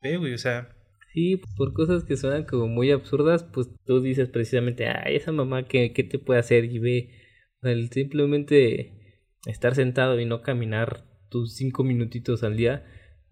ve, 0.00 0.16
güey, 0.16 0.34
o 0.34 0.38
sea, 0.38 0.74
Sí, 1.12 1.42
por 1.58 1.74
cosas 1.74 2.04
que 2.04 2.16
suenan 2.16 2.44
como 2.44 2.68
muy 2.68 2.90
absurdas, 2.90 3.44
pues 3.44 3.68
tú 3.84 4.00
dices 4.00 4.30
precisamente, 4.30 4.86
ay, 4.86 5.16
esa 5.16 5.30
mamá, 5.30 5.66
¿qué, 5.68 5.92
qué 5.92 6.04
te 6.04 6.18
puede 6.18 6.40
hacer? 6.40 6.64
Y 6.64 6.78
ve, 6.78 7.10
simplemente 7.90 9.01
estar 9.46 9.74
sentado 9.74 10.18
y 10.20 10.26
no 10.26 10.42
caminar 10.42 11.04
tus 11.28 11.54
cinco 11.54 11.84
minutitos 11.84 12.42
al 12.42 12.56
día, 12.56 12.84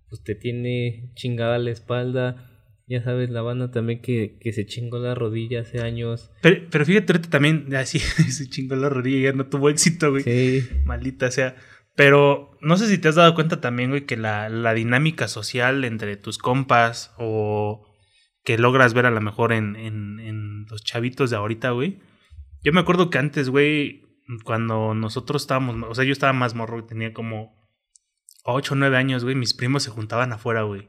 pues 0.08 0.22
te 0.22 0.34
tiene 0.34 1.10
chingada 1.14 1.58
la 1.58 1.70
espalda. 1.70 2.46
Ya 2.86 3.04
sabes, 3.04 3.30
la 3.30 3.42
banda 3.42 3.70
también 3.70 4.02
que, 4.02 4.36
que 4.40 4.52
se 4.52 4.66
chingó 4.66 4.98
la 4.98 5.14
rodilla 5.14 5.60
hace 5.60 5.80
años. 5.80 6.32
pero, 6.42 6.62
pero 6.70 6.84
fíjate, 6.84 7.12
ahorita 7.12 7.30
también 7.30 7.72
así 7.76 8.00
se 8.00 8.48
chingó 8.48 8.74
la 8.74 8.88
rodilla 8.88 9.18
y 9.18 9.22
ya 9.22 9.32
no 9.32 9.46
tuvo 9.46 9.70
éxito, 9.70 10.10
güey. 10.10 10.24
Sí, 10.24 10.68
Maldita 10.84 11.30
sea. 11.30 11.54
Pero 11.94 12.56
no 12.60 12.76
sé 12.76 12.88
si 12.88 12.98
te 12.98 13.08
has 13.08 13.14
dado 13.14 13.34
cuenta 13.34 13.60
también, 13.60 13.90
güey, 13.90 14.06
que 14.06 14.16
la, 14.16 14.48
la 14.48 14.74
dinámica 14.74 15.28
social 15.28 15.84
entre 15.84 16.16
tus 16.16 16.38
compas 16.38 17.14
o 17.18 17.86
que 18.42 18.58
logras 18.58 18.94
ver 18.94 19.06
a 19.06 19.10
lo 19.10 19.20
mejor 19.20 19.52
en, 19.52 19.76
en, 19.76 20.18
en 20.18 20.64
los 20.70 20.82
chavitos 20.82 21.30
de 21.30 21.36
ahorita, 21.36 21.70
güey. 21.70 22.00
Yo 22.62 22.72
me 22.72 22.80
acuerdo 22.80 23.10
que 23.10 23.18
antes, 23.18 23.50
güey, 23.50 24.02
cuando 24.44 24.94
nosotros 24.94 25.42
estábamos, 25.42 25.76
o 25.88 25.94
sea, 25.94 26.04
yo 26.04 26.12
estaba 26.12 26.32
más 26.32 26.54
morro, 26.54 26.84
tenía 26.84 27.12
como 27.12 27.56
8 28.44 28.74
o 28.74 28.76
9 28.76 28.96
años, 28.96 29.24
güey, 29.24 29.36
mis 29.36 29.54
primos 29.54 29.82
se 29.82 29.90
juntaban 29.90 30.32
afuera, 30.32 30.62
güey. 30.62 30.88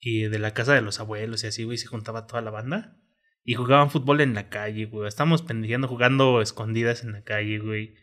Y 0.00 0.22
de 0.24 0.38
la 0.38 0.52
casa 0.52 0.74
de 0.74 0.82
los 0.82 1.00
abuelos 1.00 1.44
y 1.44 1.46
así, 1.46 1.64
güey, 1.64 1.78
se 1.78 1.86
juntaba 1.86 2.26
toda 2.26 2.42
la 2.42 2.50
banda. 2.50 2.98
Y 3.42 3.54
jugaban 3.54 3.90
fútbol 3.90 4.20
en 4.20 4.34
la 4.34 4.48
calle, 4.48 4.86
güey. 4.86 5.08
Estábamos 5.08 5.42
pendejeando 5.42 5.88
jugando 5.88 6.40
escondidas 6.40 7.04
en 7.04 7.12
la 7.12 7.22
calle, 7.22 7.58
güey 7.58 7.94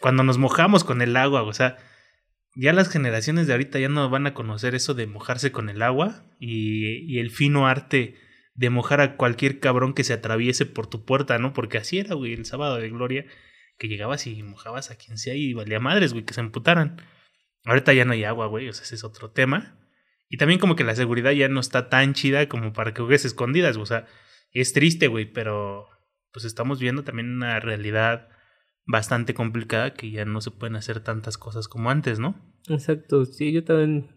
cuando 0.00 0.22
nos 0.22 0.38
mojamos 0.38 0.82
con 0.82 1.02
el 1.02 1.16
agua, 1.16 1.42
o 1.42 1.52
sea, 1.52 1.76
ya 2.56 2.72
las 2.72 2.88
generaciones 2.88 3.46
de 3.46 3.52
ahorita 3.52 3.78
ya 3.78 3.88
no 3.88 4.08
van 4.10 4.26
a 4.26 4.34
conocer 4.34 4.74
eso 4.74 4.94
de 4.94 5.06
mojarse 5.06 5.52
con 5.52 5.68
el 5.68 5.82
agua 5.82 6.24
y, 6.40 7.14
y, 7.14 7.20
el 7.20 7.30
fino 7.30 7.68
arte 7.68 8.16
de 8.54 8.70
mojar 8.70 9.00
a 9.00 9.16
cualquier 9.16 9.60
cabrón 9.60 9.94
que 9.94 10.02
se 10.02 10.14
atraviese 10.14 10.66
por 10.66 10.88
tu 10.88 11.04
puerta, 11.04 11.38
¿no? 11.38 11.52
Porque 11.52 11.78
así 11.78 11.98
era, 11.98 12.14
güey, 12.14 12.32
el 12.32 12.46
sábado 12.46 12.76
de 12.76 12.88
gloria, 12.88 13.26
que 13.80 13.88
llegabas 13.88 14.26
y 14.26 14.42
mojabas 14.42 14.90
a 14.90 14.96
quien 14.96 15.16
sea 15.16 15.34
y 15.34 15.54
valía 15.54 15.80
madres, 15.80 16.12
güey, 16.12 16.26
que 16.26 16.34
se 16.34 16.42
emputaran. 16.42 17.00
Ahorita 17.64 17.94
ya 17.94 18.04
no 18.04 18.12
hay 18.12 18.24
agua, 18.24 18.46
güey, 18.46 18.68
o 18.68 18.74
sea, 18.74 18.84
ese 18.84 18.94
es 18.94 19.04
otro 19.04 19.30
tema. 19.30 19.78
Y 20.28 20.36
también 20.36 20.60
como 20.60 20.76
que 20.76 20.84
la 20.84 20.94
seguridad 20.94 21.30
ya 21.30 21.48
no 21.48 21.60
está 21.60 21.88
tan 21.88 22.12
chida 22.12 22.46
como 22.46 22.74
para 22.74 22.92
que 22.92 23.00
juegues 23.00 23.24
escondidas, 23.24 23.78
o 23.78 23.86
sea, 23.86 24.06
es 24.52 24.74
triste, 24.74 25.08
güey, 25.08 25.24
pero 25.24 25.88
pues 26.30 26.44
estamos 26.44 26.78
viendo 26.78 27.04
también 27.04 27.30
una 27.30 27.58
realidad 27.58 28.28
bastante 28.84 29.32
complicada 29.32 29.94
que 29.94 30.10
ya 30.10 30.26
no 30.26 30.42
se 30.42 30.50
pueden 30.50 30.76
hacer 30.76 31.00
tantas 31.00 31.38
cosas 31.38 31.66
como 31.66 31.88
antes, 31.88 32.18
¿no? 32.18 32.36
Exacto, 32.68 33.24
sí, 33.24 33.50
yo 33.50 33.64
también 33.64 34.10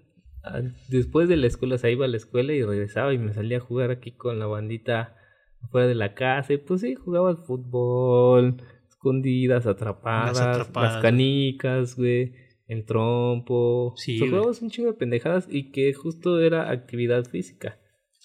después 0.89 1.29
de 1.29 1.37
la 1.37 1.47
escuela, 1.47 1.75
o 1.75 1.77
sea, 1.77 1.89
iba 1.89 2.03
a 2.03 2.09
la 2.09 2.17
escuela 2.17 2.51
y 2.51 2.63
regresaba 2.63 3.13
y 3.13 3.17
me 3.17 3.33
salía 3.33 3.59
a 3.59 3.61
jugar 3.61 3.91
aquí 3.91 4.11
con 4.11 4.39
la 4.39 4.45
bandita 4.45 5.15
afuera 5.61 5.87
de 5.87 5.95
la 5.95 6.15
casa 6.15 6.51
y 6.51 6.57
pues 6.57 6.81
sí, 6.81 6.95
jugaba 6.95 7.29
al 7.29 7.37
fútbol, 7.37 8.61
escondidas, 9.03 9.65
atrapadas, 9.65 10.37
Las 10.37 10.47
atrapadas, 10.47 10.93
las 10.93 11.01
canicas, 11.01 11.95
güey, 11.97 12.33
el 12.67 12.85
trompo, 12.85 13.93
Sí, 13.97 14.13
o 14.13 14.15
sea, 14.15 14.19
güey. 14.21 14.29
jugábamos 14.31 14.61
un 14.61 14.69
chingo 14.69 14.91
de 14.91 14.97
pendejadas 14.97 15.47
y 15.49 15.71
que 15.71 15.93
justo 15.93 16.39
era 16.39 16.71
actividad 16.71 17.25
física. 17.25 17.77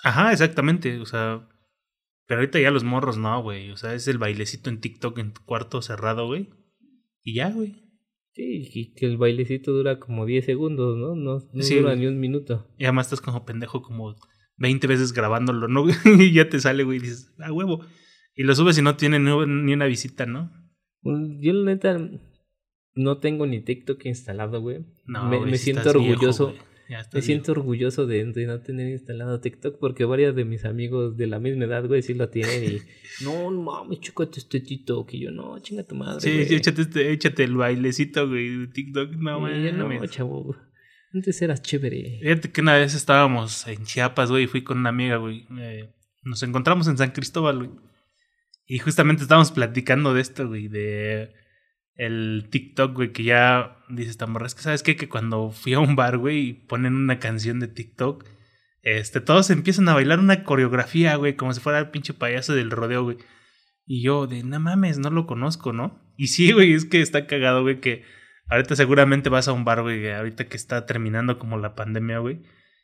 Ajá, 0.05 0.31
exactamente, 0.33 1.01
o 1.01 1.07
sea, 1.07 1.49
pero 2.27 2.41
ahorita 2.41 2.61
ya 2.61 2.71
los 2.71 2.85
morros 2.85 3.19
no, 3.19 3.43
güey, 3.43 3.71
o 3.73 3.77
sea, 3.77 3.95
es 3.95 4.07
el 4.07 4.19
bailecito 4.19 4.71
en 4.71 4.81
TikTok 4.81 5.19
en 5.19 5.33
tu 5.33 5.43
cuarto 5.45 5.83
cerrado, 5.83 6.27
güey. 6.27 6.49
Y 7.23 7.35
ya, 7.35 7.51
güey. 7.51 7.85
Sí, 8.35 8.71
y 8.73 8.95
que 8.95 9.07
el 9.07 9.17
bailecito 9.17 9.73
dura 9.73 9.99
como 9.99 10.25
10 10.25 10.45
segundos, 10.45 10.97
¿no? 10.97 11.17
No, 11.17 11.41
no 11.53 11.63
Sí, 11.63 11.75
dura 11.75 11.89
güey. 11.95 12.01
ni 12.03 12.07
un 12.07 12.21
minuto. 12.21 12.69
Y 12.79 12.85
además 12.85 13.07
estás 13.07 13.21
como 13.21 13.45
pendejo 13.45 13.83
como 13.83 14.15
20 14.59 14.87
veces 14.87 15.13
grabándolo, 15.13 15.67
¿no? 15.67 15.85
y 16.23 16.33
ya 16.33 16.49
te 16.49 16.61
sale, 16.61 16.85
güey, 16.85 16.99
y 16.99 17.03
dices, 17.03 17.35
a 17.41 17.53
huevo. 17.53 17.85
Y 18.37 18.45
lo 18.45 18.55
subes 18.55 18.79
y 18.79 18.83
no 18.83 18.95
tiene 18.97 19.19
ni 19.19 19.73
una 19.73 19.87
visita, 19.87 20.25
¿no? 20.25 20.53
Un- 21.03 21.41
Yo 21.41 21.53
la 21.53 21.73
neta 21.73 21.99
no 22.95 23.19
tengo 23.19 23.47
ni 23.47 23.61
TikTok 23.61 24.05
instalado, 24.07 24.61
güey. 24.61 24.85
No, 25.07 25.29
me, 25.29 25.41
me 25.41 25.57
siento 25.59 25.93
viejo, 25.93 25.99
orgulloso. 26.13 26.49
me 26.49 26.55
viejo. 26.89 27.21
siento 27.23 27.53
orgulloso 27.53 28.07
de, 28.07 28.25
de 28.25 28.47
no 28.47 28.61
tener 28.61 28.89
instalado 28.91 29.41
TikTok 29.41 29.79
porque 29.79 30.05
varios 30.05 30.35
de 30.35 30.45
mis 30.45 30.65
amigos 30.65 31.17
de 31.17 31.27
la 31.29 31.39
misma 31.39 31.65
edad, 31.67 31.87
güey, 31.87 32.03
sí 32.03 32.15
lo 32.15 32.29
tienen 32.29 32.65
y 32.65 32.79
no, 33.25 33.51
mames, 33.51 34.01
chécate 34.01 34.41
este 34.41 34.61
TikTok 34.61 35.13
y 35.15 35.21
yo 35.21 35.31
no, 35.31 35.59
chinga 35.61 35.85
tu 35.85 35.95
madre. 35.95 36.21
Sí, 36.21 36.33
güey". 36.33 36.47
sí, 36.47 36.55
échate, 36.57 36.83
este- 36.83 37.13
échate 37.13 37.45
el 37.45 37.57
bailecito, 37.57 38.29
güey, 38.29 38.57
de 38.59 38.67
TikTok. 38.69 39.11
No, 39.13 39.49
yo, 39.49 39.73
no, 39.73 39.85
mames. 39.89 40.11
chavo. 40.11 40.57
Antes 41.15 41.41
eras 41.41 41.63
chévere. 41.63 42.19
Fíjate 42.21 42.51
que 42.53 42.61
una 42.61 42.75
vez 42.77 42.95
estábamos 42.95 43.67
en 43.67 43.83
Chiapas, 43.85 44.31
güey, 44.31 44.45
y 44.45 44.47
fui 44.47 44.63
con 44.63 44.79
una 44.79 44.91
amiga, 44.91 45.17
güey. 45.17 45.47
eh, 45.59 45.89
nos 46.25 46.43
encontramos 46.43 46.87
en 46.89 46.99
San 46.99 47.13
Cristóbal, 47.13 47.59
güey. 47.59 47.71
Y 48.71 48.79
justamente 48.81 49.23
estábamos 49.23 49.51
platicando 49.51 50.13
de 50.13 50.21
esto, 50.21 50.47
güey, 50.47 50.69
de 50.69 51.33
el 51.95 52.49
TikTok, 52.51 52.95
güey, 52.95 53.13
que 53.13 53.25
ya 53.25 53.79
dice 53.89 54.11
esta 54.11 54.27
morra. 54.27 54.47
Que, 54.47 54.63
¿sabes 54.63 54.83
qué? 54.83 54.95
Que 54.95 55.09
cuando 55.09 55.51
fui 55.51 55.73
a 55.73 55.81
un 55.81 55.97
bar, 55.97 56.19
güey, 56.19 56.39
y 56.51 56.53
ponen 56.53 56.95
una 56.95 57.19
canción 57.19 57.61
de 57.61 57.69
TikTok, 57.69 58.27
este, 58.83 59.23
todos 59.23 59.49
empiezan 59.49 59.89
a 59.89 59.95
bailar 59.95 60.21
una 60.21 60.45
coreografía, 60.45 61.17
güey, 61.17 61.35
como 61.35 61.55
si 61.55 61.61
fuera 61.61 61.79
el 61.79 61.89
pinche 61.89 62.13
payaso 62.13 62.55
del 62.55 62.71
rodeo, 62.71 63.05
güey. 63.05 63.17
Y 63.87 64.03
yo, 64.03 64.27
de, 64.27 64.43
no 64.43 64.61
mames, 64.61 64.99
no 64.99 65.09
lo 65.09 65.27
conozco, 65.27 65.73
¿no? 65.73 65.99
Y 66.19 66.27
sí, 66.29 66.53
güey, 66.53 66.75
es 66.75 66.85
que 66.85 67.01
está 67.01 67.27
cagado, 67.27 67.63
güey, 67.63 67.81
que 67.81 68.05
ahorita 68.51 68.77
seguramente 68.77 69.31
vas 69.31 69.49
a 69.49 69.53
un 69.53 69.65
bar, 69.65 69.81
güey, 69.81 70.13
ahorita 70.13 70.47
que 70.47 70.59
está 70.59 70.85
terminando 70.85 71.39
como 71.39 71.57
la 71.57 71.75
pandemia, 71.75 72.19
güey. 72.19 72.43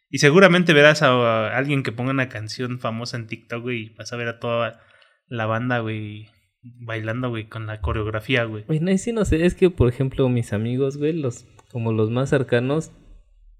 Y 0.08 0.18
seguramente 0.18 0.72
verás 0.72 1.02
a, 1.02 1.10
a 1.10 1.58
alguien 1.58 1.82
que 1.82 1.92
ponga 1.92 2.12
una 2.12 2.30
canción 2.30 2.80
famosa 2.80 3.18
en 3.18 3.26
TikTok, 3.26 3.62
güey, 3.62 3.82
y 3.82 3.90
vas 3.90 4.14
a 4.14 4.16
ver 4.16 4.28
a 4.28 4.38
toda 4.40 4.80
la 5.28 5.46
banda, 5.46 5.80
güey, 5.80 6.28
bailando, 6.62 7.28
güey, 7.30 7.48
con 7.48 7.66
la 7.66 7.80
coreografía, 7.80 8.44
güey. 8.44 8.64
Bueno, 8.66 8.90
ahí 8.90 8.98
sí 8.98 9.12
no 9.12 9.24
sé, 9.24 9.44
es 9.46 9.54
que 9.54 9.70
por 9.70 9.88
ejemplo 9.88 10.28
mis 10.28 10.52
amigos, 10.52 10.96
güey, 10.96 11.12
los 11.12 11.46
como 11.72 11.92
los 11.92 12.10
más 12.10 12.30
cercanos, 12.30 12.92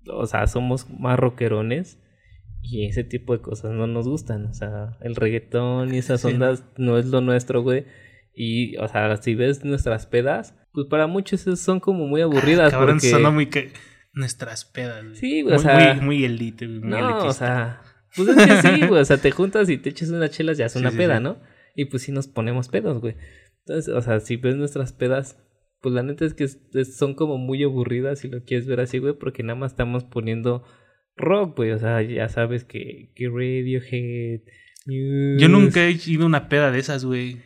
o 0.09 0.27
sea, 0.27 0.47
somos 0.47 0.89
más 0.91 1.19
rockerones 1.19 1.99
y 2.63 2.87
ese 2.87 3.05
tipo 3.05 3.35
de 3.37 3.43
cosas 3.43 3.73
no 3.73 3.87
nos 3.87 4.07
gustan, 4.09 4.47
o 4.47 4.55
sea, 4.55 4.97
el 5.01 5.17
reggaetón 5.17 5.95
y 5.95 5.99
esas 5.99 6.21
Sí, 6.23 6.29
ondas 6.29 6.65
no 6.77 6.97
es 6.99 7.07
lo 7.07 7.21
nuestro, 7.21 7.63
güey. 7.63 7.85
Y, 8.37 8.77
o 8.79 8.89
sea, 8.89 9.17
si 9.19 9.35
ves 9.35 9.65
nuestras 9.65 10.07
pedas, 10.07 10.55
pues 10.73 10.87
para 10.89 11.07
muchos 11.07 11.43
son 11.61 11.79
como 11.81 12.07
muy 12.07 12.21
aburridas 12.21 12.69
Ah, 12.69 12.79
Cabrón, 12.79 12.97
porque... 12.97 13.11
sonó 13.11 13.31
muy 13.33 13.47
que... 13.47 13.71
Nuestras 14.13 14.65
pedas, 14.65 15.03
güey. 15.05 15.17
Sí, 15.17 15.43
güey, 15.43 15.55
o 15.57 15.59
sea- 15.59 15.95
Muy, 15.95 16.05
muy 16.05 16.25
elite, 16.25 16.67
güey, 16.67 16.81
muy 16.81 16.89
No, 16.91 16.97
o 16.97 17.11
elitista. 17.21 17.33
sea, 17.33 17.83
pues 18.17 18.29
es 18.29 18.47
que 18.47 18.69
sí, 18.69 18.87
güey, 18.87 19.01
o 19.01 19.05
sea, 19.05 19.17
te 19.19 19.31
juntas 19.31 19.69
y 19.69 19.77
te 19.79 19.91
echas 19.91 20.11
unas 20.11 20.31
chelas, 20.31 20.57
ya 20.57 20.67
es 20.67 20.73
Sí, 20.73 20.79
una 20.79 20.91
sí, 20.91 20.97
peda. 20.97 21.21
¿no? 21.21 21.39
Y 21.75 21.87
pues 21.87 22.03
sí 22.05 22.13
nos 22.13 22.29
ponemos 22.29 22.69
pedos, 22.69 23.01
güey. 23.01 23.15
Entonces, 23.67 23.93
o 23.95 24.01
sea, 24.01 24.21
si 24.21 24.37
ves 24.37 24.57
nuestras 24.57 24.93
pedas, 24.93 25.41
pues 25.81 25.95
la 25.95 26.03
neta 26.03 26.25
es 26.25 26.35
que 26.35 26.47
son 26.85 27.15
como 27.15 27.39
muy 27.39 27.63
aburridas 27.63 28.21
si 28.21 28.29
lo 28.29 28.43
quieres 28.45 28.67
ver 28.67 28.81
así, 28.81 28.99
güey, 28.99 29.15
porque 29.15 29.43
nada 29.43 29.59
más 29.59 29.73
estamos 29.73 30.05
poniendo 30.05 30.65
rock, 31.17 31.57
güey, 31.57 31.71
o 31.73 31.79
sea, 31.79 32.03
ya 32.03 32.29
sabes 32.29 32.65
que, 32.65 33.13
que 33.15 33.29
Radiohead, 33.29 34.41
Yo 34.87 35.49
Muse- 35.49 35.49
nunca 35.49 35.85
he 35.87 35.97
ido 36.07 36.25
a 36.25 36.27
una 36.27 36.49
peda 36.49 36.71
de 36.71 36.79
esas, 36.79 37.05
güey. 37.05 37.39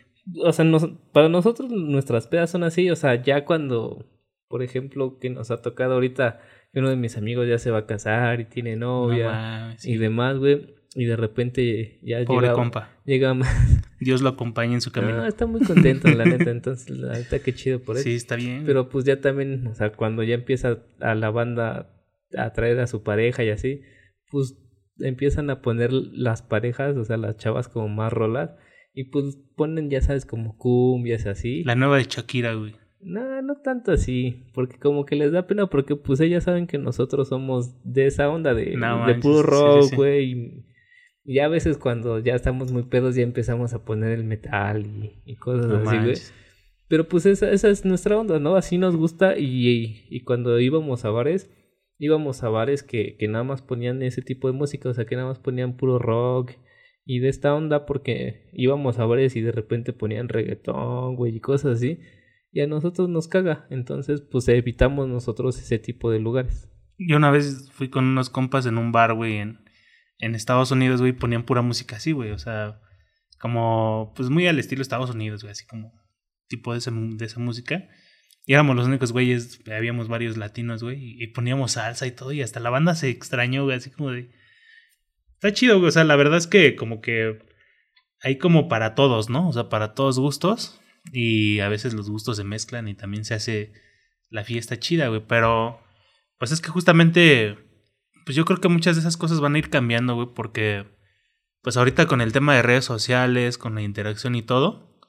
o 0.45 0.53
sea, 0.53 0.65
nos- 0.65 0.89
para 1.13 1.29
nosotros 1.29 1.71
nuestras 1.71 2.27
pedas 2.27 2.51
son 2.51 2.63
así, 2.65 2.91
o 2.91 2.97
sea, 2.97 3.23
ya 3.23 3.45
cuando, 3.45 4.11
por 4.49 4.63
ejemplo, 4.63 5.19
que 5.19 5.31
nos 5.31 5.51
ha 5.51 5.61
tocado 5.63 5.95
ahorita 5.95 6.41
que 6.73 6.81
uno 6.81 6.91
de 6.91 6.97
mis 6.97 7.17
amigos 7.17 7.49
ya 7.49 7.59
se 7.59 7.71
va 7.71 7.79
a 7.79 7.87
casar 7.87 8.41
y 8.41 8.45
tiene 8.45 8.77
novia 8.77 9.25
No 9.27 9.31
mames, 9.33 9.83
sí. 9.83 9.93
y 9.93 9.97
demás, 9.99 10.37
güey, 10.39 10.75
y 10.99 11.05
de 11.05 11.15
repente 11.17 12.01
ya 12.03 12.25
Pobre 12.25 12.49
llega, 12.49 12.55
compa. 12.55 12.91
llega 13.05 13.33
más. 13.33 13.49
Dios 14.01 14.21
lo 14.21 14.31
acompañe 14.31 14.75
en 14.75 14.81
su 14.81 14.91
camino. 14.91 15.19
No, 15.19 15.27
está 15.27 15.47
muy 15.47 15.61
contento, 15.61 16.09
la 16.09 16.25
neta, 16.25 16.51
entonces, 16.51 16.91
la 16.91 17.13
neta, 17.13 17.39
qué 17.39 17.55
chido 17.55 17.79
por 17.79 17.97
él. 17.97 18.03
sí, 18.03 18.17
está 18.17 18.35
bien. 18.35 18.65
Pero 18.67 18.89
pues 18.89 19.05
ya 19.05 19.21
también, 19.21 19.69
o 19.69 19.75
sea, 19.77 19.93
cuando 19.93 20.25
ya 20.25 20.35
empieza 20.35 20.81
a 20.99 21.15
la 21.15 21.31
banda 21.31 21.95
a 22.37 22.53
traer 22.53 22.81
a 22.81 22.89
su 22.89 23.05
pareja 23.05 23.45
y 23.45 23.51
así, 23.51 23.83
pues 24.29 24.59
empiezan 24.99 25.51
a 25.51 25.63
poner 25.63 25.93
las 25.93 26.43
parejas, 26.43 26.97
o 26.97 27.05
sea, 27.05 27.17
las 27.17 27.37
chavas 27.37 27.69
como 27.69 27.89
más 27.89 28.13
rolas, 28.13 28.51
y 28.93 29.05
pues 29.05 29.39
ponen, 29.55 29.91
ya 29.91 30.01
sabes, 30.01 30.27
como 30.27 30.57
cumbias 30.57 31.27
así. 31.27 31.63
La 31.63 31.77
nueva 31.77 31.99
de 31.99 32.07
Shakira, 32.09 32.55
güey. 32.55 32.75
No, 33.01 33.41
no 33.43 33.55
tanto 33.63 33.93
así, 33.93 34.51
porque 34.53 34.79
como 34.79 35.07
que 35.07 35.15
les 35.15 35.31
da 35.31 35.47
pena 35.47 35.69
porque 35.69 35.95
pues 35.95 36.19
ellas 36.19 36.43
saben 36.43 36.67
que 36.67 36.79
nosotros 36.79 37.29
somos 37.29 37.77
de 37.85 38.07
esa 38.07 38.29
onda 38.29 38.53
de, 38.55 38.77
No 38.77 39.07
de 39.07 39.15
puro 39.15 39.83
sí, 39.83 39.91
sí, 39.91 39.95
rock, 39.97 40.07
sí. 40.07 40.65
Y- 41.29 41.35
ya 41.35 41.45
a 41.45 41.49
veces 41.49 41.77
cuando 41.79 42.19
ya 42.19 42.35
estamos 42.35 42.73
muy 42.73 42.85
pedos 42.85 43.15
ya 43.15 43.23
empezamos 43.23 43.75
a 43.75 43.85
poner 43.85 44.13
el 44.13 44.25
metal 44.25 44.87
y, 44.87 45.23
y 45.25 45.37
cosas 45.37 45.67
No 45.67 45.77
así, 45.89 45.99
güey. 45.99 46.17
Pero 46.89 47.07
pues 47.09 47.27
esa, 47.27 47.51
esa 47.51 47.69
es 47.69 47.85
nuestra 47.85 48.17
onda, 48.19 48.39
¿no? 48.39 48.57
Así 48.57 48.79
nos 48.79 48.97
gusta 48.97 49.37
y, 49.39 50.07
y 50.09 50.21
cuando 50.25 50.59
íbamos 50.59 51.05
a 51.05 51.11
bares, 51.11 51.51
íbamos 51.99 52.43
a 52.43 52.49
bares 52.49 52.83
que, 52.83 53.17
que 53.19 53.29
nada 53.29 53.45
más 53.45 53.61
ponían 53.61 54.03
ese 54.03 54.23
tipo 54.23 54.51
de 54.51 54.55
música, 54.57 54.89
o 54.89 54.95
sea, 54.95 55.05
que 55.05 55.15
nada 55.17 55.29
más 55.29 55.39
ponían 55.39 55.77
puro 55.77 55.99
rock 55.99 56.53
y 57.05 57.19
de 57.21 57.29
esta 57.29 57.55
onda 57.55 57.85
porque 57.87 58.49
íbamos 58.53 58.99
a 58.99 59.05
bares 59.07 59.37
y 59.37 59.41
de 59.43 59.53
repente 59.53 59.93
ponían 59.93 60.29
reggaetón, 60.29 61.17
güey, 61.17 61.37
y 61.37 61.41
cosas 61.41 61.77
así. 61.77 61.99
Y 62.53 62.61
a 62.61 62.67
nosotros 62.67 63.11
nos 63.11 63.29
caga, 63.29 63.67
entonces 63.69 64.23
pues 64.23 64.49
evitamos 64.49 65.09
nosotros 65.09 65.59
ese 65.61 65.79
tipo 65.79 66.11
de 66.11 66.21
lugares. 66.21 66.71
Yo 66.99 67.19
una 67.19 67.31
vez 67.31 67.71
fui 67.73 67.91
con 67.91 68.05
unos 68.07 68.31
compas 68.31 68.65
en 68.65 68.79
un 68.79 68.93
bar, 68.93 69.13
güey, 69.15 69.37
en, 69.37 69.59
en 70.19 70.35
Estados 70.35 70.71
Unidos, 70.71 71.01
güey, 71.01 71.13
ponían 71.13 71.45
pura 71.45 71.63
música 71.63 71.97
así, 71.97 72.13
güey. 72.13 72.33
O 72.33 72.39
sea, 72.39 72.81
como, 73.39 74.13
pues 74.17 74.31
muy 74.31 74.47
al 74.47 74.59
estilo 74.59 74.83
Estados 74.83 75.11
Unidos, 75.11 75.43
güey, 75.43 75.53
así 75.53 75.67
como 75.67 75.93
tipo 76.49 76.73
de, 76.73 76.79
ese 76.79 76.91
de 76.93 77.25
esa 77.25 77.41
música. 77.41 77.89
Y 78.45 78.55
éramos 78.55 78.77
los 78.77 78.87
únicos 78.87 79.13
güeyes, 79.13 79.61
habíamos 79.71 80.09
varios 80.09 80.37
latinos, 80.37 80.83
güey, 80.83 80.99
y, 80.99 81.23
y 81.23 81.27
poníamos 81.29 81.73
salsa 81.73 82.07
y 82.07 82.13
todo, 82.13 82.33
y 82.33 82.43
hasta 82.43 82.61
la 82.61 82.71
banda 82.71 82.95
se 82.95 83.11
extrañó, 83.11 83.65
güey, 83.65 83.77
así 83.77 83.91
como 83.91 84.11
de... 84.11 84.31
Está 85.35 85.53
chido, 85.53 85.79
güey, 85.79 85.89
o 85.89 85.93
sea, 85.93 86.05
la 86.05 86.17
verdad 86.17 86.39
es 86.39 86.47
que 86.47 86.75
como 86.75 87.01
que 87.03 87.39
hay 88.23 88.39
como 88.39 88.69
para 88.69 88.95
todos, 88.95 89.29
¿no? 89.29 89.49
O 89.49 89.53
sea, 89.53 89.69
para 89.69 89.93
todos 89.93 90.19
gustos, 90.19 90.81
y 91.13 91.61
a 91.61 91.69
veces 91.69 91.93
los 91.93 92.09
gustos 92.11 92.39
se 92.39 92.45
mezclan 92.45 92.89
y 92.89 92.95
también 92.95 93.25
se 93.25 93.35
hace 93.35 93.73
la 94.31 94.45
fiesta 94.45 94.79
chida, 94.79 95.09
güey, 95.09 95.23
pero... 95.27 95.81
Pues 96.39 96.53
es 96.53 96.61
que 96.61 96.69
justamente, 96.69 97.59
pues 98.29 98.37
yo 98.37 98.45
creo 98.45 98.61
que 98.61 98.69
muchas 98.69 98.95
de 98.95 99.01
esas 99.01 99.17
cosas 99.17 99.41
van 99.41 99.55
a 99.55 99.59
ir 99.59 99.71
cambiando, 99.71 100.15
güey, 100.15 100.29
porque 100.35 100.85
pues 101.63 101.79
ahorita 101.79 102.05
con 102.07 102.21
el 102.21 102.31
tema 102.35 102.55
de 102.55 102.61
redes 102.61 102.85
sociales, 102.85 103.57
con 103.57 103.75
la 103.75 103.81
interacción 103.81 104.35
y 104.35 104.43
todo, 104.43 105.01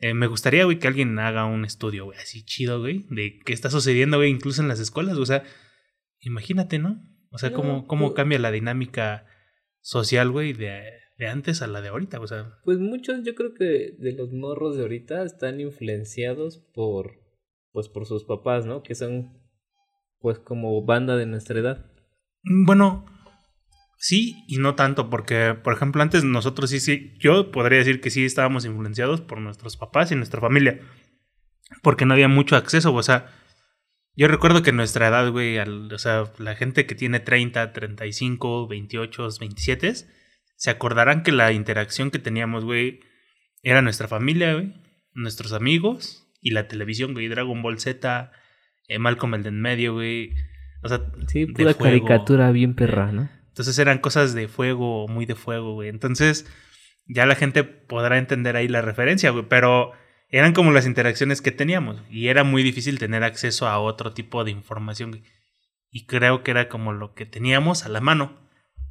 eh, 0.00 0.14
me 0.14 0.26
gustaría, 0.26 0.64
güey, 0.64 0.80
que 0.80 0.88
alguien 0.88 1.16
haga 1.20 1.44
un 1.44 1.64
estudio, 1.64 2.06
güey, 2.06 2.18
así 2.18 2.44
chido, 2.44 2.80
güey, 2.80 3.06
de 3.08 3.38
qué 3.46 3.52
está 3.52 3.70
sucediendo, 3.70 4.16
güey, 4.16 4.30
incluso 4.32 4.62
en 4.62 4.66
las 4.66 4.80
escuelas, 4.80 5.16
o 5.16 5.24
sea, 5.24 5.44
imagínate, 6.18 6.80
¿no? 6.80 7.00
O 7.30 7.38
sea, 7.38 7.50
No, 7.50 7.56
cómo, 7.56 7.86
cómo 7.86 8.06
pues- 8.08 8.16
cambia 8.16 8.40
la 8.40 8.50
dinámica 8.50 9.26
social, 9.80 10.32
güey, 10.32 10.52
de, 10.52 10.90
de 11.18 11.28
antes 11.28 11.62
a 11.62 11.68
la 11.68 11.82
de 11.82 11.88
ahorita, 11.90 12.18
o 12.18 12.26
sea, 12.26 12.58
Pues 12.64 12.80
muchos 12.80 13.20
yo 13.24 13.36
creo 13.36 13.54
que 13.54 13.94
de 13.96 14.12
los 14.12 14.32
morros 14.32 14.74
de 14.74 14.82
ahorita 14.82 15.22
están 15.22 15.60
influenciados 15.60 16.58
por, 16.74 17.12
pues 17.70 17.88
por 17.88 18.06
sus 18.06 18.24
papás, 18.24 18.66
¿no? 18.66 18.82
Que 18.82 18.96
son 18.96 19.40
pues 20.18 20.40
como 20.40 20.84
banda 20.84 21.16
de 21.16 21.26
nuestra 21.26 21.60
edad. 21.60 21.92
Mm, 22.46 22.64
Bueno, 22.64 23.04
sí 23.98 24.44
y 24.48 24.58
no 24.58 24.74
tanto, 24.74 25.10
porque, 25.10 25.54
por 25.54 25.74
ejemplo, 25.74 26.02
antes 26.02 26.24
nosotros 26.24 26.70
sí, 26.70 26.80
sí, 26.80 27.14
yo 27.18 27.50
podría 27.50 27.78
decir 27.78 28.00
que 28.00 28.10
sí 28.10 28.24
estábamos 28.24 28.64
influenciados 28.64 29.20
por 29.20 29.40
nuestros 29.40 29.76
papás 29.76 30.12
y 30.12 30.16
nuestra 30.16 30.40
familia, 30.40 30.80
porque 31.82 32.06
no 32.06 32.14
había 32.14 32.28
mucho 32.28 32.56
acceso, 32.56 32.94
o 32.94 33.02
sea, 33.02 33.26
yo 34.18 34.28
recuerdo 34.28 34.62
que 34.62 34.72
nuestra 34.72 35.08
edad, 35.08 35.30
güey, 35.30 35.58
al- 35.58 35.92
o 35.92 35.98
sea, 35.98 36.24
la 36.38 36.54
gente 36.56 36.86
que 36.86 36.94
tiene 36.94 37.20
30, 37.20 37.72
35, 37.72 38.66
28, 38.66 39.28
27, 39.40 39.92
se 40.56 40.70
acordarán 40.70 41.22
que 41.22 41.32
la 41.32 41.52
interacción 41.52 42.10
que 42.10 42.18
teníamos, 42.18 42.64
güey, 42.64 43.00
era 43.62 43.82
nuestra 43.82 44.08
familia, 44.08 44.54
güey, 44.54 44.72
nuestros 45.12 45.52
amigos 45.52 46.26
y 46.40 46.52
la 46.52 46.68
televisión, 46.68 47.12
güey, 47.12 47.28
Dragon 47.28 47.60
Ball 47.62 47.78
Z, 47.78 48.32
eh, 48.88 48.98
Malcolm 48.98 49.34
el 49.34 49.42
de 49.42 49.48
en 49.50 49.60
medio, 49.60 49.94
güey. 49.94 50.32
O 50.82 50.88
sea, 50.88 51.00
Sí, 51.26 51.46
pura 51.46 51.74
caricatura 51.74 52.50
bien 52.52 52.74
perra, 52.74 53.12
¿no? 53.12 53.28
Entonces 53.48 53.78
eran 53.78 53.98
cosas 53.98 54.34
de 54.34 54.48
fuego, 54.48 55.08
muy 55.08 55.26
de 55.26 55.34
fuego, 55.34 55.74
güey. 55.74 55.88
Entonces 55.88 56.46
ya 57.06 57.24
la 57.26 57.34
gente 57.34 57.64
podrá 57.64 58.18
entender 58.18 58.56
ahí 58.56 58.68
la 58.68 58.82
referencia, 58.82 59.30
güey. 59.30 59.46
Pero 59.48 59.92
eran 60.28 60.52
como 60.52 60.72
las 60.72 60.86
interacciones 60.86 61.40
que 61.40 61.52
teníamos. 61.52 62.02
Y 62.10 62.28
era 62.28 62.44
muy 62.44 62.62
difícil 62.62 62.98
tener 62.98 63.24
acceso 63.24 63.66
a 63.66 63.78
otro 63.78 64.12
tipo 64.12 64.44
de 64.44 64.50
información, 64.50 65.10
güey. 65.10 65.22
Y 65.90 66.06
creo 66.06 66.42
que 66.42 66.50
era 66.50 66.68
como 66.68 66.92
lo 66.92 67.14
que 67.14 67.26
teníamos 67.26 67.84
a 67.84 67.88
la 67.88 68.00
mano. 68.00 68.38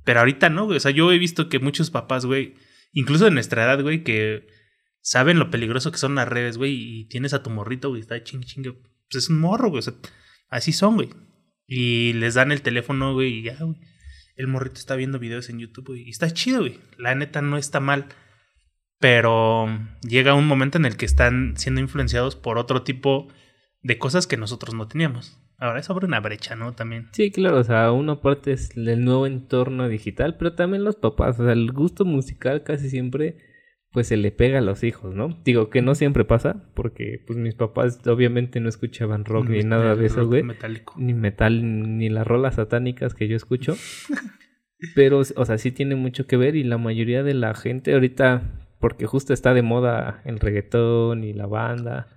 Pero 0.03 0.19
ahorita 0.19 0.49
no, 0.49 0.65
güey. 0.65 0.77
O 0.77 0.79
sea, 0.79 0.91
yo 0.91 1.11
he 1.11 1.19
visto 1.19 1.49
que 1.49 1.59
muchos 1.59 1.91
papás, 1.91 2.25
güey, 2.25 2.55
incluso 2.91 3.25
de 3.25 3.31
nuestra 3.31 3.65
edad, 3.65 3.81
güey, 3.81 4.03
que 4.03 4.47
saben 5.01 5.37
lo 5.37 5.51
peligroso 5.51 5.91
que 5.91 5.97
son 5.97 6.15
las 6.15 6.27
redes, 6.27 6.57
güey. 6.57 6.73
Y 6.73 7.05
tienes 7.05 7.33
a 7.33 7.43
tu 7.43 7.49
morrito, 7.49 7.89
güey, 7.89 8.01
está 8.01 8.23
ching 8.23 8.41
chingue. 8.41 8.73
Pues 8.73 9.25
es 9.25 9.29
un 9.29 9.39
morro, 9.39 9.69
güey. 9.69 9.79
O 9.79 9.83
sea, 9.83 9.93
así 10.49 10.71
son, 10.71 10.95
güey. 10.95 11.09
Y 11.67 12.13
les 12.13 12.35
dan 12.35 12.51
el 12.51 12.61
teléfono, 12.61 13.13
güey, 13.13 13.39
y 13.39 13.41
ya, 13.43 13.57
güey 13.59 13.79
el 14.35 14.47
morrito 14.47 14.75
está 14.75 14.95
viendo 14.95 15.19
videos 15.19 15.49
en 15.49 15.59
YouTube, 15.59 15.87
güey. 15.87 16.03
Y 16.03 16.09
está 16.09 16.29
chido, 16.31 16.59
güey. 16.59 16.79
La 16.97 17.15
neta 17.15 17.41
no 17.41 17.57
está 17.57 17.79
mal. 17.79 18.07
Pero 18.99 19.67
llega 20.01 20.33
un 20.35 20.47
momento 20.47 20.77
en 20.77 20.85
el 20.85 20.97
que 20.97 21.05
están 21.05 21.55
siendo 21.57 21.81
influenciados 21.81 22.35
por 22.35 22.57
otro 22.57 22.83
tipo 22.83 23.27
de 23.81 23.97
cosas 23.97 24.27
que 24.27 24.37
nosotros 24.37 24.73
no 24.73 24.87
teníamos. 24.87 25.39
Ahora 25.57 25.79
eso 25.79 25.93
abre 25.93 26.05
una 26.05 26.19
brecha, 26.19 26.55
¿no? 26.55 26.73
También. 26.73 27.09
Sí, 27.13 27.31
claro, 27.31 27.59
o 27.59 27.63
sea, 27.63 27.91
una 27.91 28.21
parte 28.21 28.51
es 28.51 28.75
el 28.75 29.05
nuevo 29.05 29.25
entorno 29.25 29.87
digital, 29.87 30.37
pero 30.37 30.53
también 30.53 30.83
los 30.83 30.95
papás, 30.95 31.39
o 31.39 31.43
sea, 31.43 31.53
el 31.53 31.71
gusto 31.71 32.03
musical 32.03 32.63
casi 32.63 32.89
siempre 32.89 33.37
pues 33.95 34.07
se 34.09 34.17
le 34.17 34.29
pega 34.29 34.57
a 34.57 34.61
los 34.61 34.83
hijos, 34.83 35.15
¿no? 35.15 35.39
Digo 35.45 35.69
que 35.69 35.81
no 35.81 35.95
siempre 35.95 36.25
pasa, 36.25 36.69
porque 36.73 37.23
pues 37.25 37.39
mis 37.39 37.55
papás 37.55 38.05
obviamente 38.05 38.59
no 38.59 38.67
escuchaban 38.67 39.23
rock 39.23 39.47
ni 39.47 39.63
nada 39.63 39.95
de 39.95 40.07
eso, 40.07 40.27
güey. 40.27 40.43
Ni 40.97 41.13
metal, 41.13 41.97
ni 41.97 42.09
las 42.09 42.27
rolas 42.27 42.55
satánicas 42.55 43.13
que 43.15 43.29
yo 43.29 43.37
escucho. 43.37 43.73
Pero, 44.95 45.19
o 45.19 45.45
sea, 45.45 45.57
sí 45.57 45.71
tiene 45.71 45.95
mucho 45.95 46.27
que 46.27 46.35
ver 46.35 46.57
y 46.57 46.65
la 46.65 46.77
mayoría 46.77 47.23
de 47.23 47.35
la 47.35 47.53
gente 47.53 47.93
ahorita, 47.93 48.67
porque 48.81 49.05
justo 49.05 49.31
está 49.31 49.53
de 49.53 49.61
moda 49.61 50.21
el 50.25 50.41
reggaetón 50.41 51.23
y 51.23 51.31
la 51.31 51.47
banda 51.47 52.09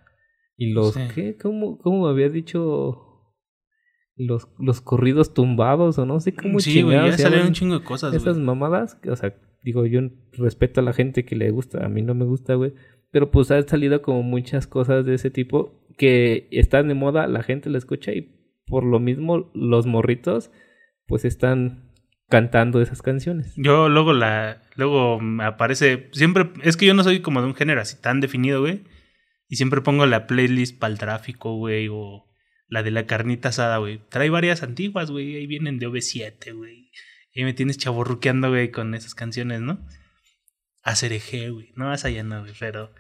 y 0.57 0.73
los, 0.73 0.95
Sí. 0.95 1.03
¿qué? 1.15 1.37
¿Cómo, 1.37 1.79
cómo 1.79 2.09
había 2.09 2.29
dicho? 2.29 3.05
Los, 4.17 4.49
los 4.59 4.81
corridos 4.81 5.33
tumbados 5.33 5.97
o 6.01 6.07
no 6.07 6.19
sé 6.19 6.35
cómo 6.35 6.59
Sí, 6.59 6.83
güey, 6.83 6.97
ya 6.97 7.03
chingados 7.03 7.21
salieron 7.21 7.47
un 7.47 7.53
chingo 7.53 7.79
de 7.79 7.85
cosas, 7.85 8.13
esas 8.15 8.37
mamadas. 8.37 8.99
O 9.09 9.15
sea, 9.15 9.33
digo, 9.63 9.87
yo 9.87 10.01
respeto 10.33 10.81
a 10.81 10.85
la 10.85 10.93
gente 10.93 11.25
que 11.25 11.37
le 11.37 11.51
gusta, 11.51 11.85
a 11.85 11.89
mí 11.89 12.03
no 12.03 12.15
me 12.15 12.25
gusta, 12.25 12.55
güey. 12.55 12.75
Pero 13.11 13.31
pues 13.31 13.51
ha 13.51 13.63
salido 13.63 14.03
como 14.03 14.23
muchas 14.23 14.67
cosas 14.67 15.05
de 15.05 15.15
ese 15.15 15.31
tipo 15.31 15.87
que 15.97 16.49
están 16.51 16.89
de 16.89 16.95
moda, 16.95 17.27
la 17.27 17.43
gente 17.43 17.71
la 17.71 17.79
escucha 17.79 18.13
y 18.13 18.35
por 18.67 18.85
lo 18.85 19.01
mismo 19.01 19.51
los 19.55 19.87
morritos 19.87 20.51
pues 21.07 21.25
están 21.25 21.89
cantando 22.29 22.81
esas 22.81 23.03
canciones. 23.03 23.55
Yo 23.57 23.89
luego 23.89 24.13
la. 24.13 24.63
Luego 24.77 25.21
me 25.21 25.45
aparece. 25.45 26.09
Siempre. 26.13 26.51
Es 26.63 26.77
que 26.77 26.87
yo 26.87 26.95
no 26.95 27.03
soy 27.03 27.21
como 27.21 27.41
de 27.41 27.49
un 27.49 27.55
género 27.55 27.81
así 27.81 28.01
tan 28.01 28.21
definido, 28.21 28.61
güey. 28.61 28.85
Y 29.49 29.57
siempre 29.57 29.81
pongo 29.81 30.07
la 30.07 30.27
playlist 30.27 30.79
para 30.79 30.93
el 30.93 30.99
tráfico, 30.99 31.57
güey. 31.57 31.89
O 31.91 32.27
la 32.69 32.83
de 32.83 32.91
la 32.91 33.07
carnita 33.07 33.49
asada, 33.49 33.79
güey. 33.79 34.01
Trae 34.11 34.31
varias 34.31 34.63
antiguas, 34.63 35.11
güey. 35.11 35.37
Ahí 35.37 35.47
vienen 35.47 35.79
de 35.79 35.89
OV7, 35.89 36.55
güey. 36.55 36.91
Y 37.39 37.45
me 37.45 37.53
tienes 37.53 37.79
chaborruqueando, 37.79 38.49
güey, 38.49 38.73
con 38.73 38.97
esas 38.97 39.15
canciones, 39.15 39.61
¿no? 39.61 39.79
A 40.83 40.97
Cereje, 40.97 41.51
güey. 41.51 41.73
No, 41.77 41.95
esa 41.95 42.11
ya 42.11 42.25
no, 42.25 42.41
güey. 42.41 42.53
Pero. 42.59 42.93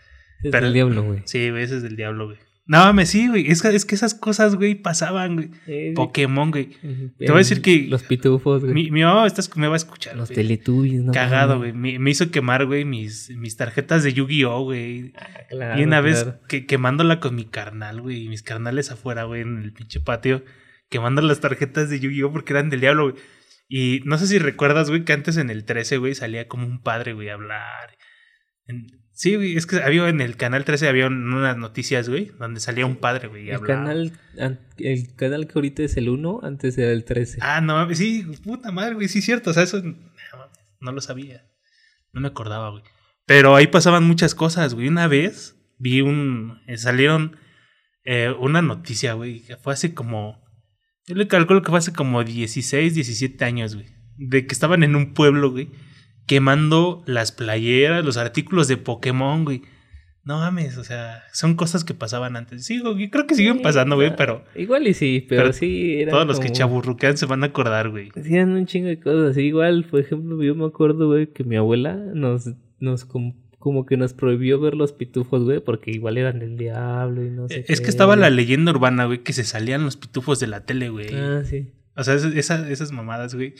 Es 0.44 0.52
Pero- 0.52 0.68
el 0.68 0.72
diablo, 0.72 1.02
güey. 1.02 1.22
Sí, 1.24 1.50
güey, 1.50 1.64
ese 1.64 1.78
es 1.78 1.82
del 1.82 1.96
diablo, 1.96 2.26
güey. 2.26 2.38
No 2.64 2.78
mames, 2.78 3.08
sí, 3.08 3.26
güey. 3.26 3.50
Es, 3.50 3.62
que- 3.62 3.74
es 3.74 3.84
que 3.84 3.96
esas 3.96 4.14
cosas, 4.14 4.54
güey, 4.54 4.76
pasaban, 4.76 5.34
güey. 5.34 5.50
Eh, 5.66 5.92
Pokémon, 5.96 6.52
güey. 6.52 6.66
te 7.18 7.26
voy 7.26 7.34
a 7.34 7.38
decir 7.38 7.62
que- 7.62 7.88
Los 7.88 8.04
pitufos, 8.04 8.62
güey. 8.62 8.74
Mi, 8.74 8.90
mi 8.92 9.02
mamá 9.02 9.26
está- 9.26 9.42
me 9.58 9.66
va 9.66 9.74
a 9.74 9.76
escuchar. 9.76 10.14
los 10.16 10.28
güey. 10.28 10.36
teletubbies, 10.36 11.02
¿no? 11.02 11.12
Cagado, 11.12 11.58
güey. 11.58 11.72
Me, 11.72 11.98
me 11.98 12.10
hizo 12.10 12.30
quemar, 12.30 12.64
güey, 12.66 12.84
mis, 12.84 13.30
mis 13.30 13.56
tarjetas 13.56 14.04
de 14.04 14.12
Yu-Gi-Oh, 14.12 14.62
güey. 14.62 15.14
Claro, 15.48 15.80
y 15.80 15.82
una 15.82 16.00
vez 16.00 16.22
claro. 16.22 16.40
que, 16.46 16.64
quemándola 16.64 17.18
con 17.18 17.34
mi 17.34 17.44
carnal, 17.46 18.02
güey. 18.02 18.22
Y 18.26 18.28
mis 18.28 18.44
carnales 18.44 18.92
afuera, 18.92 19.24
güey, 19.24 19.40
en 19.42 19.58
el 19.64 19.72
pinche 19.72 19.98
patio. 19.98 20.44
Quemando 20.90 21.22
las 21.22 21.40
tarjetas 21.40 21.90
de 21.90 21.98
Yu-Gi-Oh 21.98 22.30
porque 22.30 22.52
eran 22.52 22.70
del 22.70 22.80
diablo, 22.82 23.10
güey. 23.10 23.22
Y 23.68 24.00
no 24.04 24.16
sé 24.18 24.26
si 24.26 24.38
recuerdas, 24.38 24.88
güey, 24.88 25.04
que 25.04 25.12
antes 25.12 25.36
en 25.36 25.50
el 25.50 25.64
13, 25.64 25.98
güey, 25.98 26.14
salía 26.14 26.48
como 26.48 26.66
un 26.66 26.82
padre, 26.82 27.12
güey, 27.12 27.28
a 27.28 27.34
hablar. 27.34 27.96
Sí, 29.12 29.34
güey, 29.34 29.56
es 29.56 29.66
que 29.66 29.76
había 29.82 30.08
en 30.08 30.20
el 30.20 30.36
canal 30.36 30.64
13 30.64 30.88
había 30.88 31.06
un- 31.06 31.32
unas 31.32 31.56
noticias, 31.56 32.08
güey, 32.08 32.30
donde 32.38 32.60
salía 32.60 32.86
un 32.86 32.96
padre, 32.96 33.28
güey, 33.28 33.46
y 33.46 33.50
El 33.50 33.56
hablaba. 33.56 33.80
canal, 33.84 34.12
an- 34.38 34.60
el 34.78 35.14
canal 35.16 35.46
que 35.46 35.52
ahorita 35.56 35.82
es 35.82 35.96
el 35.96 36.08
1, 36.08 36.40
antes 36.44 36.78
era 36.78 36.92
el 36.92 37.04
13. 37.04 37.38
Ah, 37.40 37.60
no 37.60 37.74
mames, 37.74 37.98
sí, 37.98 38.22
puta 38.44 38.70
madre, 38.70 38.94
güey, 38.94 39.08
sí 39.08 39.20
cierto, 39.22 39.50
o 39.50 39.54
sea, 39.54 39.64
eso 39.64 39.82
no, 39.82 39.96
no 40.80 40.92
lo 40.92 41.00
sabía. 41.00 41.44
No 42.12 42.20
me 42.20 42.28
acordaba, 42.28 42.70
güey. 42.70 42.82
Pero 43.26 43.56
ahí 43.56 43.66
pasaban 43.66 44.04
muchas 44.04 44.34
cosas, 44.34 44.74
güey. 44.74 44.88
Una 44.88 45.08
vez 45.08 45.56
vi 45.78 46.00
un. 46.00 46.62
eh, 46.66 46.78
salieron 46.78 47.36
eh, 48.04 48.30
una 48.38 48.62
noticia, 48.62 49.12
güey, 49.14 49.40
que 49.40 49.56
fue 49.56 49.72
hace 49.74 49.92
como. 49.94 50.42
Yo 51.08 51.14
le 51.14 51.26
calculo 51.26 51.62
que 51.62 51.70
fue 51.70 51.78
hace 51.78 51.92
como 51.92 52.22
16, 52.22 52.94
17 52.94 53.44
años, 53.44 53.74
güey. 53.74 53.86
De 54.18 54.46
que 54.46 54.52
estaban 54.52 54.82
en 54.82 54.94
un 54.94 55.14
pueblo, 55.14 55.50
güey, 55.50 55.70
quemando 56.26 57.02
las 57.06 57.32
playeras, 57.32 58.04
los 58.04 58.18
artículos 58.18 58.68
de 58.68 58.76
Pokémon, 58.76 59.44
güey. 59.44 59.62
No 60.24 60.38
mames, 60.40 60.76
o 60.76 60.84
sea, 60.84 61.22
son 61.32 61.54
cosas 61.54 61.84
que 61.84 61.94
pasaban 61.94 62.36
antes. 62.36 62.66
Sí, 62.66 62.80
güey, 62.80 63.08
creo 63.08 63.26
que 63.26 63.34
siguen 63.34 63.62
pasando, 63.62 63.96
güey, 63.96 64.14
pero 64.14 64.44
Igual 64.54 64.86
y 64.86 64.92
sí, 64.92 65.24
pero, 65.26 65.44
Pero 65.44 65.52
sí. 65.54 66.02
eran 66.02 66.12
todos 66.12 66.26
los 66.26 66.40
que 66.40 66.50
chaburruquean 66.50 67.16
se 67.16 67.24
van 67.24 67.42
a 67.42 67.46
acordar, 67.46 67.88
güey. 67.88 68.10
Hacían 68.14 68.50
un 68.50 68.66
chingo 68.66 68.88
de 68.88 69.00
cosas. 69.00 69.38
Igual, 69.38 69.84
por 69.84 70.00
ejemplo, 70.00 70.42
yo 70.42 70.54
me 70.54 70.66
acuerdo, 70.66 71.06
güey, 71.06 71.28
que 71.32 71.44
mi 71.44 71.56
abuela 71.56 71.94
nos, 71.94 72.50
nos 72.78 73.06
como 73.58 73.84
que 73.86 73.96
nos 73.96 74.14
prohibió 74.14 74.60
ver 74.60 74.74
los 74.74 74.92
pitufos, 74.92 75.44
güey, 75.44 75.60
porque 75.60 75.90
igual 75.90 76.16
eran 76.16 76.42
el 76.42 76.56
diablo 76.56 77.24
y 77.24 77.30
no 77.30 77.48
sé 77.48 77.64
Es 77.68 77.80
qué, 77.80 77.84
que 77.84 77.90
estaba 77.90 78.14
la 78.16 78.30
leyenda 78.30 78.70
urbana, 78.72 79.04
güey, 79.06 79.22
que 79.24 79.32
se 79.32 79.44
salían 79.44 79.84
los 79.84 79.96
pitufos 79.96 80.38
de 80.40 80.46
la 80.46 80.64
tele, 80.64 80.88
güey. 80.90 81.08
Ah, 81.14 81.42
sí. 81.44 81.72
O 81.96 82.04
sea, 82.04 82.14
esas, 82.14 82.68
esas, 82.68 82.92
mamadas, 82.92 83.34
güey. 83.34 83.54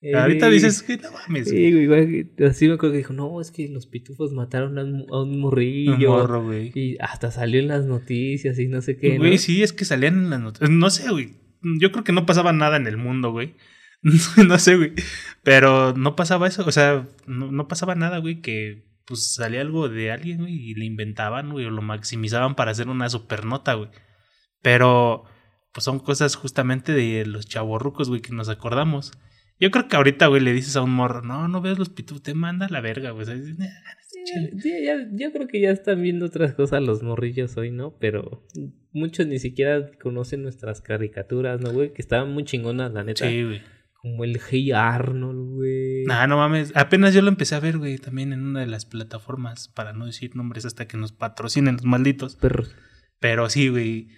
Eh, 0.00 0.14
Ahorita 0.14 0.48
dices 0.50 0.82
que 0.82 0.96
no 0.96 1.10
mames, 1.12 1.48
Sí, 1.48 1.70
güey. 1.72 1.84
igual 1.84 2.06
que- 2.36 2.44
así 2.46 2.68
me 2.68 2.74
acuerdo 2.74 2.92
que 2.92 2.98
dijo, 2.98 3.12
no, 3.12 3.40
es 3.40 3.50
que 3.50 3.68
los 3.68 3.86
pitufos 3.86 4.32
mataron 4.32 4.78
a 4.78 4.84
un, 4.84 5.06
a 5.10 5.22
un 5.22 5.38
morrillo. 5.38 6.10
morro, 6.10 6.42
güey. 6.44 6.72
Y 6.74 6.96
hasta 7.00 7.30
salió 7.30 7.60
en 7.60 7.68
las 7.68 7.84
noticias 7.86 8.58
y 8.58 8.66
no 8.68 8.80
sé 8.82 8.96
qué. 8.96 9.18
Güey, 9.18 9.32
¿no? 9.32 9.38
sí, 9.38 9.62
es 9.62 9.72
que 9.74 9.84
salían 9.84 10.14
en 10.18 10.30
las 10.30 10.40
noticias. 10.40 10.70
No 10.70 10.88
sé, 10.90 11.10
güey. 11.10 11.34
Yo 11.80 11.92
creo 11.92 12.04
que 12.04 12.12
no 12.12 12.26
pasaba 12.26 12.52
nada 12.52 12.76
en 12.78 12.86
el 12.86 12.96
mundo, 12.96 13.30
güey. 13.32 13.54
no 14.46 14.58
sé, 14.58 14.76
güey. 14.76 14.92
Pero 15.42 15.94
no 15.94 16.16
pasaba 16.16 16.46
eso. 16.48 16.64
O 16.66 16.72
sea, 16.72 17.06
no, 17.26 17.50
no 17.52 17.68
pasaba 17.68 17.94
nada, 17.94 18.18
güey, 18.18 18.40
que 18.42 18.84
pues 19.06 19.34
salía 19.34 19.60
algo 19.60 19.88
de 19.88 20.10
alguien, 20.10 20.38
güey, 20.38 20.54
y 20.54 20.74
le 20.74 20.84
inventaban, 20.84 21.50
güey, 21.50 21.66
o 21.66 21.70
lo 21.70 21.82
maximizaban 21.82 22.54
para 22.54 22.70
hacer 22.70 22.88
una 22.88 23.08
supernota, 23.08 23.74
güey. 23.74 23.90
Pero, 24.62 25.24
pues 25.72 25.84
son 25.84 25.98
cosas 25.98 26.36
justamente 26.36 26.92
de 26.92 27.26
los 27.26 27.46
chavorrucos, 27.46 28.08
güey, 28.08 28.20
que 28.20 28.32
nos 28.32 28.48
acordamos. 28.48 29.12
Yo 29.60 29.70
creo 29.70 29.88
que 29.88 29.96
ahorita, 29.96 30.26
güey, 30.26 30.40
le 30.40 30.52
dices 30.52 30.76
a 30.76 30.82
un 30.82 30.90
morro, 30.90 31.22
no, 31.22 31.46
no 31.48 31.60
veas 31.60 31.78
los 31.78 31.90
pitufos, 31.90 32.22
te 32.22 32.34
manda 32.34 32.66
la 32.68 32.80
verga, 32.80 33.10
güey. 33.10 33.26
Yo 35.12 35.32
creo 35.32 35.46
que 35.48 35.60
ya 35.60 35.70
están 35.70 36.02
viendo 36.02 36.26
otras 36.26 36.54
cosas 36.54 36.82
los 36.82 37.02
morrillos 37.02 37.56
hoy, 37.56 37.70
¿no? 37.70 37.96
Pero 37.98 38.46
muchos 38.92 39.26
ni 39.26 39.38
siquiera 39.38 39.90
conocen 40.02 40.42
nuestras 40.42 40.80
caricaturas, 40.80 41.60
¿no, 41.60 41.72
güey? 41.72 41.92
Que 41.92 42.02
estaban 42.02 42.32
muy 42.32 42.44
chingonas, 42.44 42.92
la 42.92 43.04
neta. 43.04 43.28
Sí, 43.28 43.42
güey. 43.44 43.62
Como 44.04 44.22
el 44.24 44.38
Hey 44.50 44.70
Arnold, 44.72 45.54
güey. 45.54 46.04
Nah, 46.04 46.26
no 46.26 46.36
mames. 46.36 46.72
Apenas 46.76 47.14
yo 47.14 47.22
lo 47.22 47.30
empecé 47.30 47.54
a 47.54 47.60
ver, 47.60 47.78
güey, 47.78 47.96
también 47.96 48.34
en 48.34 48.42
una 48.44 48.60
de 48.60 48.66
las 48.66 48.84
plataformas, 48.84 49.68
para 49.68 49.94
no 49.94 50.04
decir 50.04 50.36
nombres 50.36 50.66
hasta 50.66 50.86
que 50.86 50.98
nos 50.98 51.12
patrocinen 51.12 51.76
los 51.76 51.86
malditos. 51.86 52.36
Perros. 52.36 52.76
Pero 53.18 53.48
sí, 53.48 53.68
güey. 53.68 54.08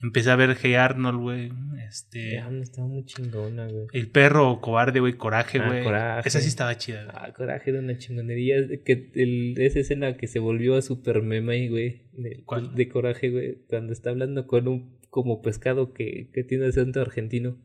Empecé 0.00 0.30
a 0.30 0.36
ver 0.36 0.56
Hey 0.62 0.74
Arnold, 0.74 1.18
güey. 1.20 1.50
Este. 1.88 2.34
Ya, 2.34 2.48
estaba 2.60 2.86
muy 2.86 3.04
chingona, 3.04 3.66
güey. 3.66 3.86
El 3.92 4.08
perro 4.10 4.60
cobarde, 4.60 5.00
güey. 5.00 5.14
Coraje, 5.14 5.58
Ah, 5.58 5.66
güey. 5.66 5.82
Coraje. 5.82 6.28
Esa 6.28 6.40
sí 6.40 6.46
estaba 6.46 6.76
chida, 6.78 7.02
güey. 7.04 7.16
Ah, 7.18 7.32
coraje 7.32 7.72
de 7.72 7.80
una 7.80 7.98
chingonería. 7.98 8.54
Que 8.84 9.10
el, 9.16 9.54
esa 9.58 9.80
escena 9.80 10.16
que 10.16 10.28
se 10.28 10.38
volvió 10.38 10.76
a 10.76 10.82
super 10.82 11.20
meme, 11.20 11.68
güey. 11.68 12.02
De, 12.12 12.44
¿Cuál? 12.44 12.76
de 12.76 12.88
coraje, 12.88 13.30
güey. 13.30 13.58
Cuando 13.68 13.92
está 13.92 14.10
hablando 14.10 14.46
con 14.46 14.68
un 14.68 14.98
como 15.10 15.42
pescado 15.42 15.92
que, 15.92 16.30
que 16.32 16.44
tiene 16.44 16.66
acento 16.66 17.00
argentino. 17.00 17.56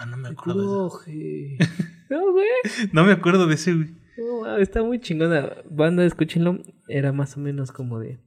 No, 0.00 0.06
no 0.06 0.16
me 0.16 0.28
acuerdo. 0.28 0.88
Coraje. 0.90 1.58
no, 2.10 2.32
güey. 2.32 2.46
No 2.92 3.04
me 3.04 3.12
acuerdo 3.12 3.46
de 3.46 3.54
ese, 3.54 3.74
güey. 3.74 3.94
No, 4.18 4.44
ah, 4.44 4.58
está 4.60 4.82
muy 4.82 5.00
chingona. 5.00 5.52
Banda, 5.70 6.04
escúchenlo. 6.04 6.58
Era 6.88 7.12
más 7.12 7.36
o 7.36 7.40
menos 7.40 7.72
como 7.72 7.98
de. 7.98 8.18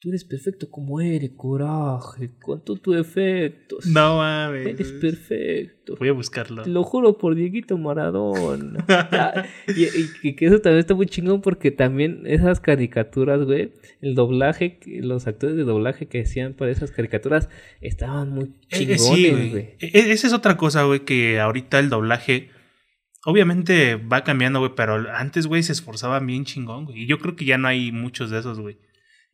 Tú 0.00 0.10
eres 0.10 0.24
perfecto 0.24 0.70
como 0.70 1.00
eres, 1.00 1.32
coraje. 1.36 2.30
Con 2.40 2.64
todos 2.64 2.80
tus 2.80 2.96
efectos. 2.96 3.84
No 3.86 4.18
mames. 4.18 4.66
Eres 4.68 4.92
perfecto. 4.92 5.96
Voy 5.98 6.08
a 6.08 6.12
buscarlo. 6.12 6.62
Te 6.62 6.70
lo 6.70 6.84
juro 6.84 7.18
por 7.18 7.34
Dieguito 7.34 7.76
Maradona. 7.78 8.84
Y, 9.76 10.28
y 10.28 10.36
que- 10.36 10.46
eso 10.46 10.60
también 10.60 10.78
está 10.80 10.94
muy 10.94 11.06
chingón 11.06 11.40
porque 11.40 11.72
también 11.72 12.22
esas 12.26 12.60
caricaturas, 12.60 13.42
güey, 13.44 13.72
el 14.00 14.14
doblaje, 14.14 14.78
los 14.86 15.26
actores 15.26 15.56
de 15.56 15.64
doblaje 15.64 16.06
que 16.06 16.20
hacían 16.20 16.54
para 16.54 16.70
esas 16.70 16.90
caricaturas 16.92 17.48
estaban 17.80 18.30
muy 18.30 18.44
Eh, 18.44 18.50
eh, 18.70 18.78
chingones, 18.78 19.02
sí, 19.02 19.30
güey. 19.30 19.50
güey. 19.50 19.62
E- 19.80 19.90
e- 19.98 20.12
Esa 20.12 20.26
es 20.28 20.32
otra 20.32 20.56
cosa, 20.56 20.84
güey, 20.84 21.00
que 21.00 21.40
ahorita 21.40 21.80
el 21.80 21.88
doblaje. 21.90 22.50
Obviamente 23.24 23.96
va 23.96 24.22
cambiando, 24.22 24.60
güey, 24.60 24.72
pero 24.76 24.94
antes, 25.12 25.46
güey, 25.48 25.62
se 25.64 25.72
esforzaban 25.72 26.24
bien 26.26 26.44
chingón, 26.44 26.84
güey. 26.84 27.02
Y 27.02 27.06
yo 27.06 27.18
creo 27.18 27.34
que 27.34 27.44
ya 27.44 27.58
no 27.58 27.66
hay 27.68 27.90
muchos 27.90 28.30
de 28.30 28.38
esos, 28.38 28.60
güey. 28.60 28.78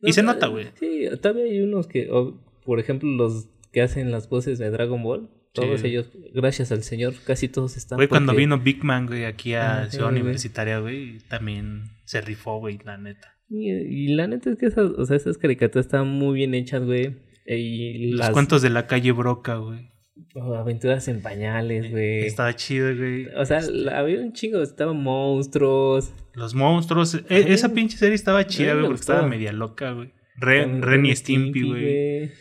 Y 0.05 0.13
se 0.13 0.21
ta- 0.21 0.33
nota, 0.33 0.47
güey. 0.47 0.67
Sí, 0.79 1.05
todavía 1.21 1.45
hay 1.45 1.59
unos 1.61 1.87
que, 1.87 2.09
o, 2.11 2.39
por 2.65 2.79
ejemplo, 2.79 3.09
los 3.09 3.47
que 3.71 3.81
hacen 3.81 4.11
las 4.11 4.29
voces 4.29 4.57
de 4.59 4.69
Dragon 4.69 5.01
Ball. 5.03 5.29
Todos 5.53 5.81
Sí. 5.81 5.87
ellos, 5.87 6.11
gracias 6.33 6.71
al 6.73 6.83
señor, 6.83 7.13
casi 7.25 7.47
todos 7.47 7.77
están. 7.77 7.97
Güey, 7.97 8.09
cuando 8.09 8.33
vino 8.35 8.59
Big 8.59 8.83
Man, 8.83 9.05
güey, 9.07 9.23
aquí 9.23 9.53
a 9.53 9.83
Ah, 9.83 9.89
Ciudad. 9.89 10.09
Universitaria, 10.09 10.79
güey, 10.79 11.19
también 11.29 11.83
se 12.03 12.19
rifó, 12.19 12.59
güey, 12.59 12.77
la 12.83 12.97
neta. 12.97 13.37
Y, 13.49 13.71
y 13.71 14.07
la 14.15 14.27
neta 14.27 14.49
es 14.49 14.57
que 14.57 14.65
esas, 14.65 14.91
o 14.91 15.05
sea, 15.05 15.15
esas 15.15 15.37
caricaturas 15.37 15.85
estaban 15.85 16.09
muy 16.09 16.35
bien 16.35 16.53
hechas, 16.55 16.83
güey. 16.83 17.15
Y 17.45 18.11
Los 18.11 18.31
cuentos 18.31 18.61
de 18.63 18.69
la 18.69 18.87
calle 18.87 19.11
Broca, 19.13 19.55
güey. 19.57 19.91
Aventuras 20.35 21.07
en 21.07 21.21
pañales, 21.21 21.91
güey. 21.91 22.25
Estaba 22.25 22.55
chido, 22.55 22.95
güey. 22.95 23.27
O 23.37 23.45
sea, 23.45 23.61
la- 23.61 23.99
había 23.99 24.19
un 24.19 24.33
chingo, 24.33 24.61
estaban 24.61 25.01
monstruos. 25.01 26.13
Los 26.33 26.53
monstruos. 26.55 27.15
e- 27.29 27.53
esa 27.53 27.73
pinche 27.73 27.97
serie 27.97 28.15
estaba 28.15 28.45
chida, 28.45 28.73
güey, 28.73 28.85
porque 28.87 28.99
estaba 29.01 29.27
media 29.27 29.51
loca, 29.53 29.91
güey. 29.91 30.13
Ren, 30.37 30.81
Ren 30.81 31.05
y 31.05 31.15
Stimpy, 31.15 31.61
güey. 31.61 31.85
E- 31.85 32.31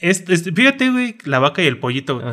es- 0.00 0.28
es- 0.28 0.50
fíjate, 0.54 0.90
güey, 0.90 1.16
la 1.24 1.38
vaca 1.38 1.62
y 1.62 1.66
el 1.66 1.78
pollito, 1.78 2.14
güey. 2.18 2.26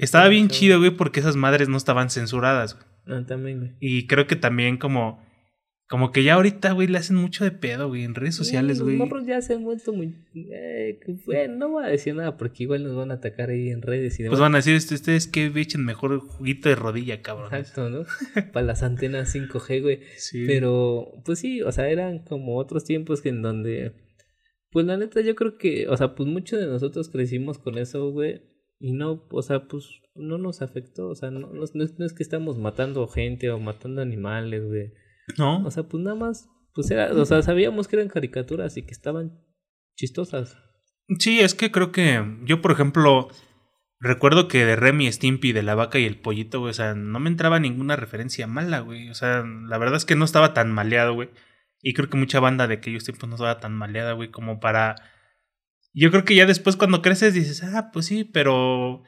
Estaba 0.00 0.28
bien 0.28 0.48
chido, 0.48 0.78
güey, 0.78 0.90
porque 0.90 1.20
esas 1.20 1.36
madres 1.36 1.68
no 1.68 1.76
estaban 1.76 2.10
censuradas, 2.10 2.74
güey. 2.74 2.86
Ah, 3.18 3.24
también, 3.26 3.58
güey. 3.58 3.70
Y 3.80 4.06
creo 4.06 4.26
que 4.26 4.36
también 4.36 4.76
como... 4.76 5.22
Como 5.88 6.10
que 6.10 6.22
ya 6.24 6.34
ahorita, 6.34 6.72
güey, 6.72 6.88
le 6.88 6.96
hacen 6.96 7.16
mucho 7.16 7.44
de 7.44 7.50
pedo, 7.50 7.88
güey, 7.88 8.04
en 8.04 8.14
redes 8.14 8.34
sociales, 8.34 8.78
Sí, 8.78 8.82
güey. 8.82 8.96
Los 8.96 9.06
morros 9.08 9.26
ya 9.26 9.42
se 9.42 9.52
han 9.54 9.62
vuelto 9.62 9.92
muy. 9.92 10.14
eh, 10.34 10.98
bueno, 11.26 11.56
no 11.56 11.68
voy 11.68 11.84
a 11.84 11.88
decir 11.88 12.14
nada 12.14 12.38
porque 12.38 12.62
igual 12.62 12.82
nos 12.82 12.96
van 12.96 13.10
a 13.10 13.14
atacar 13.14 13.50
ahí 13.50 13.68
en 13.68 13.82
redes 13.82 14.18
y 14.18 14.22
demás. 14.22 14.38
Pues 14.38 14.40
van 14.40 14.54
a 14.54 14.58
decir, 14.58 14.74
"Este- 14.74 14.94
ustedes 14.94 15.26
que 15.26 15.52
echen 15.54 15.84
mejor 15.84 16.18
juguito 16.20 16.70
de 16.70 16.76
rodilla, 16.76 17.20
cabrón. 17.20 17.52
Exacto, 17.54 17.90
¿no? 17.90 18.04
Para 18.54 18.64
las 18.64 18.82
antenas 18.82 19.34
5G, 19.34 19.82
güey. 19.82 20.00
Sí. 20.16 20.44
Pero, 20.46 21.12
pues 21.26 21.40
sí, 21.40 21.60
o 21.60 21.70
sea, 21.72 21.90
eran 21.90 22.20
como 22.20 22.56
otros 22.56 22.84
tiempos 22.84 23.20
que 23.20 23.28
en 23.28 23.42
donde. 23.42 23.92
Pues 24.70 24.86
la 24.86 24.96
neta, 24.96 25.20
yo 25.20 25.34
creo 25.34 25.58
que. 25.58 25.88
O 25.88 25.96
sea, 25.98 26.14
pues 26.14 26.26
muchos 26.26 26.58
de 26.58 26.66
nosotros 26.68 27.10
crecimos 27.10 27.58
con 27.58 27.76
eso, 27.76 28.10
güey. 28.12 28.40
Y 28.80 28.92
no, 28.94 29.26
o 29.30 29.42
sea, 29.42 29.68
pues 29.68 29.84
no 30.14 30.38
nos 30.38 30.62
afectó. 30.62 31.08
O 31.08 31.14
sea, 31.14 31.30
no, 31.30 31.52
no 31.52 31.64
es 31.84 32.12
que 32.14 32.22
estamos 32.22 32.58
matando 32.58 33.06
gente 33.08 33.50
o 33.50 33.58
matando 33.58 34.00
animales, 34.00 34.64
güey. 34.64 34.92
¿No? 35.38 35.64
O 35.64 35.70
sea, 35.70 35.84
pues 35.84 36.02
nada 36.02 36.16
más. 36.16 36.48
Pues 36.74 36.90
era, 36.90 37.12
o 37.12 37.24
sea, 37.24 37.42
sabíamos 37.42 37.86
que 37.86 37.96
eran 37.96 38.08
caricaturas 38.08 38.76
y 38.76 38.82
que 38.82 38.92
estaban 38.92 39.38
chistosas. 39.96 40.56
Sí, 41.18 41.40
es 41.40 41.54
que 41.54 41.70
creo 41.70 41.92
que 41.92 42.24
yo, 42.44 42.62
por 42.62 42.72
ejemplo, 42.72 43.28
recuerdo 44.00 44.48
que 44.48 44.64
de 44.64 44.76
Remy 44.76 45.10
Stimpy, 45.12 45.52
de 45.52 45.62
la 45.62 45.74
vaca 45.74 45.98
y 45.98 46.06
el 46.06 46.20
pollito, 46.20 46.60
güey, 46.60 46.70
o 46.70 46.74
sea, 46.74 46.94
no 46.94 47.20
me 47.20 47.28
entraba 47.28 47.60
ninguna 47.60 47.96
referencia 47.96 48.46
mala, 48.46 48.80
güey. 48.80 49.10
O 49.10 49.14
sea, 49.14 49.44
la 49.44 49.78
verdad 49.78 49.96
es 49.96 50.04
que 50.04 50.16
no 50.16 50.24
estaba 50.24 50.54
tan 50.54 50.72
maleado, 50.72 51.14
güey. 51.14 51.30
Y 51.82 51.94
creo 51.94 52.08
que 52.08 52.16
mucha 52.16 52.40
banda 52.40 52.66
de 52.68 52.74
aquellos 52.74 53.04
tiempos 53.04 53.28
no 53.28 53.34
estaba 53.34 53.60
tan 53.60 53.74
maleada, 53.74 54.12
güey, 54.12 54.30
como 54.30 54.60
para... 54.60 54.96
Yo 55.94 56.10
creo 56.10 56.24
que 56.24 56.34
ya 56.34 56.46
después 56.46 56.76
cuando 56.76 57.02
creces 57.02 57.34
dices, 57.34 57.62
ah, 57.64 57.90
pues 57.92 58.06
sí, 58.06 58.24
pero 58.24 59.02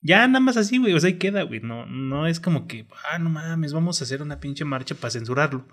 ya 0.00 0.26
nada 0.28 0.40
más 0.40 0.56
así, 0.56 0.78
güey, 0.78 0.92
o 0.94 1.00
sea, 1.00 1.08
ahí 1.08 1.18
queda, 1.18 1.42
güey. 1.42 1.60
No, 1.60 1.86
no 1.86 2.26
es 2.26 2.40
como 2.40 2.66
que, 2.66 2.86
ah, 3.12 3.18
no 3.18 3.30
mames, 3.30 3.72
vamos 3.72 4.00
a 4.00 4.04
hacer 4.04 4.22
una 4.22 4.40
pinche 4.40 4.64
marcha 4.64 4.94
para 4.94 5.10
censurarlo. 5.10 5.66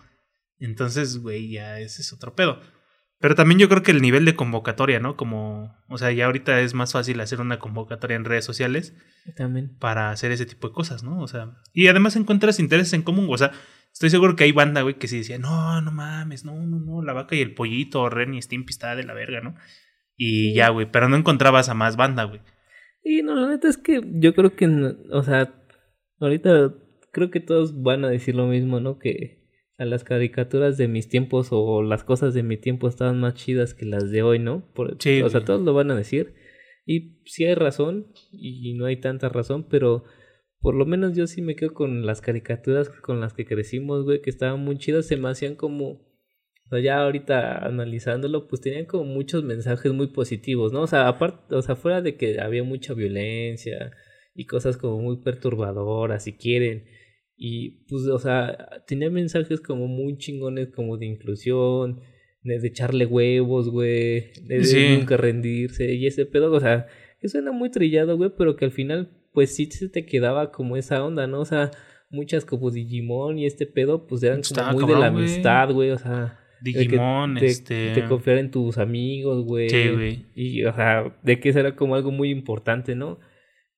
Entonces, 0.59 1.17
güey, 1.19 1.51
ya 1.51 1.80
ese 1.80 2.01
es 2.01 2.13
otro 2.13 2.36
pedo. 2.36 2.61
Pero 3.19 3.36
también 3.36 3.57
yo 3.59 3.69
creo 3.69 3.84
que 3.84 3.91
el 3.91 4.01
nivel 4.01 4.26
de 4.26 4.36
convocatoria, 4.36 4.99
¿no? 4.99 5.15
Como, 5.15 5.74
o 5.88 5.97
sea, 5.97 6.11
ya 6.11 6.26
ahorita 6.26 6.59
es 6.59 6.74
más 6.74 6.91
fácil 6.91 7.21
hacer 7.21 7.39
una 7.39 7.57
convocatoria 7.57 8.17
en 8.17 8.26
redes 8.26 8.43
sociales 8.43 8.93
También. 9.38 9.78
para 9.80 10.09
hacer 10.11 10.32
ese 10.32 10.45
tipo 10.45 10.67
de 10.67 10.74
cosas, 10.74 11.03
¿no? 11.03 11.19
O 11.21 11.28
sea, 11.30 11.51
y 11.74 11.88
además 11.88 12.17
encuentras 12.17 12.59
intereses 12.59 12.91
en 12.93 13.01
común, 13.01 13.28
o 13.30 13.38
sea, 13.38 13.51
estoy 13.93 14.09
seguro 14.09 14.36
que 14.36 14.43
hay 14.43 14.51
banda, 14.51 14.82
güey, 14.82 14.95
que 14.97 15.07
sí 15.07 15.19
decía, 15.19 15.38
no, 15.39 15.80
no 15.82 15.91
mames, 15.91 16.43
no, 16.43 16.53
no, 16.65 16.80
no, 16.80 17.01
la 17.01 17.13
vaca 17.13 17.36
y 17.36 17.41
el 17.41 17.53
pollito, 17.53 18.09
Ren 18.09 18.34
y 18.34 18.41
Stimpy 18.41 18.71
está 18.71 18.93
de 18.97 19.03
la 19.03 19.13
verga, 19.13 19.39
¿no? 19.39 19.55
Y 20.17 20.49
Sí. 20.49 20.53
ya, 20.55 20.67
güey, 20.69 20.91
pero 20.91 21.07
no 21.07 21.15
encontrabas 21.15 21.69
a 21.69 21.74
más 21.74 21.95
banda, 21.95 22.26
güey. 22.26 22.41
Y 23.04 23.22
no, 23.22 23.36
la 23.36 23.49
neta 23.49 23.68
es 23.68 23.78
que 23.78 24.01
yo 24.16 24.34
creo 24.34 24.56
que, 24.56 24.66
o 25.12 25.24
sea, 25.24 25.54
ahorita 26.20 26.74
creo 27.12 27.30
que 27.32 27.39
todos 27.39 27.82
van 27.84 28.06
a 28.06 28.10
decir 28.10 28.36
lo 28.36 28.47
mismo, 28.47 28.80
¿no? 28.80 28.97
Que 28.99 29.43
a 29.78 29.86
las 29.86 30.04
caricaturas 30.04 30.78
de 30.78 30.88
mis 30.88 31.10
tiempos 31.10 31.49
o 31.51 31.82
las 31.84 32.04
cosas 32.04 32.34
de 32.34 32.43
mi 32.43 32.58
tiempo 32.58 32.88
estaban 32.88 33.20
más 33.20 33.34
chidas 33.34 33.74
que 33.74 33.86
las 33.86 34.10
de 34.12 34.24
hoy, 34.24 34.39
¿no? 34.39 34.72
Por- 34.74 34.97
Sí, 34.99 35.22
o 35.22 35.30
sea, 35.30 35.43
todos 35.45 35.62
lo 35.62 35.74
van 35.74 35.91
a 35.91 35.95
decir. 35.95 36.34
Y 36.86 37.22
sí 37.26 37.45
hay 37.45 37.56
razón, 37.56 38.08
y 38.32 38.74
no 38.76 38.86
hay 38.86 38.97
tanta 38.97 39.30
razón, 39.30 39.68
pero 39.70 40.04
por 40.60 40.76
lo 40.76 40.86
menos 40.86 41.16
yo 41.16 41.28
sí 41.28 41.41
me 41.41 41.56
quedo 41.56 41.74
con 41.74 42.06
las 42.06 42.22
caricaturas 42.22 42.89
con 42.89 43.20
las 43.20 43.34
que 43.34 43.45
crecimos, 43.45 44.06
güey, 44.06 44.22
que 44.22 44.30
estaban 44.30 44.60
muy 44.62 44.78
chidas, 44.78 45.08
se 45.08 45.18
me 45.18 45.30
hacían 45.30 45.56
como... 45.56 46.01
Sea, 46.74 46.84
ya 46.84 47.03
ahorita 47.03 47.65
analizándolo, 47.65 48.47
pues 48.47 48.61
tenían 48.61 48.86
como 48.86 49.05
muchos 49.05 49.43
mensajes 49.43 49.91
muy 49.93 50.07
positivos, 50.07 50.74
¿no? 50.74 50.82
O 50.82 50.88
sea, 50.88 51.07
aparte, 51.07 51.53
o 51.55 51.61
sea, 51.61 51.76
fuera 51.76 52.01
de 52.01 52.15
que 52.15 52.39
había 52.41 52.63
mucha 52.63 52.93
violencia 52.93 53.91
y 54.34 54.45
cosas 54.45 54.78
como 54.78 54.99
muy 54.99 55.17
perturbadoras, 55.17 56.24
si 56.24 56.34
quieren. 56.34 56.86
Y 57.36 57.86
pues, 57.88 58.07
o 58.07 58.17
sea, 58.17 58.84
tenía 58.88 59.09
mensajes 59.09 59.61
como 59.61 59.88
muy 59.88 60.17
chingones, 60.17 60.69
como 60.69 60.97
de 60.97 61.05
inclusión, 61.05 62.01
de, 62.41 62.55
echarle 62.67 63.05
huevos, 63.05 63.69
güey, 63.69 64.32
de, 64.47 64.63
Sí. 64.63 64.97
nunca 64.97 65.17
rendirse 65.17 65.93
y 65.93 66.07
ese 66.07 66.26
pedo, 66.26 66.51
o 66.51 66.59
sea, 66.59 66.88
que 67.19 67.30
suena 67.30 67.51
muy 67.51 67.69
trillado, 67.69 68.17
güey, 68.17 68.32
pero 68.38 68.55
que 68.55 68.65
al 68.65 68.71
final, 68.71 69.11
pues 69.32 69.55
sí 69.55 69.65
se 69.67 69.89
te 69.89 70.05
quedaba 70.05 70.51
como 70.51 70.76
esa 70.76 71.03
onda, 71.03 71.28
¿no? 71.28 71.41
O 71.41 71.45
sea, 71.45 71.71
muchas 72.09 72.45
como 72.45 72.71
Digimon 72.71 73.39
y 73.39 73.45
este 73.45 73.65
pedo, 73.65 74.07
pues 74.07 74.24
eran 74.24 74.41
como 74.41 74.71
muy 74.71 74.86
de 74.93 74.99
la 74.99 75.07
amistad, 75.07 75.71
güey, 75.71 75.91
o 75.91 75.97
sea, 75.97 76.39
Digimon, 76.64 77.36
te, 77.36 77.45
este. 77.47 77.74
de 77.93 78.05
confiar 78.07 78.38
en 78.38 78.51
tus 78.51 78.78
amigos, 78.78 79.43
güey. 79.45 79.70
Sí, 79.70 79.89
güey. 79.89 80.26
Y, 80.36 80.64
o 80.66 80.74
sea, 80.74 81.18
de 81.24 81.39
que 81.39 81.49
eso 81.49 81.59
era 81.59 81.76
como 81.76 81.95
algo 81.95 82.11
muy 82.11 82.30
importante, 82.30 82.95
¿no? 82.95 83.20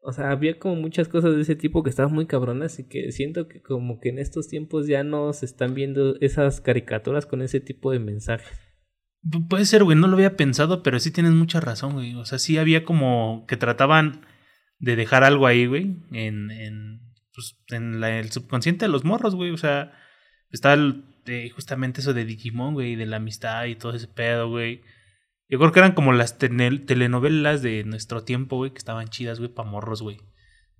O 0.07 0.11
sea, 0.13 0.29
había 0.29 0.59
como 0.59 0.75
muchas 0.75 1.07
cosas 1.07 1.35
de 1.35 1.41
ese 1.41 1.55
tipo 1.55 1.81
que 1.81 1.89
estaban 1.89 2.13
muy 2.13 2.27
cabronas 2.27 2.77
y 2.77 2.87
que 2.87 3.11
siento 3.11 3.47
que 3.47 3.61
como 3.63 3.99
que 3.99 4.09
en 4.09 4.19
estos 4.19 4.47
tiempos 4.47 4.85
ya 4.85 5.03
no 5.03 5.33
se 5.33 5.47
están 5.47 5.73
viendo 5.73 6.15
esas 6.21 6.61
caricaturas 6.61 7.25
con 7.25 7.41
ese 7.41 7.59
tipo 7.59 7.91
de 7.91 7.97
mensajes. 7.99 8.55
Pu- 9.23 9.47
Puede 9.49 9.65
ser, 9.65 9.83
güey, 9.83 9.97
no 9.97 10.05
lo 10.07 10.13
había 10.13 10.37
pensado, 10.37 10.83
pero 10.83 10.99
sí 10.99 11.09
tienes 11.09 11.31
mucha 11.33 11.59
razón, 11.59 11.93
güey. 11.93 12.13
O 12.13 12.23
sea, 12.25 12.37
sí 12.37 12.59
había 12.59 12.83
como 12.85 13.45
que 13.47 13.57
trataban 13.57 14.21
de 14.77 14.95
dejar 14.95 15.23
algo 15.23 15.47
ahí, 15.47 15.65
güey, 15.65 15.97
en, 16.11 16.51
en, 16.51 16.99
pues, 17.33 17.57
en 17.71 17.99
la- 17.99 18.19
el 18.19 18.29
subconsciente 18.31 18.85
de 18.85 18.91
los 18.91 19.05
morros, 19.05 19.33
güey. 19.33 19.49
O 19.49 19.57
sea, 19.57 19.91
estaba 20.51 20.75
el- 20.75 21.03
eh, 21.25 21.49
justamente 21.49 22.01
eso 22.01 22.13
de 22.13 22.25
Digimon, 22.25 22.73
güey, 22.73 22.95
de 22.95 23.05
la 23.05 23.17
amistad 23.17 23.65
y 23.65 23.75
todo 23.75 23.93
ese 23.93 24.07
pedo, 24.07 24.49
güey. 24.49 24.81
Yo 25.47 25.59
creo 25.59 25.71
que 25.71 25.79
eran 25.79 25.93
como 25.93 26.11
las 26.11 26.37
telenovelas 26.37 27.61
de 27.61 27.83
nuestro 27.83 28.23
tiempo, 28.23 28.57
güey, 28.57 28.71
que 28.71 28.79
estaban 28.79 29.07
chidas, 29.09 29.39
güey, 29.39 29.53
pa' 29.53 29.63
morros, 29.63 30.01
güey. 30.01 30.19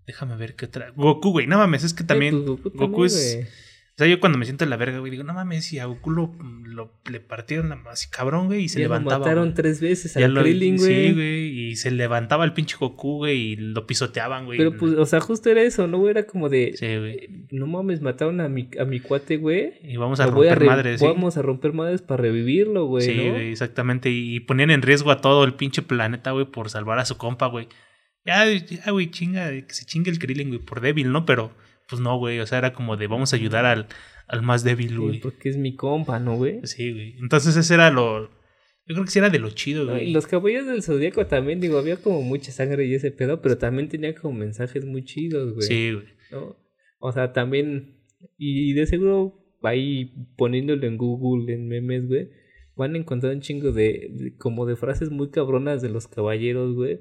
Déjame 0.08 0.36
ver 0.36 0.56
qué 0.56 0.66
otra. 0.66 0.91
Goku, 0.96 1.32
güey, 1.32 1.48
no 1.48 1.58
mames, 1.58 1.84
es 1.84 1.93
que 1.93 2.04
también. 2.04 2.46
Goku, 2.46 2.70
Goku 2.72 2.78
también, 2.78 3.06
es-. 3.06 3.48
O 3.96 3.98
sea, 3.98 4.08
yo 4.08 4.20
cuando 4.20 4.38
me 4.38 4.43
siento 4.43 4.66
en 4.66 4.70
la 4.70 4.76
verga, 4.76 5.00
güey, 5.00 5.10
digo, 5.10 5.24
no 5.24 5.34
mames, 5.34 5.64
si 5.64 5.80
a 5.80 5.86
Goku 5.86 6.10
lo, 6.12 6.36
lo- 6.66 6.91
le 7.10 7.22
partieron 7.22 7.70
la- 7.70 7.82
así 7.89 8.10
cabrón, 8.10 8.48
güey, 8.48 8.64
y 8.66 8.68
se 8.68 8.82
Ya 8.82 8.89
lo 8.89 8.96
levantaba. 8.96 9.20
mataron 9.20 9.43
güey. 9.46 9.54
tres 9.56 9.80
veces 9.80 10.18
al 10.18 10.34
lo- 10.34 10.41
Krillin, 10.41 10.76
güey. 10.76 11.08
Sí, 11.08 11.14
güey, 11.14 11.60
y 11.70 11.76
se 11.78 11.91
levantaba 11.91 12.43
el 12.43 12.52
pinche 12.52 12.76
Goku, 12.78 13.20
güey, 13.20 13.38
y 13.54 13.56
lo 13.56 13.88
pisoteaban, 13.88 14.43
güey. 14.48 14.58
Pero 14.58 14.76
pues, 14.76 14.96
o 14.96 15.06
sea, 15.06 15.22
justo 15.22 15.50
era 15.50 15.62
eso, 15.64 15.88
¿no? 15.88 16.10
Era 16.10 16.26
como 16.26 16.50
de, 16.50 16.74
Sí, 16.76 16.88
güey. 16.98 17.30
no 17.52 17.68
mames, 17.68 18.02
mataron 18.02 18.41
a 18.41 18.50
mi, 18.50 18.68
a 18.78 18.84
mi 18.84 19.00
cuate, 19.00 19.38
güey. 19.38 19.76
Y 19.82 19.96
vamos 19.96 20.20
a 20.20 20.26
Lo 20.26 20.32
romper 20.34 20.60
re- 20.60 20.66
madres, 20.66 21.00
sí. 21.00 21.06
Vamos 21.06 21.38
a 21.38 21.41
romper 21.41 21.72
madres 21.72 22.02
para 22.02 22.22
revivirlo, 22.22 22.88
güey, 22.88 23.06
Sí, 23.06 23.16
¿no? 23.16 23.32
güey, 23.32 23.52
exactamente. 23.52 24.10
Y 24.12 24.41
ponían 24.41 24.72
en 24.72 24.82
riesgo 24.82 25.10
a 25.12 25.22
todo 25.22 25.46
el 25.46 25.54
pinche 25.54 25.82
planeta, 25.84 26.32
güey, 26.32 26.43
por 26.48 26.70
salvar 26.70 27.00
a 27.00 27.06
su 27.06 27.16
compa, 27.18 27.48
güey. 27.48 27.70
Ya, 28.26 28.45
ya, 28.51 28.91
güey, 28.91 29.11
chinga, 29.11 29.49
que 29.51 29.73
se 29.73 29.86
chingue 29.86 30.09
el 30.11 30.19
Krillin, 30.19 30.47
güey, 30.49 30.59
por 30.59 30.82
débil, 30.82 31.11
¿no? 31.11 31.26
Pero, 31.26 31.51
pues 31.88 32.01
no, 32.01 32.17
güey, 32.17 32.39
o 32.39 32.47
sea, 32.47 32.57
era 32.57 32.73
como 32.73 32.97
de 32.97 33.07
vamos 33.07 33.34
a 33.34 33.36
ayudar 33.36 33.65
al, 33.65 33.88
al 34.28 34.41
más 34.41 34.63
débil, 34.63 34.89
Sí, 34.89 34.95
güey. 34.95 35.19
porque 35.19 35.49
es 35.49 35.57
mi 35.57 35.76
compa, 35.76 36.19
¿no, 36.19 36.36
güey? 36.36 36.59
Sí, 36.63 36.91
güey. 36.91 37.15
Entonces 37.19 37.55
ese 37.55 37.73
era 37.76 37.91
lo... 37.91 38.30
Yo 38.88 38.93
creo 38.93 39.03
que 39.05 39.11
sí 39.11 39.19
era 39.19 39.30
de 39.32 39.39
lo 39.39 39.49
chido, 39.51 39.84
No, 39.86 39.91
güey. 39.93 40.09
y 40.09 40.13
los 40.13 40.28
caballeros 40.28 40.67
del 40.67 40.84
zodiaco 40.84 41.26
también, 41.28 41.59
digo, 41.59 41.78
había 41.80 41.97
como 41.97 42.21
mucha 42.21 42.51
sangre 42.51 42.86
y 42.86 42.93
ese 42.95 43.11
pedo, 43.11 43.41
pero 43.41 43.57
también 43.57 43.89
tenía 43.89 44.13
como 44.15 44.38
mensajes 44.38 44.86
muy 44.86 45.03
chidos, 45.03 45.53
güey. 45.53 45.67
Sí, 45.67 45.91
güey. 45.93 46.05
¿no? 46.32 46.55
O 46.99 47.11
sea, 47.11 47.34
también, 47.34 47.99
y 48.38 48.73
de 48.73 48.86
seguro 48.88 49.43
ahí 49.63 50.13
poniéndolo 50.38 50.86
en 50.86 50.97
Google, 50.97 51.51
en 51.53 51.67
memes, 51.67 52.07
güey, 52.07 52.30
van 52.76 52.93
a 52.95 52.97
encontrar 52.99 53.34
un 53.34 53.41
chingo 53.41 53.71
de, 53.71 54.07
de- 54.11 54.36
como 54.38 54.65
de 54.67 54.76
frases 54.76 55.09
muy 55.09 55.30
cabronas 55.32 55.82
de 55.82 55.89
los 55.89 56.07
caballeros, 56.07 56.76
güey, 56.76 56.99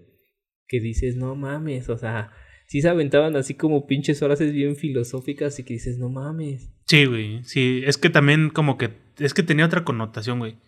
que 0.66 0.80
dices, 0.80 1.16
no 1.16 1.34
mames, 1.34 1.88
o 1.88 1.96
sea, 1.96 2.32
sí 2.66 2.80
se 2.80 2.88
aventaban 2.88 3.36
así 3.36 3.54
como 3.54 3.86
pinches 3.86 4.18
frases 4.18 4.52
bien 4.52 4.76
filosóficas 4.76 5.58
y 5.58 5.64
que 5.64 5.74
dices, 5.74 5.98
no 5.98 6.08
mames. 6.08 6.70
Sí, 6.86 7.06
güey. 7.06 7.42
Sí, 7.44 7.82
es 7.84 7.98
que 7.98 8.10
también 8.10 8.50
como 8.50 8.76
que... 8.78 8.90
Es 9.18 9.34
que 9.34 9.42
tenía 9.42 9.66
otra 9.66 9.84
connotación, 9.84 10.38
güey. 10.38 10.58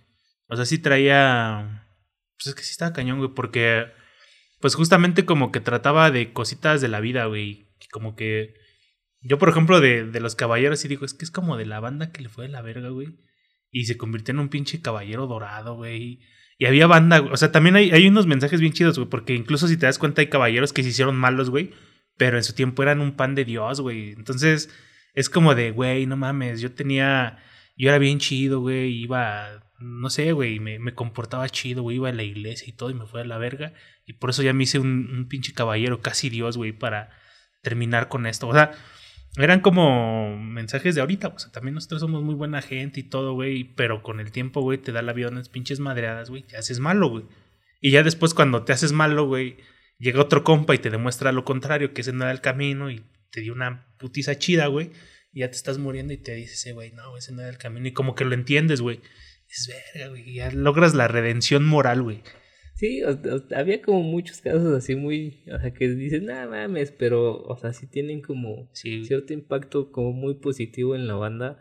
O 0.49 0.57
sea, 0.57 0.65
sí 0.65 0.79
traía... 0.79 1.89
Pues 2.39 2.49
es 2.49 2.55
que 2.55 2.63
sí 2.63 2.71
estaba 2.71 2.93
cañón, 2.93 3.19
güey, 3.19 3.31
porque... 3.35 3.87
Pues 4.61 4.75
justamente 4.75 5.27
como 5.27 5.53
que 5.53 5.61
trataba 5.61 6.11
de 6.11 6.33
cositas 6.33 6.81
de 6.81 6.89
la 6.89 7.01
vida, 7.01 7.27
güey. 7.27 7.67
Como 7.91 8.17
que... 8.17 8.55
Yo, 9.21 9.39
por 9.39 9.49
ejemplo, 9.49 9.81
de, 9.81 10.05
de 10.05 10.21
los 10.21 10.37
caballeros 10.37 10.79
sí 10.81 10.89
digo, 10.89 11.05
es 11.05 11.13
que 11.13 11.25
es 11.25 11.31
como 11.31 11.57
de 11.57 11.67
la 11.67 11.81
banda 11.81 12.13
que 12.13 12.23
le 12.23 12.29
fue 12.29 12.47
de 12.47 12.53
la 12.53 12.63
verga, 12.63 12.91
güey. 12.91 13.19
Y 13.71 13.85
se 13.85 13.97
convirtió 13.97 14.33
en 14.33 14.39
un 14.39 14.49
pinche 14.49 14.81
caballero 14.81 15.27
dorado, 15.27 15.77
güey. 15.77 16.21
Y 16.59 16.67
había 16.67 16.87
banda. 16.87 17.21
O 17.21 17.37
sea, 17.37 17.53
también 17.53 17.77
hay, 17.77 17.91
hay 17.91 18.09
unos 18.09 18.27
mensajes 18.27 18.61
bien 18.61 18.73
chidos, 18.73 18.99
güey. 18.99 19.09
Porque 19.09 19.35
incluso 19.35 19.69
si 19.69 19.77
te 19.77 19.87
das 19.87 19.99
cuenta 19.99 20.23
hay 20.23 20.29
caballeros 20.29 20.73
que 20.73 20.83
se 20.83 20.91
hicieron 20.91 21.17
malos, 21.17 21.51
güey. 21.51 21.73
Pero 22.17 22.37
en 22.39 22.45
su 22.45 22.55
tiempo 22.55 22.83
eran 22.83 23.01
un 23.01 23.17
pan 23.17 23.35
de 23.35 23.45
Dios, 23.45 23.81
güey. 23.81 24.13
Entonces 24.13 24.71
es 25.17 25.31
como 25.31 25.55
de, 25.55 25.73
güey, 25.73 26.07
no 26.07 26.17
mames, 26.17 26.61
yo 26.61 26.73
tenía, 26.73 27.39
yo 27.75 27.89
era 27.89 27.99
bien 27.99 28.19
chido, 28.19 28.61
güey, 28.61 28.93
iba, 28.93 29.67
no 29.79 30.11
sé, 30.11 30.33
güey, 30.33 30.61
me, 30.61 30.79
me 30.79 30.95
comportaba 30.95 31.49
chido, 31.49 31.83
güey, 31.83 31.97
iba 31.97 32.11
a 32.11 32.13
la 32.13 32.23
iglesia 32.23 32.69
y 32.69 32.73
todo 32.73 32.91
y 32.91 32.95
me 32.95 33.07
fue 33.07 33.23
a 33.23 33.25
la 33.25 33.39
verga. 33.39 33.73
Y 34.05 34.13
por 34.13 34.31
eso 34.31 34.43
ya 34.43 34.53
me 34.53 34.65
hice 34.65 34.79
un, 34.79 35.09
un 35.11 35.27
pinche 35.27 35.55
caballero, 35.55 36.03
casi 36.03 36.29
Dios, 36.29 36.59
güey, 36.59 36.73
para 36.73 37.11
terminar 37.63 38.09
con 38.09 38.27
esto. 38.27 38.47
O 38.47 38.53
sea, 38.53 38.73
eran 39.37 39.61
como 39.61 40.37
mensajes 40.39 40.95
de 40.95 41.01
ahorita, 41.01 41.29
o 41.29 41.39
sea, 41.39 41.51
también 41.53 41.75
nosotros 41.75 42.01
somos 42.01 42.23
muy 42.23 42.35
buena 42.35 42.63
gente 42.63 43.01
y 43.01 43.03
todo, 43.03 43.35
güey, 43.35 43.65
pero 43.75 44.03
con 44.03 44.21
el 44.21 44.33
tiempo, 44.33 44.63
güey, 44.63 44.79
te 44.79 44.93
da 44.93 45.03
la 45.03 45.13
vida 45.13 45.29
unas 45.29 45.49
pinches 45.49 45.81
madreadas, 45.81 46.31
güey, 46.31 46.43
te 46.43 46.57
haces 46.57 46.81
malo, 46.81 47.09
güey. 47.09 47.25
Y 47.81 47.91
ya 47.91 48.03
después 48.03 48.35
cuando 48.35 48.65
te 48.65 48.73
haces 48.73 48.93
malo, 48.93 49.27
güey, 49.27 49.57
llega 49.99 50.21
otro 50.21 50.45
compa 50.45 50.75
y 50.75 50.79
te 50.79 50.91
demuestra 50.91 51.33
lo 51.33 51.45
contrario, 51.45 51.93
que 51.93 52.01
ese 52.01 52.13
no 52.13 52.25
era 52.25 52.33
el 52.33 52.41
camino 52.41 52.91
y 52.91 53.05
te 53.31 53.41
dio 53.41 53.53
una 53.53 53.87
putiza 53.99 54.39
chida, 54.39 54.67
güey. 54.67 54.91
Y 55.33 55.41
ya 55.41 55.51
te 55.51 55.57
estás 55.57 55.79
muriendo 55.79 56.15
y 56.15 56.17
te 56.17 56.35
dices, 56.35 56.65
eh, 56.67 56.73
güey, 56.73 56.93
no, 56.93 57.17
ese 57.17 57.33
no 57.33 57.43
era 57.43 57.51
el 57.51 57.59
camino. 57.59 57.87
Y 57.87 57.93
como 57.93 58.15
que 58.15 58.25
lo 58.25 58.35
entiendes, 58.35 58.81
güey. 58.81 59.03
Es 59.49 59.69
verga, 59.69 60.09
güey. 60.09 60.35
Ya 60.35 60.51
logras 60.51 60.95
la 60.95 61.09
redención 61.09 61.67
moral, 61.67 62.03
güey. 62.03 62.23
Sí, 62.77 63.03
o- 63.03 63.11
o- 63.11 63.57
había 63.57 63.81
como 63.81 64.03
muchos 64.03 64.41
casos 64.43 64.67
así 64.75 64.95
muy, 64.97 65.43
o 65.53 65.59
sea, 65.59 65.73
que 65.73 65.89
dices, 65.89 66.23
nada 66.23 66.47
mames, 66.47 66.93
pero, 66.93 67.43
o 67.43 67.57
sea, 67.57 67.73
sí 67.73 67.87
tienen 67.87 68.21
como 68.21 68.69
Sí, 68.73 69.03
cierto 69.05 69.33
impacto 69.33 69.91
como 69.91 70.13
muy 70.13 70.35
positivo 70.35 70.95
en 70.95 71.07
la 71.09 71.15
banda. 71.15 71.59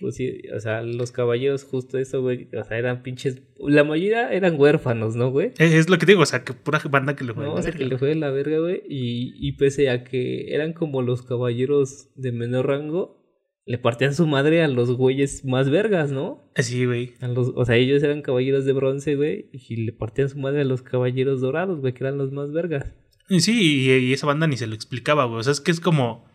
Pues 0.00 0.16
sí, 0.16 0.40
o 0.52 0.58
sea, 0.58 0.82
los 0.82 1.12
caballeros 1.12 1.64
justo 1.64 1.98
eso, 1.98 2.22
güey, 2.22 2.48
o 2.58 2.64
sea, 2.64 2.78
eran 2.78 3.02
pinches, 3.02 3.42
la 3.58 3.84
mayoría 3.84 4.32
eran 4.32 4.58
huérfanos, 4.58 5.14
¿no, 5.14 5.30
güey? 5.30 5.52
Es, 5.58 5.72
es 5.74 5.88
lo 5.90 5.98
que 5.98 6.06
digo, 6.06 6.22
o 6.22 6.26
sea, 6.26 6.42
que 6.42 6.54
pura 6.54 6.80
banda 6.90 7.14
que 7.14 7.24
le 7.24 7.34
fue. 7.34 7.44
No, 7.44 7.52
de 7.54 7.60
o 7.60 7.62
sea, 7.62 7.70
la 7.70 7.76
que 7.76 7.84
verga, 7.84 7.94
le 7.94 7.98
fue 7.98 8.08
de 8.08 8.14
la 8.16 8.30
verga, 8.30 8.58
güey, 8.58 8.82
y, 8.88 9.34
y 9.46 9.52
pese 9.52 9.90
a 9.90 10.02
que 10.02 10.52
eran 10.54 10.72
como 10.72 11.02
los 11.02 11.22
caballeros 11.22 12.08
de 12.16 12.32
menor 12.32 12.66
rango, 12.66 13.21
le 13.64 13.78
partían 13.78 14.14
su 14.14 14.26
madre 14.26 14.62
a 14.62 14.68
los 14.68 14.90
güeyes 14.92 15.44
más 15.44 15.70
vergas, 15.70 16.10
¿no? 16.10 16.50
Sí, 16.56 16.84
güey. 16.84 17.14
A 17.20 17.28
los, 17.28 17.52
o 17.54 17.64
sea, 17.64 17.76
ellos 17.76 18.02
eran 18.02 18.22
caballeros 18.22 18.64
de 18.64 18.72
bronce, 18.72 19.14
güey, 19.14 19.48
y 19.52 19.76
le 19.76 19.92
partían 19.92 20.28
su 20.28 20.38
madre 20.38 20.62
a 20.62 20.64
los 20.64 20.82
caballeros 20.82 21.40
dorados, 21.40 21.80
güey, 21.80 21.92
que 21.94 22.02
eran 22.04 22.18
los 22.18 22.32
más 22.32 22.50
vergas. 22.52 22.86
Sí, 23.28 23.86
y, 23.86 23.90
y 23.92 24.12
esa 24.12 24.26
banda 24.26 24.46
ni 24.46 24.56
se 24.56 24.66
lo 24.66 24.74
explicaba, 24.74 25.24
güey. 25.26 25.40
O 25.40 25.42
sea, 25.42 25.52
es 25.52 25.60
que 25.60 25.70
es 25.70 25.80
como. 25.80 26.30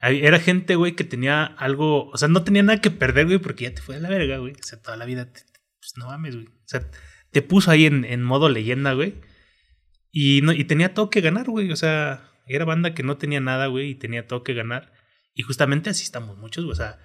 Era 0.00 0.38
gente, 0.38 0.74
güey, 0.76 0.94
que 0.94 1.04
tenía 1.04 1.44
algo. 1.44 2.10
O 2.10 2.16
sea, 2.18 2.28
no 2.28 2.42
tenía 2.44 2.62
nada 2.62 2.80
que 2.80 2.90
perder, 2.90 3.26
güey, 3.26 3.38
porque 3.38 3.64
ya 3.64 3.74
te 3.74 3.80
fue 3.80 3.94
de 3.94 4.02
la 4.02 4.10
verga, 4.10 4.38
güey. 4.38 4.52
O 4.52 4.62
sea, 4.62 4.80
toda 4.82 4.96
la 4.96 5.06
vida. 5.06 5.32
te- 5.32 5.40
pues 5.80 5.94
no 5.96 6.06
mames, 6.06 6.34
güey. 6.34 6.46
O 6.48 6.66
sea, 6.66 6.90
te 7.30 7.40
puso 7.42 7.70
ahí 7.70 7.86
en, 7.86 8.04
en 8.04 8.22
modo 8.22 8.48
leyenda, 8.48 8.92
güey. 8.92 9.14
Y, 10.12 10.40
no, 10.42 10.52
y 10.52 10.64
tenía 10.64 10.92
todo 10.94 11.08
que 11.10 11.20
ganar, 11.22 11.46
güey. 11.46 11.70
O 11.72 11.76
sea, 11.76 12.28
era 12.46 12.64
banda 12.66 12.92
que 12.92 13.02
no 13.02 13.16
tenía 13.16 13.40
nada, 13.40 13.68
güey, 13.68 13.90
y 13.90 13.94
tenía 13.94 14.26
todo 14.26 14.42
que 14.42 14.52
ganar. 14.52 14.92
Y 15.38 15.42
justamente 15.42 15.90
así 15.90 16.02
estamos 16.02 16.36
muchos, 16.38 16.64
güey. 16.64 16.72
O 16.72 16.76
sea, 16.76 16.98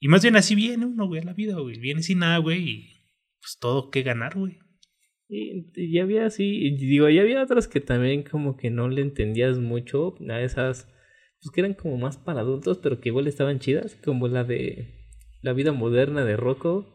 y 0.00 0.08
más 0.08 0.22
bien 0.22 0.34
así 0.36 0.54
viene 0.54 0.86
uno, 0.86 1.06
güey, 1.06 1.20
a 1.20 1.24
la 1.24 1.34
vida, 1.34 1.56
güey. 1.60 1.78
Viene 1.78 2.02
sin 2.02 2.20
nada, 2.20 2.38
güey, 2.38 2.68
y 2.68 2.86
pues 3.40 3.58
todo 3.60 3.90
que 3.90 4.02
ganar, 4.02 4.34
güey. 4.34 4.58
Y, 5.28 5.66
y 5.74 5.98
había 5.98 6.24
así, 6.26 6.44
y 6.66 6.76
digo, 6.76 7.08
y 7.08 7.18
había 7.18 7.42
otras 7.42 7.68
que 7.68 7.80
también 7.80 8.22
como 8.22 8.56
que 8.56 8.70
no 8.70 8.88
le 8.88 9.02
entendías 9.02 9.58
mucho 9.58 10.14
a 10.30 10.40
esas, 10.40 10.88
pues 11.42 11.50
que 11.52 11.60
eran 11.60 11.74
como 11.74 11.98
más 11.98 12.16
para 12.16 12.40
adultos, 12.40 12.78
pero 12.78 13.00
que 13.00 13.10
igual 13.10 13.26
estaban 13.26 13.58
chidas, 13.58 13.96
como 14.04 14.26
la 14.28 14.44
de 14.44 14.94
La 15.42 15.52
vida 15.52 15.72
moderna 15.72 16.24
de 16.24 16.36
Rocco, 16.36 16.86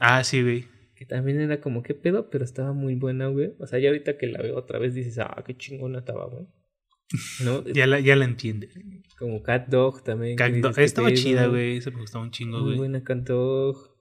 Ah, 0.00 0.24
sí, 0.24 0.42
güey. 0.42 0.64
que 0.96 1.06
también 1.06 1.40
era 1.40 1.60
como 1.60 1.82
que 1.84 1.94
pedo, 1.94 2.28
pero 2.30 2.44
estaba 2.44 2.72
muy 2.72 2.96
buena, 2.96 3.28
güey. 3.28 3.52
O 3.60 3.66
sea, 3.66 3.78
ya 3.78 3.88
ahorita 3.90 4.18
que 4.18 4.26
la 4.26 4.42
veo 4.42 4.56
otra 4.58 4.78
vez 4.80 4.94
dices, 4.94 5.18
ah, 5.18 5.42
qué 5.46 5.56
chingona 5.56 6.00
estaba, 6.00 6.26
güey. 6.26 6.46
¿No? 7.44 7.64
Ya 7.64 7.86
la, 7.86 8.00
ya 8.00 8.16
la 8.16 8.24
entiende. 8.24 8.68
Como 9.18 9.42
Cat 9.42 9.68
Dog 9.68 10.02
también. 10.02 10.36
Cat 10.36 10.52
Dog- 10.54 10.78
Estaba 10.78 11.12
chida, 11.12 11.46
güey. 11.46 11.76
Esa 11.76 11.90
me 11.90 12.00
gustaba 12.00 12.24
un 12.24 12.30
chingo, 12.30 12.58
Muy 12.58 12.66
güey. 12.68 12.78
buena 12.78 13.04
Cat 13.04 13.18
Dog. 13.18 13.94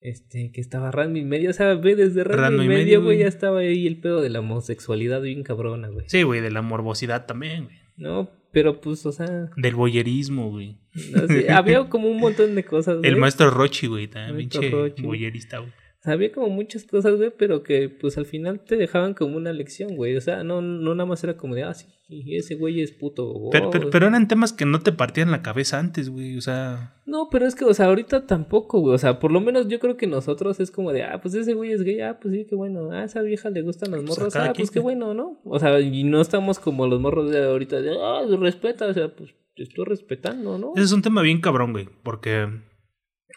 Este, 0.00 0.50
que 0.52 0.60
estaba 0.60 0.90
Ranma 0.90 1.18
y 1.18 1.24
medio, 1.24 1.50
o 1.50 1.52
sea, 1.52 1.74
ve 1.74 1.94
desde 1.94 2.24
medio, 2.24 2.50
medio, 2.64 3.02
güey, 3.04 3.18
ya 3.20 3.28
estaba 3.28 3.60
ahí 3.60 3.86
el 3.86 4.00
pedo 4.00 4.20
de 4.20 4.30
la 4.30 4.40
homosexualidad 4.40 5.22
bien 5.22 5.44
cabrona, 5.44 5.90
güey. 5.90 6.06
Sí, 6.08 6.24
güey, 6.24 6.40
de 6.40 6.50
la 6.50 6.60
morbosidad 6.60 7.24
también, 7.26 7.64
güey. 7.66 7.76
No, 7.96 8.28
pero 8.52 8.80
pues, 8.80 9.06
o 9.06 9.12
sea, 9.12 9.48
Del 9.56 9.76
boyerismo, 9.76 10.50
güey. 10.50 10.80
no 11.12 11.26
sé, 11.28 11.48
había 11.52 11.88
como 11.88 12.08
un 12.08 12.18
montón 12.18 12.56
de 12.56 12.64
cosas, 12.64 12.96
güey. 12.98 13.08
El 13.10 13.16
maestro 13.16 13.48
Rochi, 13.50 13.86
güey, 13.86 14.08
también 14.08 14.48
pinche 14.48 14.70
boyerista, 15.02 15.58
güey. 15.58 15.70
O 16.02 16.04
sea, 16.04 16.14
había 16.14 16.32
como 16.32 16.48
muchas 16.48 16.82
cosas, 16.82 17.16
güey, 17.16 17.30
pero 17.38 17.62
que 17.62 17.88
pues 17.88 18.18
al 18.18 18.26
final 18.26 18.58
te 18.58 18.76
dejaban 18.76 19.14
como 19.14 19.36
una 19.36 19.52
lección, 19.52 19.94
güey. 19.94 20.16
O 20.16 20.20
sea, 20.20 20.42
no, 20.42 20.60
no 20.60 20.96
nada 20.96 21.06
más 21.06 21.22
era 21.22 21.36
como 21.36 21.54
de, 21.54 21.62
ah, 21.62 21.74
sí, 21.74 21.86
ese 22.08 22.56
güey 22.56 22.80
es 22.80 22.90
puto. 22.90 23.50
Pero, 23.52 23.68
oh, 23.68 23.70
pero, 23.70 23.88
pero 23.88 24.08
eran 24.08 24.26
temas 24.26 24.52
que 24.52 24.64
no 24.64 24.80
te 24.80 24.90
partían 24.90 25.30
la 25.30 25.42
cabeza 25.42 25.78
antes, 25.78 26.10
güey. 26.10 26.36
O 26.36 26.40
sea, 26.40 26.96
No, 27.06 27.28
pero 27.30 27.46
es 27.46 27.54
que, 27.54 27.64
o 27.64 27.72
sea, 27.72 27.86
ahorita 27.86 28.26
tampoco, 28.26 28.80
güey. 28.80 28.96
O 28.96 28.98
sea, 28.98 29.20
por 29.20 29.30
lo 29.30 29.40
menos 29.40 29.68
yo 29.68 29.78
creo 29.78 29.96
que 29.96 30.08
nosotros 30.08 30.58
es 30.58 30.72
como 30.72 30.92
de, 30.92 31.04
ah, 31.04 31.20
pues 31.22 31.34
ese 31.34 31.54
güey 31.54 31.70
es 31.70 31.84
gay, 31.84 32.00
ah, 32.00 32.18
pues 32.20 32.34
sí, 32.34 32.46
qué 32.50 32.56
bueno. 32.56 32.90
Ah, 32.90 33.02
a 33.02 33.04
esa 33.04 33.22
vieja 33.22 33.50
le 33.50 33.62
gustan 33.62 33.92
los 33.92 34.02
Pues 34.02 34.18
morros, 34.18 34.34
cada 34.34 34.50
ah, 34.50 34.52
pues 34.56 34.72
qué 34.72 34.80
bueno, 34.80 35.14
¿no? 35.14 35.40
O 35.44 35.60
sea, 35.60 35.78
y 35.78 36.02
no 36.02 36.20
estamos 36.20 36.58
como 36.58 36.88
los 36.88 37.00
morros 37.00 37.30
de 37.30 37.44
ahorita 37.44 37.80
de, 37.80 37.96
ah, 37.96 38.22
respeta, 38.40 38.86
o 38.86 38.92
sea, 38.92 39.14
pues 39.14 39.36
te 39.54 39.62
estoy 39.62 39.84
respetando, 39.84 40.58
¿no? 40.58 40.72
ese 40.74 40.86
es 40.86 40.92
un 40.92 41.02
tema 41.02 41.22
bien 41.22 41.40
cabrón, 41.40 41.70
güey. 41.70 41.88
Porque 42.02 42.48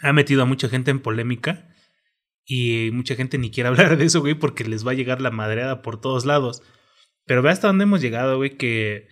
ha 0.02 0.14
metido 0.14 0.42
a 0.42 0.46
mucha 0.46 0.68
gente 0.68 0.90
en 0.90 1.00
polémica. 1.00 1.75
Y 2.46 2.90
mucha 2.94 3.16
gente 3.16 3.38
ni 3.38 3.52
quiere 3.52 3.70
hablar 3.70 3.98
de 3.98 4.06
eso, 4.06 4.22
güey, 4.22 4.36
porque 4.36 4.64
les 4.64 4.86
va 4.86 4.92
a 4.92 4.96
llegar 4.96 5.22
la 5.22 5.32
madreada 5.32 5.82
por 5.82 6.00
todos 6.00 6.26
lados. 6.26 6.62
Pero 7.26 7.42
ve 7.42 7.50
hasta 7.50 7.68
dónde 7.68 7.84
hemos 7.84 8.02
llegado, 8.02 8.38
güey, 8.38 8.58
que 8.58 9.08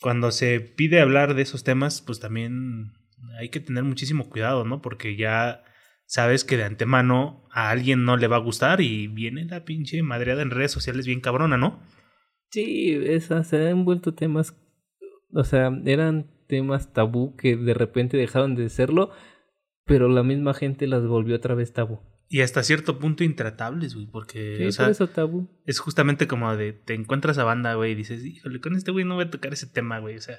cuando 0.00 0.30
se 0.30 0.60
pide 0.60 1.00
hablar 1.00 1.34
de 1.34 1.42
esos 1.42 1.64
temas, 1.64 2.02
pues 2.02 2.20
también 2.20 2.92
hay 3.38 3.48
que 3.48 3.60
tener 3.60 3.84
muchísimo 3.84 4.28
cuidado, 4.28 4.64
¿no? 4.64 4.80
Porque 4.82 5.16
ya 5.16 5.64
sabes 6.06 6.44
que 6.44 6.56
de 6.56 6.64
antemano 6.64 7.46
a 7.52 7.70
alguien 7.70 8.04
no 8.04 8.16
le 8.16 8.28
va 8.28 8.36
a 8.36 8.40
gustar 8.40 8.80
y 8.80 9.08
viene 9.08 9.44
la 9.44 9.64
pinche 9.64 10.02
madreada 10.02 10.42
en 10.42 10.50
redes 10.50 10.72
sociales 10.72 11.06
bien 11.06 11.20
cabrona, 11.20 11.56
¿no? 11.56 11.82
Sí, 12.50 12.98
esas 13.04 13.48
se 13.48 13.68
han 13.68 13.84
vuelto 13.84 14.14
temas, 14.14 14.56
o 15.32 15.44
sea, 15.44 15.70
eran 15.84 16.30
temas 16.46 16.92
tabú 16.94 17.36
que 17.36 17.56
de 17.56 17.74
repente 17.74 18.16
dejaron 18.16 18.54
de 18.54 18.70
serlo, 18.70 19.10
pero 19.84 20.08
la 20.08 20.22
misma 20.22 20.54
gente 20.54 20.86
las 20.86 21.06
volvió 21.06 21.36
otra 21.36 21.54
vez 21.54 21.72
tabú. 21.72 22.00
Y 22.30 22.42
hasta 22.42 22.62
cierto 22.62 22.98
punto 22.98 23.24
intratables, 23.24 23.94
güey, 23.94 24.06
porque, 24.06 24.56
Sí, 24.58 24.64
o 24.66 24.72
sea, 24.72 24.88
eso 24.90 25.06
tabú. 25.08 25.48
es 25.64 25.78
justamente 25.78 26.26
como 26.26 26.54
de 26.56 26.72
te 26.74 26.92
encuentras 26.94 27.38
a 27.38 27.44
banda, 27.44 27.74
güey, 27.74 27.92
y 27.92 27.94
dices, 27.94 28.24
híjole, 28.24 28.60
con 28.60 28.74
este 28.76 28.90
güey 28.90 29.04
no 29.06 29.14
voy 29.14 29.24
a 29.24 29.30
tocar 29.30 29.52
ese 29.54 29.66
tema, 29.66 29.98
güey, 29.98 30.16
o 30.16 30.20
sea, 30.20 30.36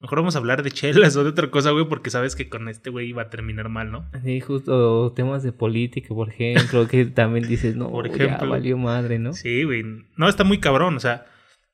mejor 0.00 0.18
vamos 0.20 0.34
a 0.34 0.38
hablar 0.38 0.62
de 0.62 0.70
chelas 0.70 1.14
o 1.16 1.24
de 1.24 1.30
otra 1.30 1.50
cosa, 1.50 1.72
güey, 1.72 1.86
porque 1.88 2.08
sabes 2.08 2.36
que 2.36 2.48
con 2.48 2.68
este 2.70 2.88
güey 2.88 3.08
iba 3.10 3.20
a 3.22 3.28
terminar 3.30 3.68
mal, 3.68 3.90
¿no? 3.92 4.10
Sí, 4.24 4.40
justo 4.40 5.12
temas 5.14 5.42
de 5.42 5.52
política, 5.52 6.08
por 6.14 6.30
ejemplo, 6.30 6.88
que 6.88 7.04
también 7.04 7.46
dices, 7.46 7.76
no, 7.76 7.90
Por 7.90 8.08
ya 8.08 8.24
ejemplo. 8.24 8.48
valió 8.48 8.78
madre, 8.78 9.18
¿no? 9.18 9.34
Sí, 9.34 9.64
güey, 9.64 9.84
no, 10.16 10.28
está 10.30 10.42
muy 10.44 10.58
cabrón, 10.58 10.96
o 10.96 11.00
sea, 11.00 11.26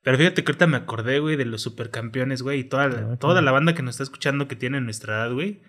pero 0.03 0.17
fíjate 0.17 0.43
que 0.43 0.51
ahorita 0.51 0.67
me 0.67 0.75
acordé, 0.75 1.19
güey, 1.19 1.37
de 1.37 1.45
los 1.45 1.61
supercampeones, 1.61 2.41
güey, 2.41 2.59
y 2.59 2.63
toda, 2.65 2.89
la- 2.89 3.13
Ah, 3.13 3.17
toda 3.17 3.41
la 3.41 3.51
banda 3.53 3.73
que 3.75 3.81
nos 3.81 3.95
está 3.95 4.03
escuchando 4.03 4.49
que 4.49 4.57
tiene 4.57 4.81
nuestra 4.81 5.15
edad, 5.15 5.31
güey, 5.33 5.61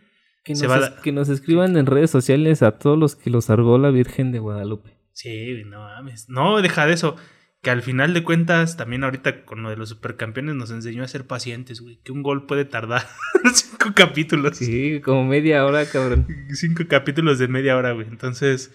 Que 0.44 0.52
nos, 0.52 0.90
que 1.26 1.32
escriban 1.32 1.76
en 1.76 1.86
redes 1.86 2.10
sociales 2.10 2.62
a 2.62 2.72
todos 2.72 2.98
los 2.98 3.16
que 3.16 3.30
los 3.30 3.48
argó 3.48 3.78
la 3.78 3.90
Virgen 3.90 4.30
de 4.30 4.40
Guadalupe. 4.40 4.98
Sí, 5.12 5.62
no 5.64 5.80
mames. 5.80 6.28
No, 6.28 6.60
deja 6.60 6.86
de 6.86 6.92
eso. 6.92 7.16
Que 7.62 7.70
al 7.70 7.80
final 7.80 8.12
de 8.12 8.22
cuentas, 8.22 8.76
también 8.76 9.04
ahorita 9.04 9.46
con 9.46 9.62
lo 9.62 9.70
de 9.70 9.76
los 9.76 9.88
supercampeones 9.88 10.54
nos 10.54 10.70
enseñó 10.70 11.02
a 11.02 11.08
ser 11.08 11.26
pacientes, 11.26 11.80
güey. 11.80 11.98
Que 12.02 12.12
un 12.12 12.22
gol 12.22 12.44
puede 12.44 12.66
tardar 12.66 13.06
cinco 13.54 13.92
capítulos. 13.94 14.58
Sí, 14.58 15.00
como 15.02 15.24
media 15.24 15.64
hora, 15.64 15.86
cabrón. 15.86 16.26
Cinco 16.52 16.84
capítulos 16.88 17.38
de 17.38 17.48
media 17.48 17.76
hora, 17.78 17.92
güey. 17.92 18.06
Entonces, 18.06 18.70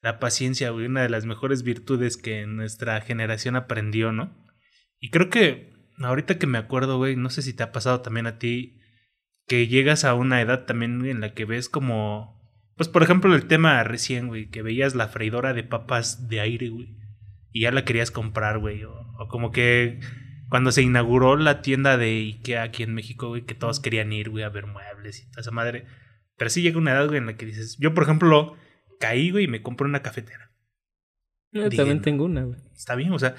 la 0.00 0.18
paciencia, 0.18 0.70
güey, 0.70 0.86
una 0.86 1.02
de 1.02 1.08
las 1.08 1.24
mejores 1.24 1.62
virtudes 1.62 2.16
que 2.16 2.46
nuestra 2.48 3.00
generación 3.00 3.54
aprendió, 3.54 4.10
¿no? 4.10 4.36
Y 4.98 5.10
creo 5.10 5.30
que 5.30 5.72
ahorita 5.98 6.38
que 6.38 6.48
me 6.48 6.58
acuerdo, 6.58 6.98
güey, 6.98 7.14
no 7.14 7.30
sé 7.30 7.42
si 7.42 7.54
te 7.54 7.62
ha 7.62 7.70
pasado 7.70 8.00
también 8.00 8.26
a 8.26 8.38
ti, 8.38 8.80
que 9.46 9.66
llegas 9.66 10.04
a 10.04 10.14
una 10.14 10.40
edad 10.40 10.64
también 10.64 11.04
en 11.04 11.20
la 11.20 11.34
que 11.34 11.44
ves 11.44 11.68
como, 11.68 12.40
pues 12.76 12.88
por 12.88 13.02
ejemplo 13.02 13.34
el 13.34 13.46
tema 13.46 13.82
recién, 13.84 14.28
güey, 14.28 14.48
que 14.48 14.62
veías 14.62 14.94
la 14.94 15.08
freidora 15.08 15.52
de 15.52 15.64
papas 15.64 16.28
de 16.28 16.40
aire, 16.40 16.68
güey, 16.68 16.96
y 17.50 17.62
ya 17.62 17.72
la 17.72 17.84
querías 17.84 18.10
comprar, 18.10 18.58
güey, 18.58 18.84
o, 18.84 18.92
o 19.18 19.28
como 19.28 19.50
que 19.50 20.00
cuando 20.52 20.70
se 20.70 20.82
inauguró 20.82 21.36
la 21.36 21.62
tienda 21.62 21.96
de 21.96 22.10
Ikea 22.10 22.62
aquí 22.62 22.82
en 22.82 22.92
México, 22.92 23.28
güey, 23.28 23.46
que 23.46 23.54
todos 23.54 23.80
querían 23.80 24.12
ir, 24.12 24.28
güey, 24.28 24.44
a 24.44 24.50
ver 24.50 24.66
muebles 24.66 25.22
y 25.22 25.30
toda 25.30 25.40
esa 25.40 25.50
madre. 25.50 25.86
Pero 26.36 26.50
sí 26.50 26.60
llega 26.60 26.76
una 26.76 26.92
edad, 26.92 27.06
güey, 27.06 27.16
en 27.16 27.24
la 27.24 27.36
que 27.38 27.46
dices, 27.46 27.78
yo 27.80 27.94
por 27.94 28.02
ejemplo 28.02 28.54
caí, 29.00 29.30
güey, 29.30 29.44
y 29.44 29.48
me 29.48 29.62
compré 29.62 29.86
una 29.86 30.02
cafetera. 30.02 30.52
Yo 31.52 31.64
Dije, 31.64 31.78
también 31.78 32.02
tengo 32.02 32.24
una, 32.26 32.42
güey. 32.44 32.58
Está 32.74 32.94
bien, 32.96 33.12
o 33.12 33.18
sea, 33.18 33.34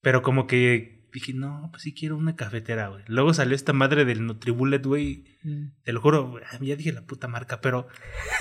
pero 0.00 0.22
como 0.22 0.46
que 0.46 0.97
dije, 1.12 1.32
no, 1.34 1.68
pues 1.70 1.82
sí 1.82 1.94
quiero 1.94 2.16
una 2.16 2.36
cafetera, 2.36 2.88
güey. 2.88 3.02
Luego 3.06 3.34
salió 3.34 3.54
esta 3.54 3.72
madre 3.72 4.04
del 4.04 4.24
Nutribullet, 4.26 4.84
güey. 4.84 5.24
Te 5.84 5.92
lo 5.92 6.00
juro, 6.00 6.30
güey, 6.30 6.44
ya 6.62 6.76
dije 6.76 6.92
la 6.92 7.06
puta 7.06 7.28
marca, 7.28 7.60
pero. 7.60 7.88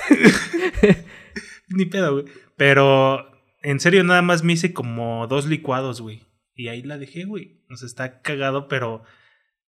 Ni 1.69 1.85
pedo, 1.85 2.13
güey. 2.13 2.25
Pero 2.55 3.25
en 3.61 3.79
serio, 3.79 4.03
nada 4.03 4.21
más 4.21 4.43
me 4.43 4.53
hice 4.53 4.73
como 4.73 5.27
dos 5.27 5.45
licuados, 5.45 6.01
güey. 6.01 6.23
Y 6.55 6.69
ahí 6.69 6.81
la 6.81 6.97
dejé, 6.97 7.25
güey. 7.25 7.63
O 7.69 7.75
sea, 7.75 7.87
está 7.87 8.21
cagado, 8.21 8.67
pero. 8.67 9.03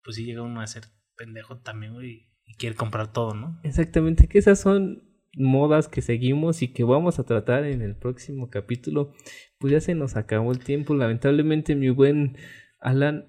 Pues 0.03 0.17
sí 0.17 0.25
llega 0.25 0.43
uno 0.43 0.61
a 0.61 0.67
ser 0.67 0.85
pendejo 1.17 1.59
también, 1.59 1.95
güey. 1.95 2.29
Y 2.47 2.55
quiere 2.55 2.77
comprar 2.77 3.13
todo, 3.13 3.35
¿no? 3.35 3.61
Exactamente, 3.63 4.27
que 4.27 4.39
esas 4.39 4.61
son 4.61 5.09
modas 5.35 5.89
que 5.89 6.03
seguimos 6.03 6.63
y 6.63 6.69
que 6.69 6.85
vamos 6.85 7.19
a 7.19 7.25
tratar 7.25 7.65
en 7.65 7.83
el 7.83 7.97
próximo 7.97 8.51
capítulo. 8.51 9.13
Pues 9.59 9.73
ya 9.73 9.81
se 9.81 9.95
nos 9.95 10.17
acabó 10.17 10.53
el 10.53 10.59
tiempo, 10.59 10.95
lamentablemente 10.95 11.75
mi 11.75 11.91
buen 11.91 12.37
Alan, 12.81 13.27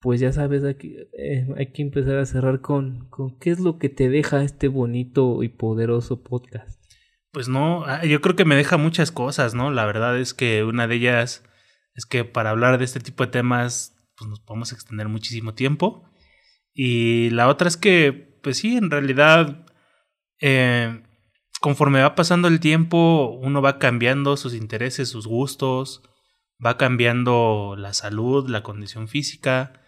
pues 0.00 0.20
ya 0.20 0.32
sabes, 0.32 0.64
aquí, 0.64 0.96
eh, 1.12 1.46
hay 1.56 1.72
que 1.72 1.82
empezar 1.82 2.16
a 2.18 2.26
cerrar 2.26 2.60
con, 2.60 3.08
con 3.08 3.38
qué 3.38 3.50
es 3.50 3.58
lo 3.60 3.78
que 3.78 3.88
te 3.88 4.08
deja 4.08 4.42
este 4.42 4.68
bonito 4.68 5.42
y 5.42 5.48
poderoso 5.48 6.22
podcast. 6.22 6.80
Pues 7.32 7.48
no, 7.48 7.84
ah, 7.84 8.04
yo 8.04 8.20
creo 8.20 8.36
que 8.36 8.44
me 8.44 8.56
deja 8.56 8.76
muchas 8.76 9.12
cosas, 9.12 9.54
¿no? 9.54 9.70
La 9.70 9.84
verdad 9.86 10.18
es 10.18 10.34
que 10.34 10.64
una 10.64 10.86
de 10.86 10.96
ellas 10.96 11.44
es 11.94 12.06
que 12.06 12.24
para 12.24 12.50
hablar 12.50 12.78
de 12.78 12.84
este 12.84 13.00
tipo 13.00 13.24
de 13.24 13.32
temas, 13.32 13.96
pues 14.16 14.30
nos 14.30 14.40
podemos 14.40 14.72
extender 14.72 15.08
muchísimo 15.08 15.54
tiempo. 15.54 16.08
Y 16.72 17.30
la 17.30 17.48
otra 17.48 17.68
es 17.68 17.76
que, 17.76 18.38
pues 18.42 18.58
sí, 18.58 18.76
en 18.76 18.90
realidad, 18.90 19.66
eh, 20.40 21.02
conforme 21.60 22.00
va 22.00 22.14
pasando 22.14 22.48
el 22.48 22.60
tiempo, 22.60 23.36
uno 23.42 23.60
va 23.60 23.78
cambiando 23.78 24.36
sus 24.36 24.54
intereses, 24.54 25.08
sus 25.08 25.26
gustos, 25.26 26.02
va 26.64 26.76
cambiando 26.76 27.74
la 27.78 27.92
salud, 27.92 28.48
la 28.48 28.62
condición 28.62 29.08
física. 29.08 29.80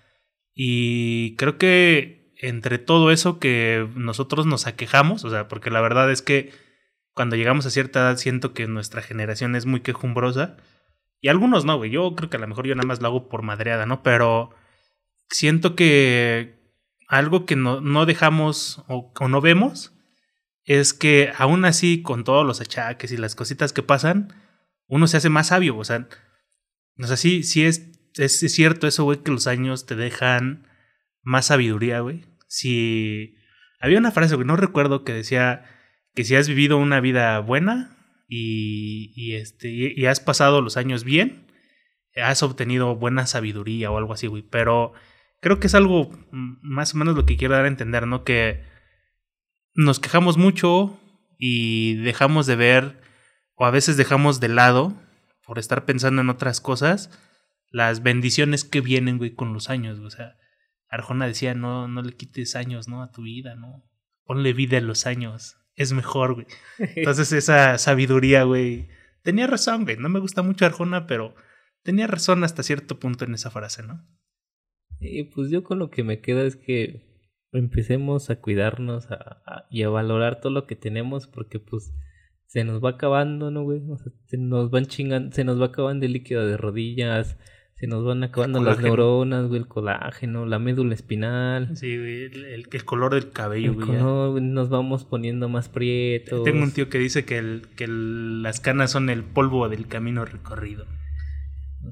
Y 0.55 1.37
creo 1.37 1.59
que 1.59 2.33
entre 2.37 2.79
todo 2.79 3.11
eso 3.11 3.39
que 3.39 3.89
nosotros 3.95 4.47
nos 4.47 4.67
aquejamos, 4.67 5.25
o 5.25 5.31
sea, 5.31 5.49
porque 5.49 5.71
la 5.71 5.81
verdad 5.81 6.11
es 6.11 6.23
que 6.23 6.53
cuando 7.13 7.37
llegamos 7.37 7.67
a 7.67 7.71
cierta 7.71 8.01
edad 8.01 8.17
siento 8.17 8.55
que 8.55 8.67
nuestra 8.67 9.03
generación 9.03 9.57
es 9.57 9.67
muy 9.67 9.81
quejumbrosa. 9.81 10.57
Y 11.21 11.29
algunos 11.29 11.65
no, 11.65 11.77
güey. 11.77 11.91
Yo 11.91 12.15
creo 12.15 12.31
que 12.31 12.37
a 12.37 12.41
lo 12.41 12.47
mejor 12.47 12.67
yo 12.67 12.75
nada 12.75 12.87
más 12.87 13.01
lo 13.03 13.09
hago 13.09 13.29
por 13.29 13.43
madreada, 13.43 13.85
¿no? 13.85 14.03
Pero 14.03 14.51
siento 15.29 15.77
que 15.77 16.59
algo 17.09 17.45
que 17.45 17.57
no, 17.57 17.81
no 17.81 18.07
dejamos 18.07 18.85
o, 18.89 19.13
o 19.19 19.29
no 19.29 19.41
vemos 19.41 19.93
es 20.65 20.95
que 20.95 21.33
aún 21.37 21.65
así, 21.65 22.03
con 22.03 22.25
todos 22.25 22.47
los 22.47 22.61
achaques 22.61 23.13
y 23.13 23.17
las 23.17 23.35
cositas 23.35 23.73
que 23.73 23.83
pasan, 23.83 24.33
uno 24.87 25.07
se 25.09 25.17
hace 25.17 25.29
más 25.29 25.49
sabio. 25.49 25.77
O 25.77 25.85
sea, 25.85 26.09
o 26.99 27.07
sea 27.07 27.17
sí, 27.17 27.43
sí 27.43 27.65
es, 27.65 27.91
es, 28.17 28.39
cierto 28.53 28.87
eso, 28.87 29.05
güey, 29.05 29.23
que 29.23 29.31
los 29.31 29.47
años 29.47 29.87
te 29.87 29.97
dejan 29.97 30.67
más 31.23 31.47
sabiduría, 31.47 32.01
güey. 32.01 32.25
Si 32.49 33.37
había 33.81 33.99
una 33.99 34.13
frase, 34.13 34.35
güey, 34.35 34.47
no 34.47 34.57
recuerdo 34.57 35.05
que 35.05 35.13
decía 35.13 35.65
que 36.15 36.25
si 36.25 36.35
has 36.35 36.49
vivido 36.49 36.79
una 36.79 37.01
vida 37.01 37.39
buena 37.41 37.97
y, 38.29 39.13
y 39.15 39.37
este, 39.37 39.69
y, 39.71 40.07
has 40.07 40.21
pasado 40.21 40.61
los 40.61 40.77
años 40.77 41.05
bien, 41.05 41.47
has 42.17 42.43
obtenido 42.43 42.97
buena 42.97 43.27
sabiduría 43.27 43.91
o 43.91 43.99
algo 43.99 44.13
así, 44.13 44.27
güey. 44.27 44.43
Pero 44.43 44.93
creo 45.41 45.61
que 45.61 45.69
es 45.69 45.75
algo 45.75 46.11
más 46.31 46.95
o 46.95 46.99
menos 46.99 47.17
lo 47.17 47.27
que 47.27 47.37
quiero 47.37 47.55
dar 47.55 47.65
a 47.65 47.69
entender, 47.69 48.07
¿no? 48.07 48.25
Que 48.25 48.65
nos 49.75 50.01
quejamos 50.01 50.37
mucho 50.37 50.99
y 51.39 51.95
dejamos 51.95 52.47
de 52.47 52.57
ver, 52.57 53.01
o 53.55 53.65
a 53.65 53.71
veces 53.71 53.97
dejamos 53.97 54.41
de 54.41 54.49
lado, 54.49 55.01
por 55.51 55.59
estar 55.59 55.85
pensando 55.85 56.23
en 56.23 56.31
otras 56.31 56.61
cosas, 56.61 57.11
las 57.73 58.05
bendiciones 58.05 58.63
que 58.63 58.81
vienen, 58.81 59.19
güey, 59.19 59.35
con 59.35 59.53
los 59.53 59.69
años. 59.69 59.97
güey. 59.97 60.07
O 60.07 60.11
sea, 60.11 60.37
Arjona 60.89 61.27
decía, 61.27 61.57
no, 61.57 61.89
no 61.89 62.03
le 62.03 62.13
quites 62.13 62.55
años, 62.55 62.87
¿no? 62.87 63.03
A 63.03 63.11
tu 63.11 63.23
vida, 63.23 63.57
¿no? 63.57 63.83
Ponle 64.25 64.53
vida 64.53 64.79
en 64.79 64.87
los 64.87 65.07
años. 65.07 65.57
Es 65.75 65.93
mejor, 65.93 66.35
güey. 66.35 66.47
Entonces 66.95 67.33
esa 67.33 67.79
sabiduría, 67.79 68.45
güey. 68.45 68.91
Tenía 69.25 69.49
razón, 69.49 69.83
güey. 69.83 69.97
No 69.97 70.09
me 70.09 70.21
gusta 70.21 70.43
mucho 70.43 70.67
Arjona, 70.67 71.09
pero 71.09 71.35
tenía 71.83 72.07
razón 72.07 72.45
hasta 72.45 72.63
cierto 72.63 73.01
punto 73.01 73.25
en 73.25 73.35
esa 73.35 73.51
frase, 73.51 73.83
¿no? 73.83 74.07
Y 75.01 75.25
pues 75.25 75.51
yo 75.51 75.65
con 75.65 75.81
lo 75.81 75.91
que 75.91 76.05
me 76.05 76.21
queda 76.21 76.45
es 76.45 76.55
que 76.55 77.27
empecemos 77.51 78.31
a 78.31 78.37
cuidarnos 78.41 79.11
a- 79.11 79.43
a- 79.47 79.67
y 79.69 79.83
a 79.83 79.89
valorar 79.89 80.41
todo 80.41 80.53
lo 80.53 80.69
que 80.69 80.77
tenemos 80.77 81.27
porque 81.27 81.59
pues 81.59 81.93
se 82.53 82.65
nos 82.65 82.83
va 82.83 82.91
acabando, 82.91 83.53
¿no, 83.53 83.63
güey? 83.63 83.81
O 83.89 83.97
sea, 83.97 84.13
se 84.27 84.37
nos 84.37 84.71
van 84.73 84.87
chingando, 84.87 85.31
se 85.33 85.45
nos 85.45 85.61
va 85.61 85.67
acabando 85.67 86.05
el 86.05 86.13
líquido 86.15 86.45
de 86.45 86.57
rodillas, 86.57 87.37
se 87.77 87.87
nos 87.87 88.05
van 88.05 88.25
acabando 88.25 88.61
las 88.61 88.81
neuronas, 88.81 89.47
güey, 89.47 89.61
el 89.61 89.69
colágeno, 89.69 90.47
la 90.47 90.59
médula 90.59 90.93
espinal. 90.95 91.77
Sí, 91.77 91.97
güey, 91.97 92.25
el, 92.25 92.45
el- 92.47 92.67
el 92.73 92.85
color 92.85 93.15
del 93.15 93.31
cabello, 93.31 93.71
el 93.71 93.77
güey. 93.77 93.87
color, 93.87 94.33
güey, 94.33 94.43
nos 94.43 94.69
vamos 94.69 95.05
poniendo 95.05 95.49
más 95.49 95.69
prietos. 95.69 96.43
Tengo 96.43 96.65
un 96.65 96.73
tío 96.73 96.89
que 96.89 96.99
dice 96.99 97.25
que, 97.25 97.39
el, 97.39 97.63
que 97.77 97.85
el- 97.85 98.43
las 98.43 98.59
canas 98.59 98.91
son 98.91 99.11
el 99.11 99.23
polvo 99.23 99.69
del 99.69 99.87
camino 99.87 100.25
recorrido. 100.25 100.87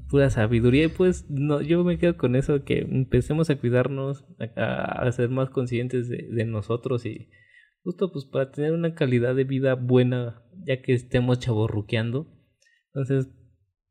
pura 0.09 0.29
sabiduría 0.29 0.83
y 0.83 0.87
pues 0.89 1.25
no 1.29 1.61
yo 1.61 1.83
me 1.85 1.97
quedo 1.97 2.17
con 2.17 2.35
eso 2.35 2.63
que 2.65 2.79
empecemos 2.81 3.49
a 3.49 3.55
cuidarnos 3.55 4.25
a, 4.57 5.03
a 5.07 5.11
ser 5.13 5.29
más 5.29 5.49
conscientes 5.49 6.09
de, 6.09 6.27
de 6.29 6.45
nosotros 6.45 7.05
y 7.07 7.29
justo 7.83 8.11
pues 8.11 8.25
para 8.25 8.51
tener 8.51 8.73
una 8.73 8.93
calidad 8.95 9.35
de 9.35 9.43
vida 9.43 9.75
buena 9.75 10.43
ya 10.65 10.81
que 10.81 10.93
estemos 10.93 11.39
chaborruqueando 11.39 12.27
entonces 12.93 13.31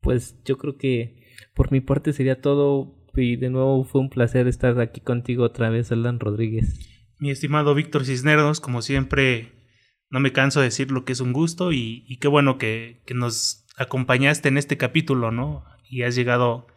pues 0.01 0.41
yo 0.43 0.57
creo 0.57 0.77
que 0.77 1.27
por 1.53 1.71
mi 1.71 1.81
parte 1.81 2.13
sería 2.13 2.41
todo 2.41 2.95
y 3.15 3.35
de 3.35 3.49
nuevo 3.49 3.83
fue 3.83 4.01
un 4.01 4.09
placer 4.09 4.47
estar 4.47 4.79
aquí 4.79 5.01
contigo 5.01 5.43
otra 5.43 5.69
vez 5.69 5.91
Alan 5.91 6.19
Rodríguez 6.19 6.79
Mi 7.19 7.31
estimado 7.31 7.75
Víctor 7.75 8.05
Cisneros, 8.05 8.61
como 8.61 8.81
siempre, 8.81 9.51
no 10.09 10.21
me 10.21 10.31
canso 10.31 10.61
de 10.61 10.67
decir 10.67 10.89
lo 10.91 11.03
que 11.03 11.11
es 11.11 11.19
un 11.19 11.33
gusto 11.33 11.73
y, 11.73 12.05
y 12.07 12.17
qué 12.17 12.29
bueno 12.29 12.57
que, 12.57 13.01
que 13.05 13.13
nos 13.13 13.65
acompañaste 13.79 14.49
en 14.49 14.57
este 14.57 14.77
capítulo, 14.77 15.31
¿no? 15.31 15.65
Y 15.89 16.03
has 16.03 16.15
llegado 16.15 16.67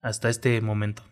hasta 0.00 0.28
este 0.28 0.60
momento. 0.60 1.02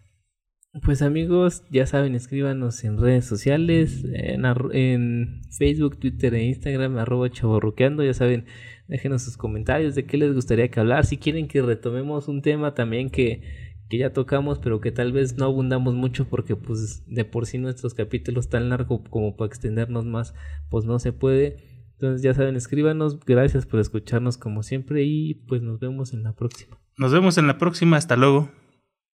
Pues 0.84 1.02
amigos, 1.02 1.64
ya 1.72 1.84
saben, 1.84 2.14
escríbanos 2.14 2.84
en 2.84 2.96
redes 2.96 3.24
sociales, 3.24 4.04
en, 4.12 4.44
en 4.72 5.42
Facebook, 5.50 5.98
Twitter 5.98 6.32
e 6.34 6.44
Instagram, 6.44 6.96
arroba 6.96 7.28
chaborruqueando, 7.28 8.04
ya 8.04 8.14
saben, 8.14 8.46
déjenos 8.86 9.22
sus 9.22 9.36
comentarios 9.36 9.96
de 9.96 10.06
qué 10.06 10.16
les 10.16 10.32
gustaría 10.32 10.70
que 10.70 10.78
hablar, 10.78 11.06
si 11.06 11.16
quieren 11.16 11.48
que 11.48 11.60
retomemos 11.60 12.28
un 12.28 12.40
tema 12.40 12.72
también 12.74 13.10
que, 13.10 13.42
que 13.88 13.98
ya 13.98 14.12
tocamos, 14.12 14.60
pero 14.60 14.80
que 14.80 14.92
tal 14.92 15.10
vez 15.10 15.36
no 15.36 15.46
abundamos 15.46 15.94
mucho 15.94 16.28
porque 16.28 16.54
pues 16.54 17.02
de 17.08 17.24
por 17.24 17.46
sí 17.46 17.58
nuestros 17.58 17.92
capítulos 17.92 18.48
tan 18.48 18.68
largos 18.68 19.00
como 19.10 19.36
para 19.36 19.48
extendernos 19.48 20.06
más, 20.06 20.34
pues 20.70 20.84
no 20.84 21.00
se 21.00 21.12
puede. 21.12 21.56
Entonces 21.94 22.22
ya 22.22 22.32
saben, 22.32 22.54
escríbanos, 22.54 23.18
gracias 23.18 23.66
por 23.66 23.80
escucharnos 23.80 24.38
como 24.38 24.62
siempre 24.62 25.02
y 25.02 25.34
pues 25.34 25.62
nos 25.62 25.80
vemos 25.80 26.12
en 26.12 26.22
la 26.22 26.32
próxima. 26.32 26.78
Nos 26.96 27.12
vemos 27.12 27.38
en 27.38 27.48
la 27.48 27.58
próxima, 27.58 27.96
hasta 27.96 28.14
luego. 28.14 28.50